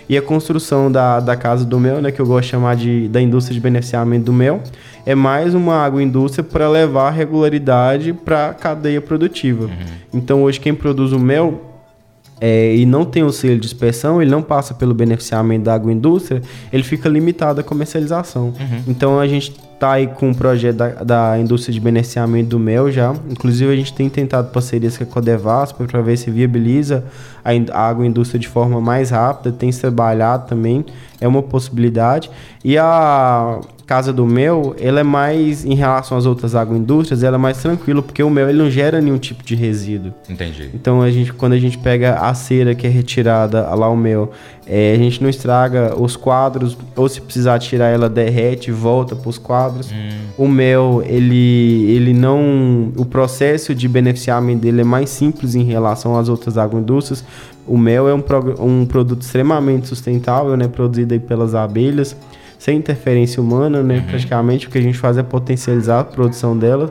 E 0.09 0.17
a 0.17 0.23
construção 0.23 0.91
da, 0.91 1.21
da 1.21 1.37
Casa 1.37 1.65
do 1.65 1.81
Mel, 1.81 2.01
né, 2.01 2.11
que 2.11 2.21
eu 2.21 2.27
gosto 2.27 2.45
de 2.45 2.51
chamar 2.51 2.77
de, 2.77 3.09
da 3.09 3.21
indústria 3.21 3.55
de 3.55 3.61
beneficiamento 3.61 4.27
do 4.27 4.33
mel, 4.33 4.63
é 5.07 5.15
mais 5.15 5.55
uma 5.55 5.85
agroindústria 5.85 6.45
para 6.45 6.69
levar 6.69 7.11
regularidade 7.11 8.13
para 8.13 8.51
a 8.51 8.55
cadeia 8.55 9.01
produtiva. 9.01 9.65
Uhum. 9.65 9.71
Então, 10.13 10.43
hoje, 10.43 10.61
quem 10.61 10.75
produz 10.75 11.13
o 11.13 11.19
mel 11.19 11.74
é, 12.41 12.75
e 12.75 12.85
não 12.85 13.05
tem 13.05 13.23
o 13.23 13.31
selo 13.31 13.59
de 13.59 13.67
inspeção, 13.67 14.21
ele 14.21 14.31
não 14.31 14.43
passa 14.43 14.75
pelo 14.75 14.93
beneficiamento 14.93 15.65
da 15.65 15.75
agroindústria, 15.75 16.43
ele 16.73 16.83
fica 16.83 17.09
limitado 17.09 17.61
à 17.61 17.65
comercialização. 17.65 18.47
Uhum. 18.47 18.83
Então 18.89 19.21
a 19.21 19.27
gente 19.27 19.55
está 19.75 19.93
aí 19.93 20.07
com 20.07 20.29
um 20.29 20.35
projeto 20.35 20.77
da, 20.77 20.89
da, 21.05 21.39
indústria 21.39 21.73
de 21.73 21.81
beneficiamento 21.81 22.49
do 22.51 22.59
mel 22.59 22.91
já. 22.91 23.15
Inclusive 23.31 23.73
a 23.73 23.77
gente 23.77 23.93
tem 23.93 24.09
tentado 24.09 24.51
parcerias 24.51 24.97
com 24.97 25.05
a 25.05 25.07
Codevasp 25.07 25.85
para 25.85 26.01
ver 26.01 26.17
se 26.17 26.31
viabiliza 26.31 27.05
a, 27.45 27.51
a 27.73 27.89
agroindústria 27.89 28.41
de 28.41 28.49
forma 28.49 28.81
mais 28.81 29.11
rápida, 29.11 29.53
tem 29.53 29.71
trabalhado 29.71 30.49
também, 30.49 30.85
é 31.21 31.29
uma 31.29 31.43
possibilidade. 31.43 32.31
E 32.65 32.77
a 32.79 33.61
Casa 33.87 34.15
do 34.15 34.25
Mel, 34.25 34.75
ela 34.81 35.01
é 35.01 35.03
mais, 35.03 35.63
em 35.65 35.75
relação 35.75 36.17
às 36.17 36.25
outras 36.25 36.55
agroindústrias, 36.55 37.23
ela 37.23 37.37
é 37.37 37.39
mais 37.39 37.59
tranquila, 37.59 38.03
porque 38.03 38.23
o 38.23 38.31
mel 38.31 38.49
ele 38.49 38.57
não 38.57 38.71
gera 38.71 38.99
nenhum 38.99 39.19
tipo 39.19 39.45
de 39.45 39.55
resíduo. 39.55 40.15
Entendi. 40.29 40.71
Então, 40.73 41.03
a 41.03 41.11
gente, 41.11 41.35
quando 41.35 41.53
a 41.53 41.59
gente 41.59 41.77
pega 41.77 42.15
a 42.15 42.33
cera 42.33 42.75
que 42.75 42.87
é 42.87 42.91
retirada 42.91 43.63
lá 43.75 43.89
o 43.91 43.97
mel, 43.97 44.33
é, 44.67 44.95
a 44.95 44.97
gente 44.97 45.23
não 45.23 45.29
estraga 45.29 45.95
os 46.01 46.17
quadros, 46.17 46.79
ou 46.97 47.07
se 47.11 47.21
precisar 47.21 47.59
tirar 47.59 47.89
ela, 47.89 48.09
derrete 48.09 48.71
e 48.71 48.73
volta 48.73 49.15
para 49.15 49.29
os 49.29 49.37
quadros. 49.37 49.93
Hum. 49.93 50.09
O 50.39 50.49
mel, 50.49 51.03
ele, 51.05 51.85
ele 51.91 52.15
não... 52.15 52.91
O 52.97 53.05
processo 53.05 53.75
de 53.75 53.87
beneficiamento 53.87 54.63
dele 54.63 54.81
é 54.81 54.85
mais 54.85 55.11
simples 55.11 55.55
em 55.55 55.63
relação 55.63 56.17
às 56.17 56.31
outras 56.31 56.57
agroindústrias. 56.57 57.23
O 57.67 57.77
mel 57.77 58.09
é 58.09 58.15
um, 58.15 58.23
um 58.61 58.87
produto 58.87 59.21
extremamente 59.21 59.89
sustentável, 59.89 60.57
né, 60.57 60.69
produzido 60.69 61.21
pelas 61.21 61.55
abelhas 61.55 62.17
sem 62.59 62.79
interferência 62.79 63.43
humana, 63.43 63.83
né? 63.83 63.97
Uhum. 63.97 64.07
Praticamente 64.07 64.67
o 64.67 64.71
que 64.71 64.79
a 64.79 64.83
gente 64.83 64.99
faz 64.99 65.17
é 65.17 65.23
potencializar 65.23 66.01
a 66.01 66.05
produção 66.05 66.57
dela. 66.57 66.91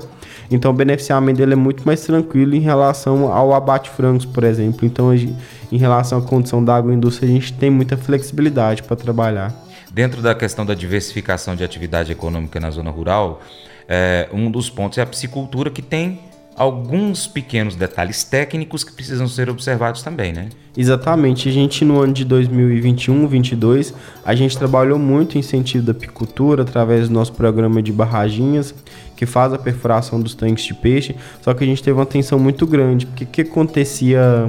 Então 0.51 0.71
o 0.71 0.73
beneficiamento 0.73 1.37
dele 1.37 1.53
é 1.53 1.55
muito 1.55 1.83
mais 1.85 2.01
tranquilo 2.01 2.55
em 2.55 2.59
relação 2.59 3.31
ao 3.31 3.53
abate 3.53 3.89
frangos, 3.89 4.25
por 4.25 4.43
exemplo. 4.43 4.85
Então, 4.85 5.13
em 5.13 5.77
relação 5.77 6.19
à 6.19 6.21
condição 6.21 6.63
da 6.63 6.75
agroindústria, 6.75 7.27
a 7.27 7.31
gente 7.31 7.53
tem 7.53 7.69
muita 7.69 7.97
flexibilidade 7.97 8.83
para 8.83 8.95
trabalhar. 8.95 9.53
Dentro 9.91 10.21
da 10.21 10.35
questão 10.35 10.65
da 10.65 10.73
diversificação 10.73 11.55
de 11.55 11.63
atividade 11.63 12.11
econômica 12.11 12.59
na 12.59 12.69
zona 12.71 12.91
rural, 12.91 13.41
é, 13.87 14.27
um 14.33 14.49
dos 14.49 14.69
pontos 14.69 14.97
é 14.97 15.01
a 15.01 15.05
piscicultura, 15.05 15.69
que 15.69 15.81
tem 15.81 16.19
alguns 16.55 17.27
pequenos 17.27 17.75
detalhes 17.75 18.23
técnicos 18.23 18.83
que 18.83 18.91
precisam 18.91 19.27
ser 19.27 19.49
observados 19.49 20.01
também, 20.01 20.31
né? 20.31 20.49
Exatamente. 20.75 21.49
A 21.49 21.51
gente 21.51 21.85
no 21.85 21.99
ano 21.99 22.13
de 22.13 22.25
2021, 22.25 23.19
2022, 23.19 23.93
a 24.25 24.35
gente 24.35 24.57
trabalhou 24.57 24.97
muito 24.97 25.35
em 25.35 25.39
incentivo 25.39 25.85
da 25.85 25.91
apicultura 25.91 26.63
através 26.63 27.07
do 27.07 27.13
nosso 27.13 27.33
programa 27.33 27.81
de 27.81 27.91
barraginhas, 27.91 28.73
que 29.15 29.25
faz 29.25 29.53
a 29.53 29.57
perfuração 29.57 30.19
dos 30.19 30.33
tanques 30.33 30.65
de 30.65 30.73
peixe. 30.73 31.15
Só 31.41 31.53
que 31.53 31.63
a 31.63 31.67
gente 31.67 31.83
teve 31.83 31.97
uma 31.97 32.03
atenção 32.03 32.39
muito 32.39 32.65
grande, 32.65 33.05
porque 33.05 33.23
o 33.23 33.27
que 33.27 33.41
acontecia 33.41 34.47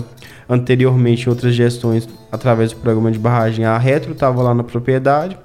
anteriormente 0.49 1.27
em 1.27 1.31
outras 1.31 1.55
gestões 1.55 2.09
através 2.31 2.73
do 2.73 2.79
programa 2.79 3.11
de 3.11 3.19
barragem? 3.19 3.65
A 3.65 3.77
Retro 3.79 4.13
estava 4.13 4.43
lá 4.43 4.55
na 4.55 4.65
propriedade, 4.65 5.37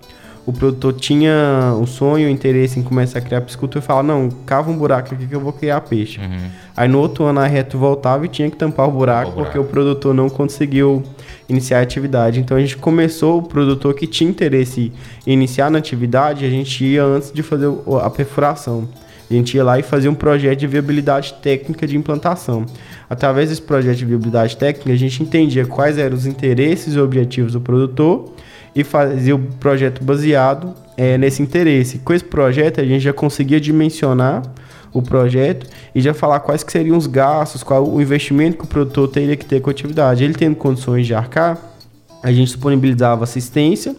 o 0.50 0.54
produtor 0.54 0.94
tinha 0.94 1.76
o 1.80 1.86
sonho, 1.86 2.28
o 2.28 2.32
interesse 2.32 2.80
em 2.80 2.84
começar 2.84 3.20
a 3.20 3.22
criar 3.22 3.42
piscicultura 3.42 3.84
e 3.84 3.86
falava, 3.86 4.08
não, 4.08 4.30
cava 4.46 4.72
um 4.72 4.76
buraco 4.76 5.14
aqui 5.14 5.28
que 5.28 5.36
eu 5.36 5.40
vou 5.40 5.54
criar 5.54 5.80
peixe. 5.82 6.20
Uhum. 6.20 6.50
Aí 6.76 6.88
no 6.88 7.00
outro 7.00 7.26
ano 7.26 7.40
a 7.40 7.46
reto 7.46 7.78
voltava 7.78 8.26
e 8.26 8.28
tinha 8.28 8.50
que 8.50 8.58
tampar 8.58 8.88
o 8.88 8.92
buraco, 8.92 9.30
o 9.30 9.34
buraco, 9.34 9.52
porque 9.52 9.60
o 9.60 9.64
produtor 9.64 10.14
não 10.14 10.28
conseguiu 10.28 11.04
iniciar 11.48 11.80
a 11.80 11.82
atividade. 11.82 12.40
Então 12.40 12.58
a 12.58 12.60
gente 12.60 12.78
começou, 12.78 13.38
o 13.38 13.44
produtor 13.44 13.94
que 13.94 14.08
tinha 14.08 14.28
interesse 14.28 14.92
em 15.28 15.34
iniciar 15.34 15.70
na 15.70 15.78
atividade, 15.78 16.44
a 16.46 16.50
gente 16.50 16.84
ia 16.84 17.04
antes 17.04 17.32
de 17.32 17.44
fazer 17.44 17.72
a 18.02 18.10
perfuração. 18.10 18.90
A 19.30 19.34
gente 19.34 19.56
ia 19.56 19.64
lá 19.64 19.78
e 19.78 19.84
fazia 19.84 20.10
um 20.10 20.16
projeto 20.16 20.58
de 20.58 20.66
viabilidade 20.66 21.36
técnica 21.44 21.86
de 21.86 21.96
implantação. 21.96 22.66
Através 23.08 23.50
desse 23.50 23.62
projeto 23.62 23.98
de 23.98 24.06
viabilidade 24.06 24.58
técnica, 24.58 24.92
a 24.92 24.96
gente 24.96 25.22
entendia 25.22 25.68
quais 25.68 26.00
eram 26.00 26.16
os 26.16 26.26
interesses 26.26 26.96
e 26.96 27.00
objetivos 27.00 27.54
do 27.54 27.62
produtor 27.62 28.34
e 28.76 28.84
fazia 28.84 29.36
o 29.36 29.40
projeto 29.40 30.04
baseado 30.04 30.74
é, 30.98 31.18
nesse 31.18 31.42
interesse. 31.42 32.00
Com 32.00 32.14
esse 32.14 32.26
projeto, 32.26 32.82
a 32.82 32.86
gente 32.86 33.02
já 33.02 33.14
conseguia 33.14 33.60
dimensionar 33.60 34.44
o 34.92 35.02
projeto 35.02 35.68
e 35.94 36.02
já 36.02 36.14
falar 36.14 36.40
quais 36.40 36.64
que 36.64 36.72
seriam 36.72 36.98
os 36.98 37.08
gastos, 37.08 37.64
qual 37.64 37.88
o 37.88 38.02
investimento 38.02 38.58
que 38.58 38.64
o 38.64 38.68
produtor 38.68 39.08
teria 39.08 39.36
que 39.36 39.46
ter 39.46 39.62
com 39.62 39.70
a 39.70 39.72
atividade. 39.72 40.24
Ele 40.24 40.34
tendo 40.34 40.56
condições 40.56 41.06
de 41.06 41.14
arcar, 41.14 41.58
a 42.22 42.32
gente 42.32 42.48
disponibilizava 42.48 43.24
assistência 43.24 43.96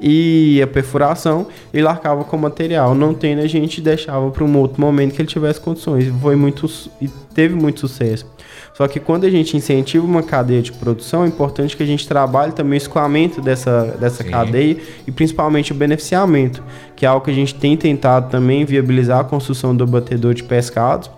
e 0.00 0.60
a 0.62 0.66
perfuração, 0.66 1.46
ele 1.72 1.86
arcava 1.86 2.24
com 2.24 2.36
material. 2.36 2.94
Não 2.94 3.12
tendo, 3.12 3.40
a 3.40 3.46
gente 3.46 3.80
deixava 3.80 4.30
para 4.30 4.44
um 4.44 4.56
outro 4.58 4.80
momento 4.80 5.14
que 5.14 5.20
ele 5.20 5.28
tivesse 5.28 5.60
condições. 5.60 6.06
Foi 6.20 6.36
muito 6.36 6.70
e 7.00 7.08
teve 7.34 7.54
muito 7.54 7.80
sucesso. 7.80 8.26
Só 8.74 8.86
que 8.86 9.00
quando 9.00 9.24
a 9.24 9.30
gente 9.30 9.56
incentiva 9.56 10.06
uma 10.06 10.22
cadeia 10.22 10.62
de 10.62 10.70
produção, 10.70 11.24
é 11.24 11.26
importante 11.26 11.76
que 11.76 11.82
a 11.82 11.86
gente 11.86 12.06
trabalhe 12.06 12.52
também 12.52 12.76
o 12.76 12.80
escoamento 12.80 13.40
dessa, 13.40 13.96
dessa 13.98 14.22
cadeia 14.22 14.76
e 15.04 15.10
principalmente 15.10 15.72
o 15.72 15.74
beneficiamento, 15.74 16.62
que 16.94 17.04
é 17.04 17.08
algo 17.08 17.24
que 17.24 17.30
a 17.32 17.34
gente 17.34 17.56
tem 17.56 17.76
tentado 17.76 18.30
também 18.30 18.64
viabilizar 18.64 19.18
a 19.18 19.24
construção 19.24 19.74
do 19.74 19.82
abatedor 19.82 20.32
de 20.32 20.44
pescados. 20.44 21.10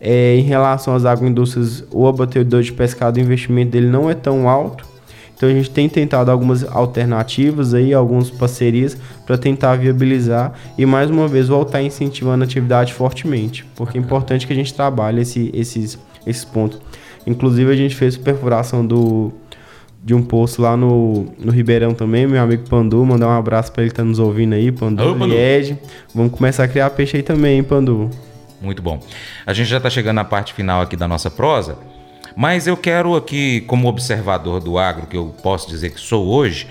É, 0.00 0.34
em 0.36 0.42
relação 0.42 0.96
às 0.96 1.04
agroindústrias, 1.04 1.84
o 1.90 2.08
abatedor 2.08 2.62
de 2.62 2.72
pescado, 2.72 3.20
o 3.20 3.22
investimento 3.22 3.70
dele 3.70 3.88
não 3.88 4.08
é 4.08 4.14
tão 4.14 4.48
alto. 4.48 4.91
Então 5.42 5.50
a 5.50 5.54
gente 5.54 5.70
tem 5.70 5.88
tentado 5.88 6.30
algumas 6.30 6.62
alternativas 6.62 7.74
aí, 7.74 7.92
algumas 7.92 8.30
parcerias 8.30 8.96
para 9.26 9.36
tentar 9.36 9.74
viabilizar 9.74 10.52
e 10.78 10.86
mais 10.86 11.10
uma 11.10 11.26
vez 11.26 11.48
voltar 11.48 11.82
incentivando 11.82 12.44
a 12.44 12.46
atividade 12.46 12.94
fortemente, 12.94 13.64
porque 13.74 13.98
é 13.98 14.00
importante 14.00 14.46
que 14.46 14.52
a 14.52 14.56
gente 14.56 14.72
trabalhe 14.72 15.22
esse, 15.22 15.50
esses, 15.52 15.98
esses 16.24 16.44
pontos. 16.44 16.80
Inclusive 17.26 17.72
a 17.72 17.74
gente 17.74 17.96
fez 17.96 18.16
perfuração 18.16 18.86
do 18.86 19.32
de 20.00 20.14
um 20.14 20.22
poço 20.22 20.62
lá 20.62 20.76
no, 20.76 21.26
no 21.36 21.50
Ribeirão 21.50 21.92
também, 21.92 22.24
meu 22.24 22.40
amigo 22.40 22.68
Pandu, 22.68 23.04
mandar 23.04 23.26
um 23.26 23.36
abraço 23.36 23.72
para 23.72 23.82
ele 23.82 23.90
que 23.90 23.96
tá 23.96 24.04
nos 24.04 24.20
ouvindo 24.20 24.52
aí, 24.52 24.70
Pandu, 24.70 25.02
Alô, 25.02 25.16
Pandu. 25.16 25.34
Ed. 25.34 25.76
Vamos 26.14 26.30
começar 26.30 26.62
a 26.62 26.68
criar 26.68 26.88
peixe 26.90 27.16
aí 27.16 27.22
também, 27.24 27.56
hein, 27.56 27.64
Pandu. 27.64 28.08
Muito 28.60 28.80
bom. 28.80 29.00
A 29.44 29.52
gente 29.52 29.68
já 29.68 29.78
está 29.78 29.90
chegando 29.90 30.16
na 30.16 30.24
parte 30.24 30.54
final 30.54 30.82
aqui 30.82 30.96
da 30.96 31.08
nossa 31.08 31.28
prosa, 31.28 31.76
mas 32.36 32.66
eu 32.66 32.76
quero 32.76 33.14
aqui, 33.14 33.62
como 33.62 33.88
observador 33.88 34.60
do 34.60 34.78
agro, 34.78 35.06
que 35.06 35.16
eu 35.16 35.34
posso 35.42 35.68
dizer 35.68 35.90
que 35.90 36.00
sou 36.00 36.26
hoje, 36.26 36.66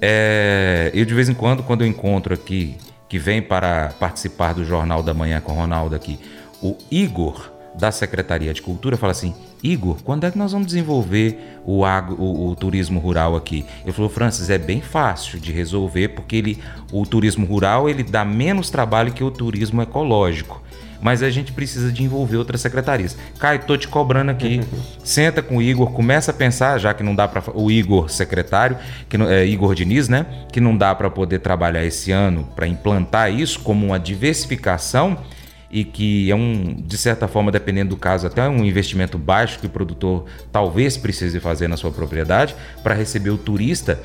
é, 0.00 0.90
eu 0.94 1.04
de 1.04 1.14
vez 1.14 1.28
em 1.28 1.34
quando, 1.34 1.62
quando 1.62 1.82
eu 1.82 1.86
encontro 1.86 2.32
aqui, 2.32 2.76
que 3.08 3.18
vem 3.18 3.42
para 3.42 3.92
participar 3.98 4.54
do 4.54 4.64
Jornal 4.64 5.02
da 5.02 5.12
Manhã 5.12 5.40
com 5.40 5.52
o 5.52 5.54
Ronaldo 5.54 5.94
aqui, 5.94 6.18
o 6.62 6.76
Igor, 6.90 7.49
da 7.74 7.92
Secretaria 7.92 8.52
de 8.52 8.62
Cultura, 8.62 8.96
fala 8.96 9.12
assim: 9.12 9.34
Igor, 9.62 9.96
quando 10.02 10.24
é 10.24 10.30
que 10.30 10.38
nós 10.38 10.52
vamos 10.52 10.66
desenvolver 10.66 11.60
o, 11.64 11.84
agro, 11.84 12.16
o, 12.16 12.48
o, 12.48 12.56
turismo 12.56 12.98
rural 12.98 13.36
aqui? 13.36 13.64
Ele 13.82 13.92
falou, 13.92 14.10
Francis, 14.10 14.50
é 14.50 14.58
bem 14.58 14.80
fácil 14.80 15.38
de 15.38 15.52
resolver 15.52 16.08
porque 16.08 16.36
ele, 16.36 16.58
o 16.92 17.04
turismo 17.06 17.46
rural 17.46 17.88
ele 17.88 18.02
dá 18.02 18.24
menos 18.24 18.70
trabalho 18.70 19.12
que 19.12 19.22
o 19.22 19.30
turismo 19.30 19.82
ecológico. 19.82 20.62
Mas 21.02 21.22
a 21.22 21.30
gente 21.30 21.52
precisa 21.52 21.90
de 21.90 22.02
envolver 22.02 22.36
outras 22.36 22.60
secretarias. 22.60 23.16
Caio, 23.38 23.60
tô 23.60 23.74
te 23.74 23.88
cobrando 23.88 24.30
aqui. 24.30 24.60
Senta 25.02 25.40
com 25.40 25.56
o 25.56 25.62
Igor, 25.62 25.92
começa 25.92 26.30
a 26.30 26.34
pensar, 26.34 26.76
já 26.76 26.92
que 26.92 27.02
não 27.02 27.14
dá 27.14 27.26
para 27.26 27.42
o 27.58 27.70
Igor 27.70 28.10
secretário, 28.10 28.76
que 29.08 29.16
é 29.16 29.46
Igor 29.46 29.74
Diniz, 29.74 30.10
né? 30.10 30.26
Que 30.52 30.60
não 30.60 30.76
dá 30.76 30.94
para 30.94 31.08
poder 31.08 31.38
trabalhar 31.38 31.82
esse 31.86 32.12
ano 32.12 32.46
para 32.54 32.66
implantar 32.66 33.32
isso 33.32 33.60
como 33.60 33.86
uma 33.86 33.98
diversificação 33.98 35.16
e 35.70 35.84
que 35.84 36.30
é 36.30 36.34
um, 36.34 36.74
de 36.74 36.98
certa 36.98 37.28
forma, 37.28 37.52
dependendo 37.52 37.90
do 37.90 37.96
caso, 37.96 38.26
até 38.26 38.48
um 38.48 38.64
investimento 38.64 39.16
baixo 39.16 39.58
que 39.60 39.66
o 39.66 39.70
produtor 39.70 40.24
talvez 40.50 40.96
precise 40.96 41.38
fazer 41.38 41.68
na 41.68 41.76
sua 41.76 41.90
propriedade 41.90 42.56
para 42.82 42.94
receber 42.94 43.30
o 43.30 43.38
turista 43.38 44.00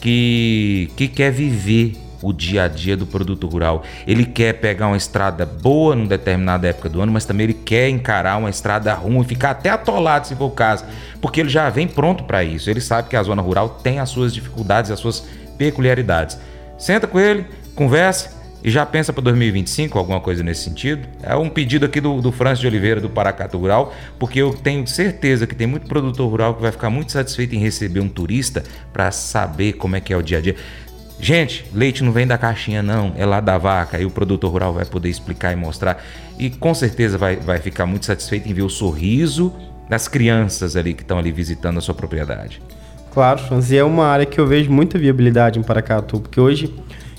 que, 0.00 0.90
que 0.96 1.08
quer 1.08 1.32
viver 1.32 1.96
o 2.22 2.32
dia 2.32 2.64
a 2.64 2.68
dia 2.68 2.96
do 2.96 3.06
produto 3.06 3.46
rural. 3.46 3.82
Ele 4.06 4.24
quer 4.24 4.54
pegar 4.54 4.88
uma 4.88 4.96
estrada 4.96 5.46
boa 5.46 5.94
numa 5.94 6.08
determinada 6.08 6.66
época 6.66 6.88
do 6.88 7.00
ano, 7.00 7.12
mas 7.12 7.24
também 7.24 7.44
ele 7.44 7.54
quer 7.54 7.88
encarar 7.88 8.36
uma 8.36 8.50
estrada 8.50 8.92
ruim 8.94 9.20
e 9.20 9.24
ficar 9.24 9.50
até 9.50 9.70
atolado 9.70 10.26
se 10.26 10.34
for 10.34 10.46
o 10.46 10.50
caso, 10.50 10.84
porque 11.20 11.40
ele 11.40 11.48
já 11.48 11.68
vem 11.70 11.86
pronto 11.86 12.24
para 12.24 12.42
isso. 12.44 12.68
Ele 12.68 12.80
sabe 12.80 13.08
que 13.08 13.16
a 13.16 13.22
zona 13.22 13.42
rural 13.42 13.68
tem 13.82 14.00
as 14.00 14.10
suas 14.10 14.34
dificuldades, 14.34 14.90
as 14.90 15.00
suas 15.00 15.26
peculiaridades. 15.56 16.38
Senta 16.78 17.06
com 17.06 17.18
ele, 17.18 17.46
conversa, 17.74 18.35
E 18.66 18.70
já 18.70 18.84
pensa 18.84 19.12
para 19.12 19.22
2025, 19.22 19.96
alguma 19.96 20.20
coisa 20.20 20.42
nesse 20.42 20.64
sentido? 20.64 21.06
É 21.22 21.36
um 21.36 21.48
pedido 21.48 21.86
aqui 21.86 22.00
do, 22.00 22.20
do 22.20 22.32
Francis 22.32 22.58
de 22.58 22.66
Oliveira, 22.66 23.00
do 23.00 23.08
Paracatu 23.08 23.56
Rural, 23.58 23.94
porque 24.18 24.42
eu 24.42 24.52
tenho 24.52 24.84
certeza 24.88 25.46
que 25.46 25.54
tem 25.54 25.68
muito 25.68 25.86
produtor 25.86 26.28
rural 26.28 26.52
que 26.52 26.62
vai 26.62 26.72
ficar 26.72 26.90
muito 26.90 27.12
satisfeito 27.12 27.54
em 27.54 27.60
receber 27.60 28.00
um 28.00 28.08
turista 28.08 28.64
para 28.92 29.12
saber 29.12 29.74
como 29.74 29.94
é 29.94 30.00
que 30.00 30.12
é 30.12 30.16
o 30.16 30.22
dia 30.22 30.38
a 30.38 30.40
dia. 30.40 30.56
Gente, 31.20 31.64
leite 31.72 32.02
não 32.02 32.10
vem 32.10 32.26
da 32.26 32.36
caixinha, 32.36 32.82
não, 32.82 33.12
é 33.16 33.24
lá 33.24 33.38
da 33.38 33.56
vaca. 33.56 34.00
E 34.00 34.04
o 34.04 34.10
produtor 34.10 34.50
rural 34.50 34.72
vai 34.74 34.84
poder 34.84 35.10
explicar 35.10 35.52
e 35.52 35.56
mostrar. 35.56 36.04
E 36.36 36.50
com 36.50 36.74
certeza 36.74 37.16
vai, 37.16 37.36
vai 37.36 37.60
ficar 37.60 37.86
muito 37.86 38.06
satisfeito 38.06 38.48
em 38.48 38.52
ver 38.52 38.62
o 38.62 38.68
sorriso 38.68 39.54
das 39.88 40.08
crianças 40.08 40.74
ali 40.74 40.92
que 40.92 41.02
estão 41.02 41.20
ali 41.20 41.30
visitando 41.30 41.78
a 41.78 41.80
sua 41.80 41.94
propriedade. 41.94 42.60
Claro, 43.14 43.38
Franz, 43.38 43.70
e 43.70 43.76
é 43.76 43.84
uma 43.84 44.08
área 44.08 44.26
que 44.26 44.40
eu 44.40 44.46
vejo 44.46 44.72
muita 44.72 44.98
viabilidade 44.98 45.56
em 45.56 45.62
Paracatu, 45.62 46.18
porque 46.18 46.40
hoje 46.40 46.74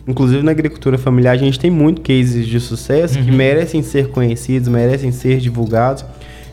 Inclusive 0.08 0.41
na 0.41 0.51
agricultura 0.51 0.97
familiar 0.97 1.34
a 1.34 1.38
gente 1.38 1.60
tem 1.60 1.70
muito 1.70 2.01
cases 2.01 2.47
de 2.47 2.60
sucesso 2.60 3.20
uhum. 3.20 3.26
que 3.26 3.32
merecem 3.32 3.84
ser 3.84 4.10
conhecidos, 4.10 4.70
merecem 4.70 5.12
ser 5.12 5.39
divulgados. 5.39 6.05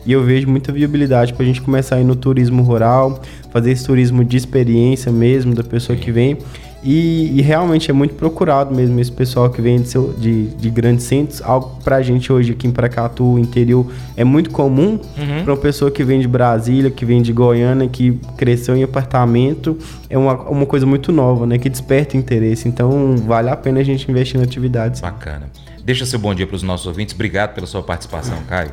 E 0.05 0.11
eu 0.11 0.23
vejo 0.23 0.47
muita 0.47 0.71
viabilidade 0.71 1.33
para 1.33 1.43
a 1.43 1.45
gente 1.47 1.61
começar 1.61 1.95
a 1.95 2.01
ir 2.01 2.03
no 2.03 2.15
turismo 2.15 2.61
rural, 2.61 3.21
fazer 3.51 3.71
esse 3.71 3.85
turismo 3.85 4.23
de 4.23 4.37
experiência 4.37 5.11
mesmo, 5.11 5.55
da 5.55 5.63
pessoa 5.63 5.97
que 5.97 6.11
vem 6.11 6.37
e, 6.85 7.39
e, 7.39 7.41
realmente 7.41 7.89
é 7.89 7.93
muito 7.93 8.13
procurado 8.13 8.73
mesmo 8.73 8.99
esse 8.99 9.11
pessoal 9.11 9.49
que 9.49 9.59
vem 9.59 9.81
de, 9.81 9.89
seu, 9.89 10.13
de, 10.13 10.49
de 10.49 10.69
grandes 10.69 11.05
centros. 11.05 11.41
Algo 11.41 11.79
pra 11.83 11.99
gente 12.03 12.31
hoje 12.31 12.51
aqui 12.51 12.67
em 12.67 12.71
Paracatu, 12.71 13.39
interior, 13.39 13.91
é 14.15 14.23
muito 14.23 14.51
comum 14.51 14.99
uhum. 15.17 15.43
para 15.43 15.53
uma 15.53 15.59
pessoa 15.59 15.89
que 15.89 16.03
vem 16.03 16.19
de 16.19 16.27
Brasília, 16.27 16.91
que 16.91 17.03
vem 17.03 17.23
de 17.23 17.33
Goiânia, 17.33 17.89
que 17.89 18.19
cresceu 18.37 18.77
em 18.77 18.83
apartamento. 18.83 19.75
É 20.07 20.15
uma, 20.15 20.33
uma 20.43 20.65
coisa 20.67 20.85
muito 20.85 21.11
nova, 21.11 21.47
né? 21.47 21.57
Que 21.57 21.69
desperta 21.69 22.15
interesse. 22.15 22.67
Então, 22.67 23.17
vale 23.17 23.49
a 23.49 23.55
pena 23.55 23.79
a 23.79 23.83
gente 23.83 24.09
investir 24.09 24.39
em 24.39 24.43
atividades. 24.43 25.01
Bacana. 25.01 25.49
Deixa 25.83 26.05
seu 26.05 26.19
bom 26.19 26.35
dia 26.35 26.45
para 26.45 26.55
os 26.55 26.61
nossos 26.61 26.85
ouvintes. 26.85 27.15
Obrigado 27.15 27.55
pela 27.55 27.65
sua 27.65 27.81
participação, 27.81 28.37
Caio. 28.47 28.71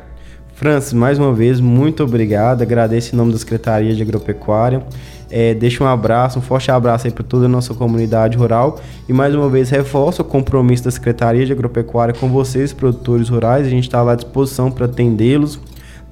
Francis, 0.55 0.93
mais 0.93 1.17
uma 1.17 1.33
vez, 1.33 1.59
muito 1.59 2.03
obrigado. 2.03 2.61
Agradeço 2.61 3.13
em 3.13 3.17
nome 3.17 3.31
da 3.31 3.39
Secretaria 3.39 3.93
de 3.95 4.01
Agropecuária. 4.01 4.83
É, 5.29 5.53
deixo 5.53 5.83
um 5.83 5.87
abraço, 5.87 6.39
um 6.39 6.41
forte 6.41 6.69
abraço 6.71 7.07
aí 7.07 7.13
para 7.13 7.23
toda 7.23 7.45
a 7.45 7.49
nossa 7.49 7.73
comunidade 7.73 8.37
rural. 8.37 8.79
E 9.07 9.13
mais 9.13 9.33
uma 9.33 9.49
vez 9.49 9.69
reforço 9.69 10.21
o 10.21 10.25
compromisso 10.25 10.83
da 10.83 10.91
Secretaria 10.91 11.45
de 11.45 11.51
Agropecuária 11.51 12.13
com 12.13 12.29
vocês, 12.29 12.71
produtores 12.71 13.29
rurais. 13.29 13.65
A 13.65 13.69
gente 13.69 13.83
está 13.85 14.01
à 14.09 14.15
disposição 14.15 14.71
para 14.71 14.85
atendê-los 14.85 15.59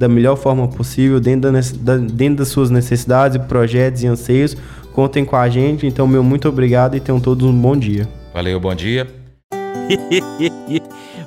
da 0.01 0.07
melhor 0.07 0.35
forma 0.35 0.67
possível, 0.67 1.19
dentro, 1.19 1.51
da, 1.51 1.97
dentro 1.97 2.37
das 2.37 2.47
suas 2.47 2.71
necessidades, 2.71 3.37
projetos 3.45 4.01
e 4.01 4.07
anseios. 4.07 4.57
Contem 4.93 5.23
com 5.23 5.35
a 5.35 5.47
gente. 5.47 5.85
Então, 5.85 6.07
meu 6.07 6.23
muito 6.23 6.49
obrigado 6.49 6.95
e 6.95 6.99
tenham 6.99 7.19
todos 7.19 7.47
um 7.47 7.53
bom 7.53 7.77
dia. 7.77 8.09
Valeu, 8.33 8.59
bom 8.59 8.73
dia. 8.73 9.07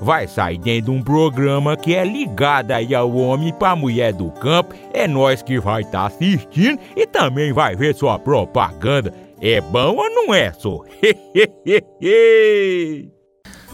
vai 0.00 0.26
sair 0.28 0.58
dentro 0.58 0.92
de 0.92 0.98
um 0.98 1.02
programa 1.02 1.76
que 1.76 1.94
é 1.94 2.04
ligado 2.04 2.72
aí 2.72 2.94
ao 2.94 3.14
homem 3.14 3.52
para 3.52 3.76
mulher 3.76 4.12
do 4.12 4.30
campo. 4.30 4.74
É 4.92 5.06
nós 5.08 5.42
que 5.42 5.58
vai 5.58 5.82
estar 5.82 6.00
tá 6.00 6.06
assistindo 6.06 6.78
e 6.96 7.06
também 7.06 7.52
vai 7.52 7.74
ver 7.74 7.94
sua 7.94 8.18
propaganda. 8.18 9.12
É 9.40 9.60
bom 9.60 9.96
ou 9.96 10.10
não 10.10 10.34
é, 10.34 10.52
só? 10.52 10.82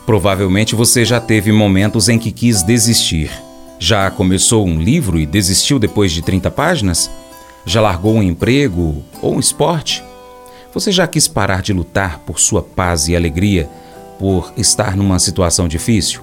Provavelmente 0.05 0.75
você 0.75 1.05
já 1.05 1.21
teve 1.21 1.53
momentos 1.53 2.09
em 2.09 2.19
que 2.19 2.33
quis 2.33 2.63
desistir. 2.63 3.31
Já 3.79 4.11
começou 4.11 4.67
um 4.67 4.81
livro 4.81 5.19
e 5.19 5.27
desistiu 5.27 5.79
depois 5.79 6.13
de 6.13 6.23
30 6.23 6.51
páginas? 6.51 7.11
Já 7.65 7.81
largou 7.81 8.15
um 8.15 8.23
emprego 8.23 9.05
ou 9.21 9.37
um 9.37 9.41
esporte? 9.41 10.03
Você 10.75 10.91
já 10.91 11.07
quis 11.07 11.29
parar 11.29 11.63
de 11.63 11.73
lutar 11.73 12.21
por 12.21 12.41
sua 12.41 12.63
paz 12.63 13.07
e 13.09 13.15
alegria? 13.15 13.69
Por 14.19 14.53
estar 14.57 14.97
numa 14.97 15.19
situação 15.19 15.69
difícil? 15.69 16.23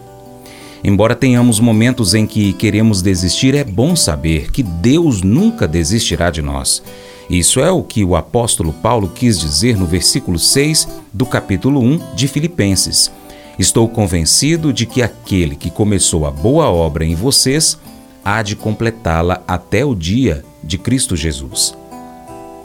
Embora 0.84 1.16
tenhamos 1.16 1.60
momentos 1.60 2.14
em 2.14 2.26
que 2.26 2.54
queremos 2.54 3.02
desistir, 3.02 3.54
é 3.56 3.64
bom 3.64 3.96
saber 3.96 4.52
que 4.52 4.64
Deus 4.64 5.22
nunca 5.22 5.68
desistirá 5.68 6.30
de 6.30 6.42
nós. 6.42 6.82
Isso 7.30 7.60
é 7.60 7.70
o 7.70 7.84
que 7.84 8.04
o 8.04 8.16
apóstolo 8.16 8.74
Paulo 8.74 9.12
quis 9.14 9.40
dizer 9.40 9.78
no 9.78 9.86
versículo 9.86 10.40
6 10.40 10.88
do 11.14 11.26
capítulo 11.26 11.82
1 11.82 12.16
de 12.16 12.28
Filipenses. 12.28 13.12
Estou 13.60 13.90
convencido 13.90 14.72
de 14.72 14.86
que 14.86 15.02
aquele 15.02 15.56
que 15.56 15.70
começou 15.70 16.26
a 16.26 16.32
boa 16.32 16.70
obra 16.70 17.06
em 17.06 17.14
vocês 17.14 17.78
há 18.24 18.42
de 18.42 18.56
completá-la 18.56 19.44
até 19.48 19.84
o 19.84 19.94
dia 19.94 20.44
de 20.64 20.78
Cristo 20.78 21.16
Jesus. 21.16 21.78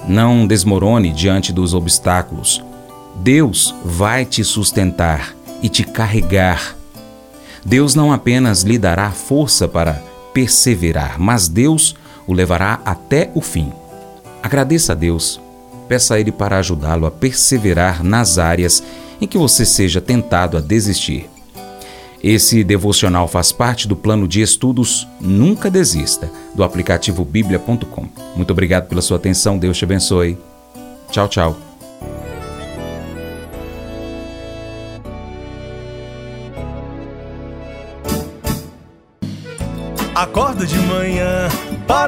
Não 0.09 0.47
desmorone 0.47 1.11
diante 1.11 1.53
dos 1.53 1.75
obstáculos. 1.75 2.63
Deus 3.17 3.75
vai 3.85 4.25
te 4.25 4.45
sustentar 4.45 5.35
e 5.63 5.69
te 5.69 5.85
carregar. 5.85 6.77
Deus 7.65 7.95
não 7.95 8.13
apenas 8.13 8.63
lhe 8.63 8.79
dará 8.79 9.11
força 9.11 9.67
para 9.67 10.03
perseverar, 10.33 11.19
mas 11.19 11.49
Deus 11.49 11.97
o 12.27 12.33
levará 12.33 12.81
até 12.85 13.31
o 13.35 13.41
fim. 13.41 13.73
Agradeça 14.43 14.93
a 14.93 14.95
Deus. 14.95 15.41
Peça 15.89 16.15
a 16.15 16.21
Ele 16.21 16.33
para 16.33 16.59
ajudá-lo 16.59 17.07
a 17.07 17.11
perseverar 17.11 18.03
nas 18.03 18.39
áreas 18.39 18.83
em 19.21 19.27
que 19.27 19.39
você 19.39 19.65
seja 19.65 20.01
tentado 20.01 20.57
a 20.57 20.61
desistir. 20.61 21.31
Esse 22.23 22.65
devocional 22.65 23.29
faz 23.29 23.53
parte 23.53 23.87
do 23.87 23.95
plano 23.95 24.27
de 24.27 24.41
estudos 24.41 25.07
Nunca 25.21 25.71
Desista, 25.71 26.31
do 26.55 26.65
aplicativo 26.65 27.23
bíblia.com. 27.23 28.09
Muito 28.35 28.51
obrigado 28.51 28.89
pela 28.89 29.03
sua 29.03 29.19
atenção, 29.19 29.59
Deus 29.59 29.77
te 29.77 29.85
abençoe. 29.85 30.39
Tchau, 31.11 31.29
tchau. 31.29 31.74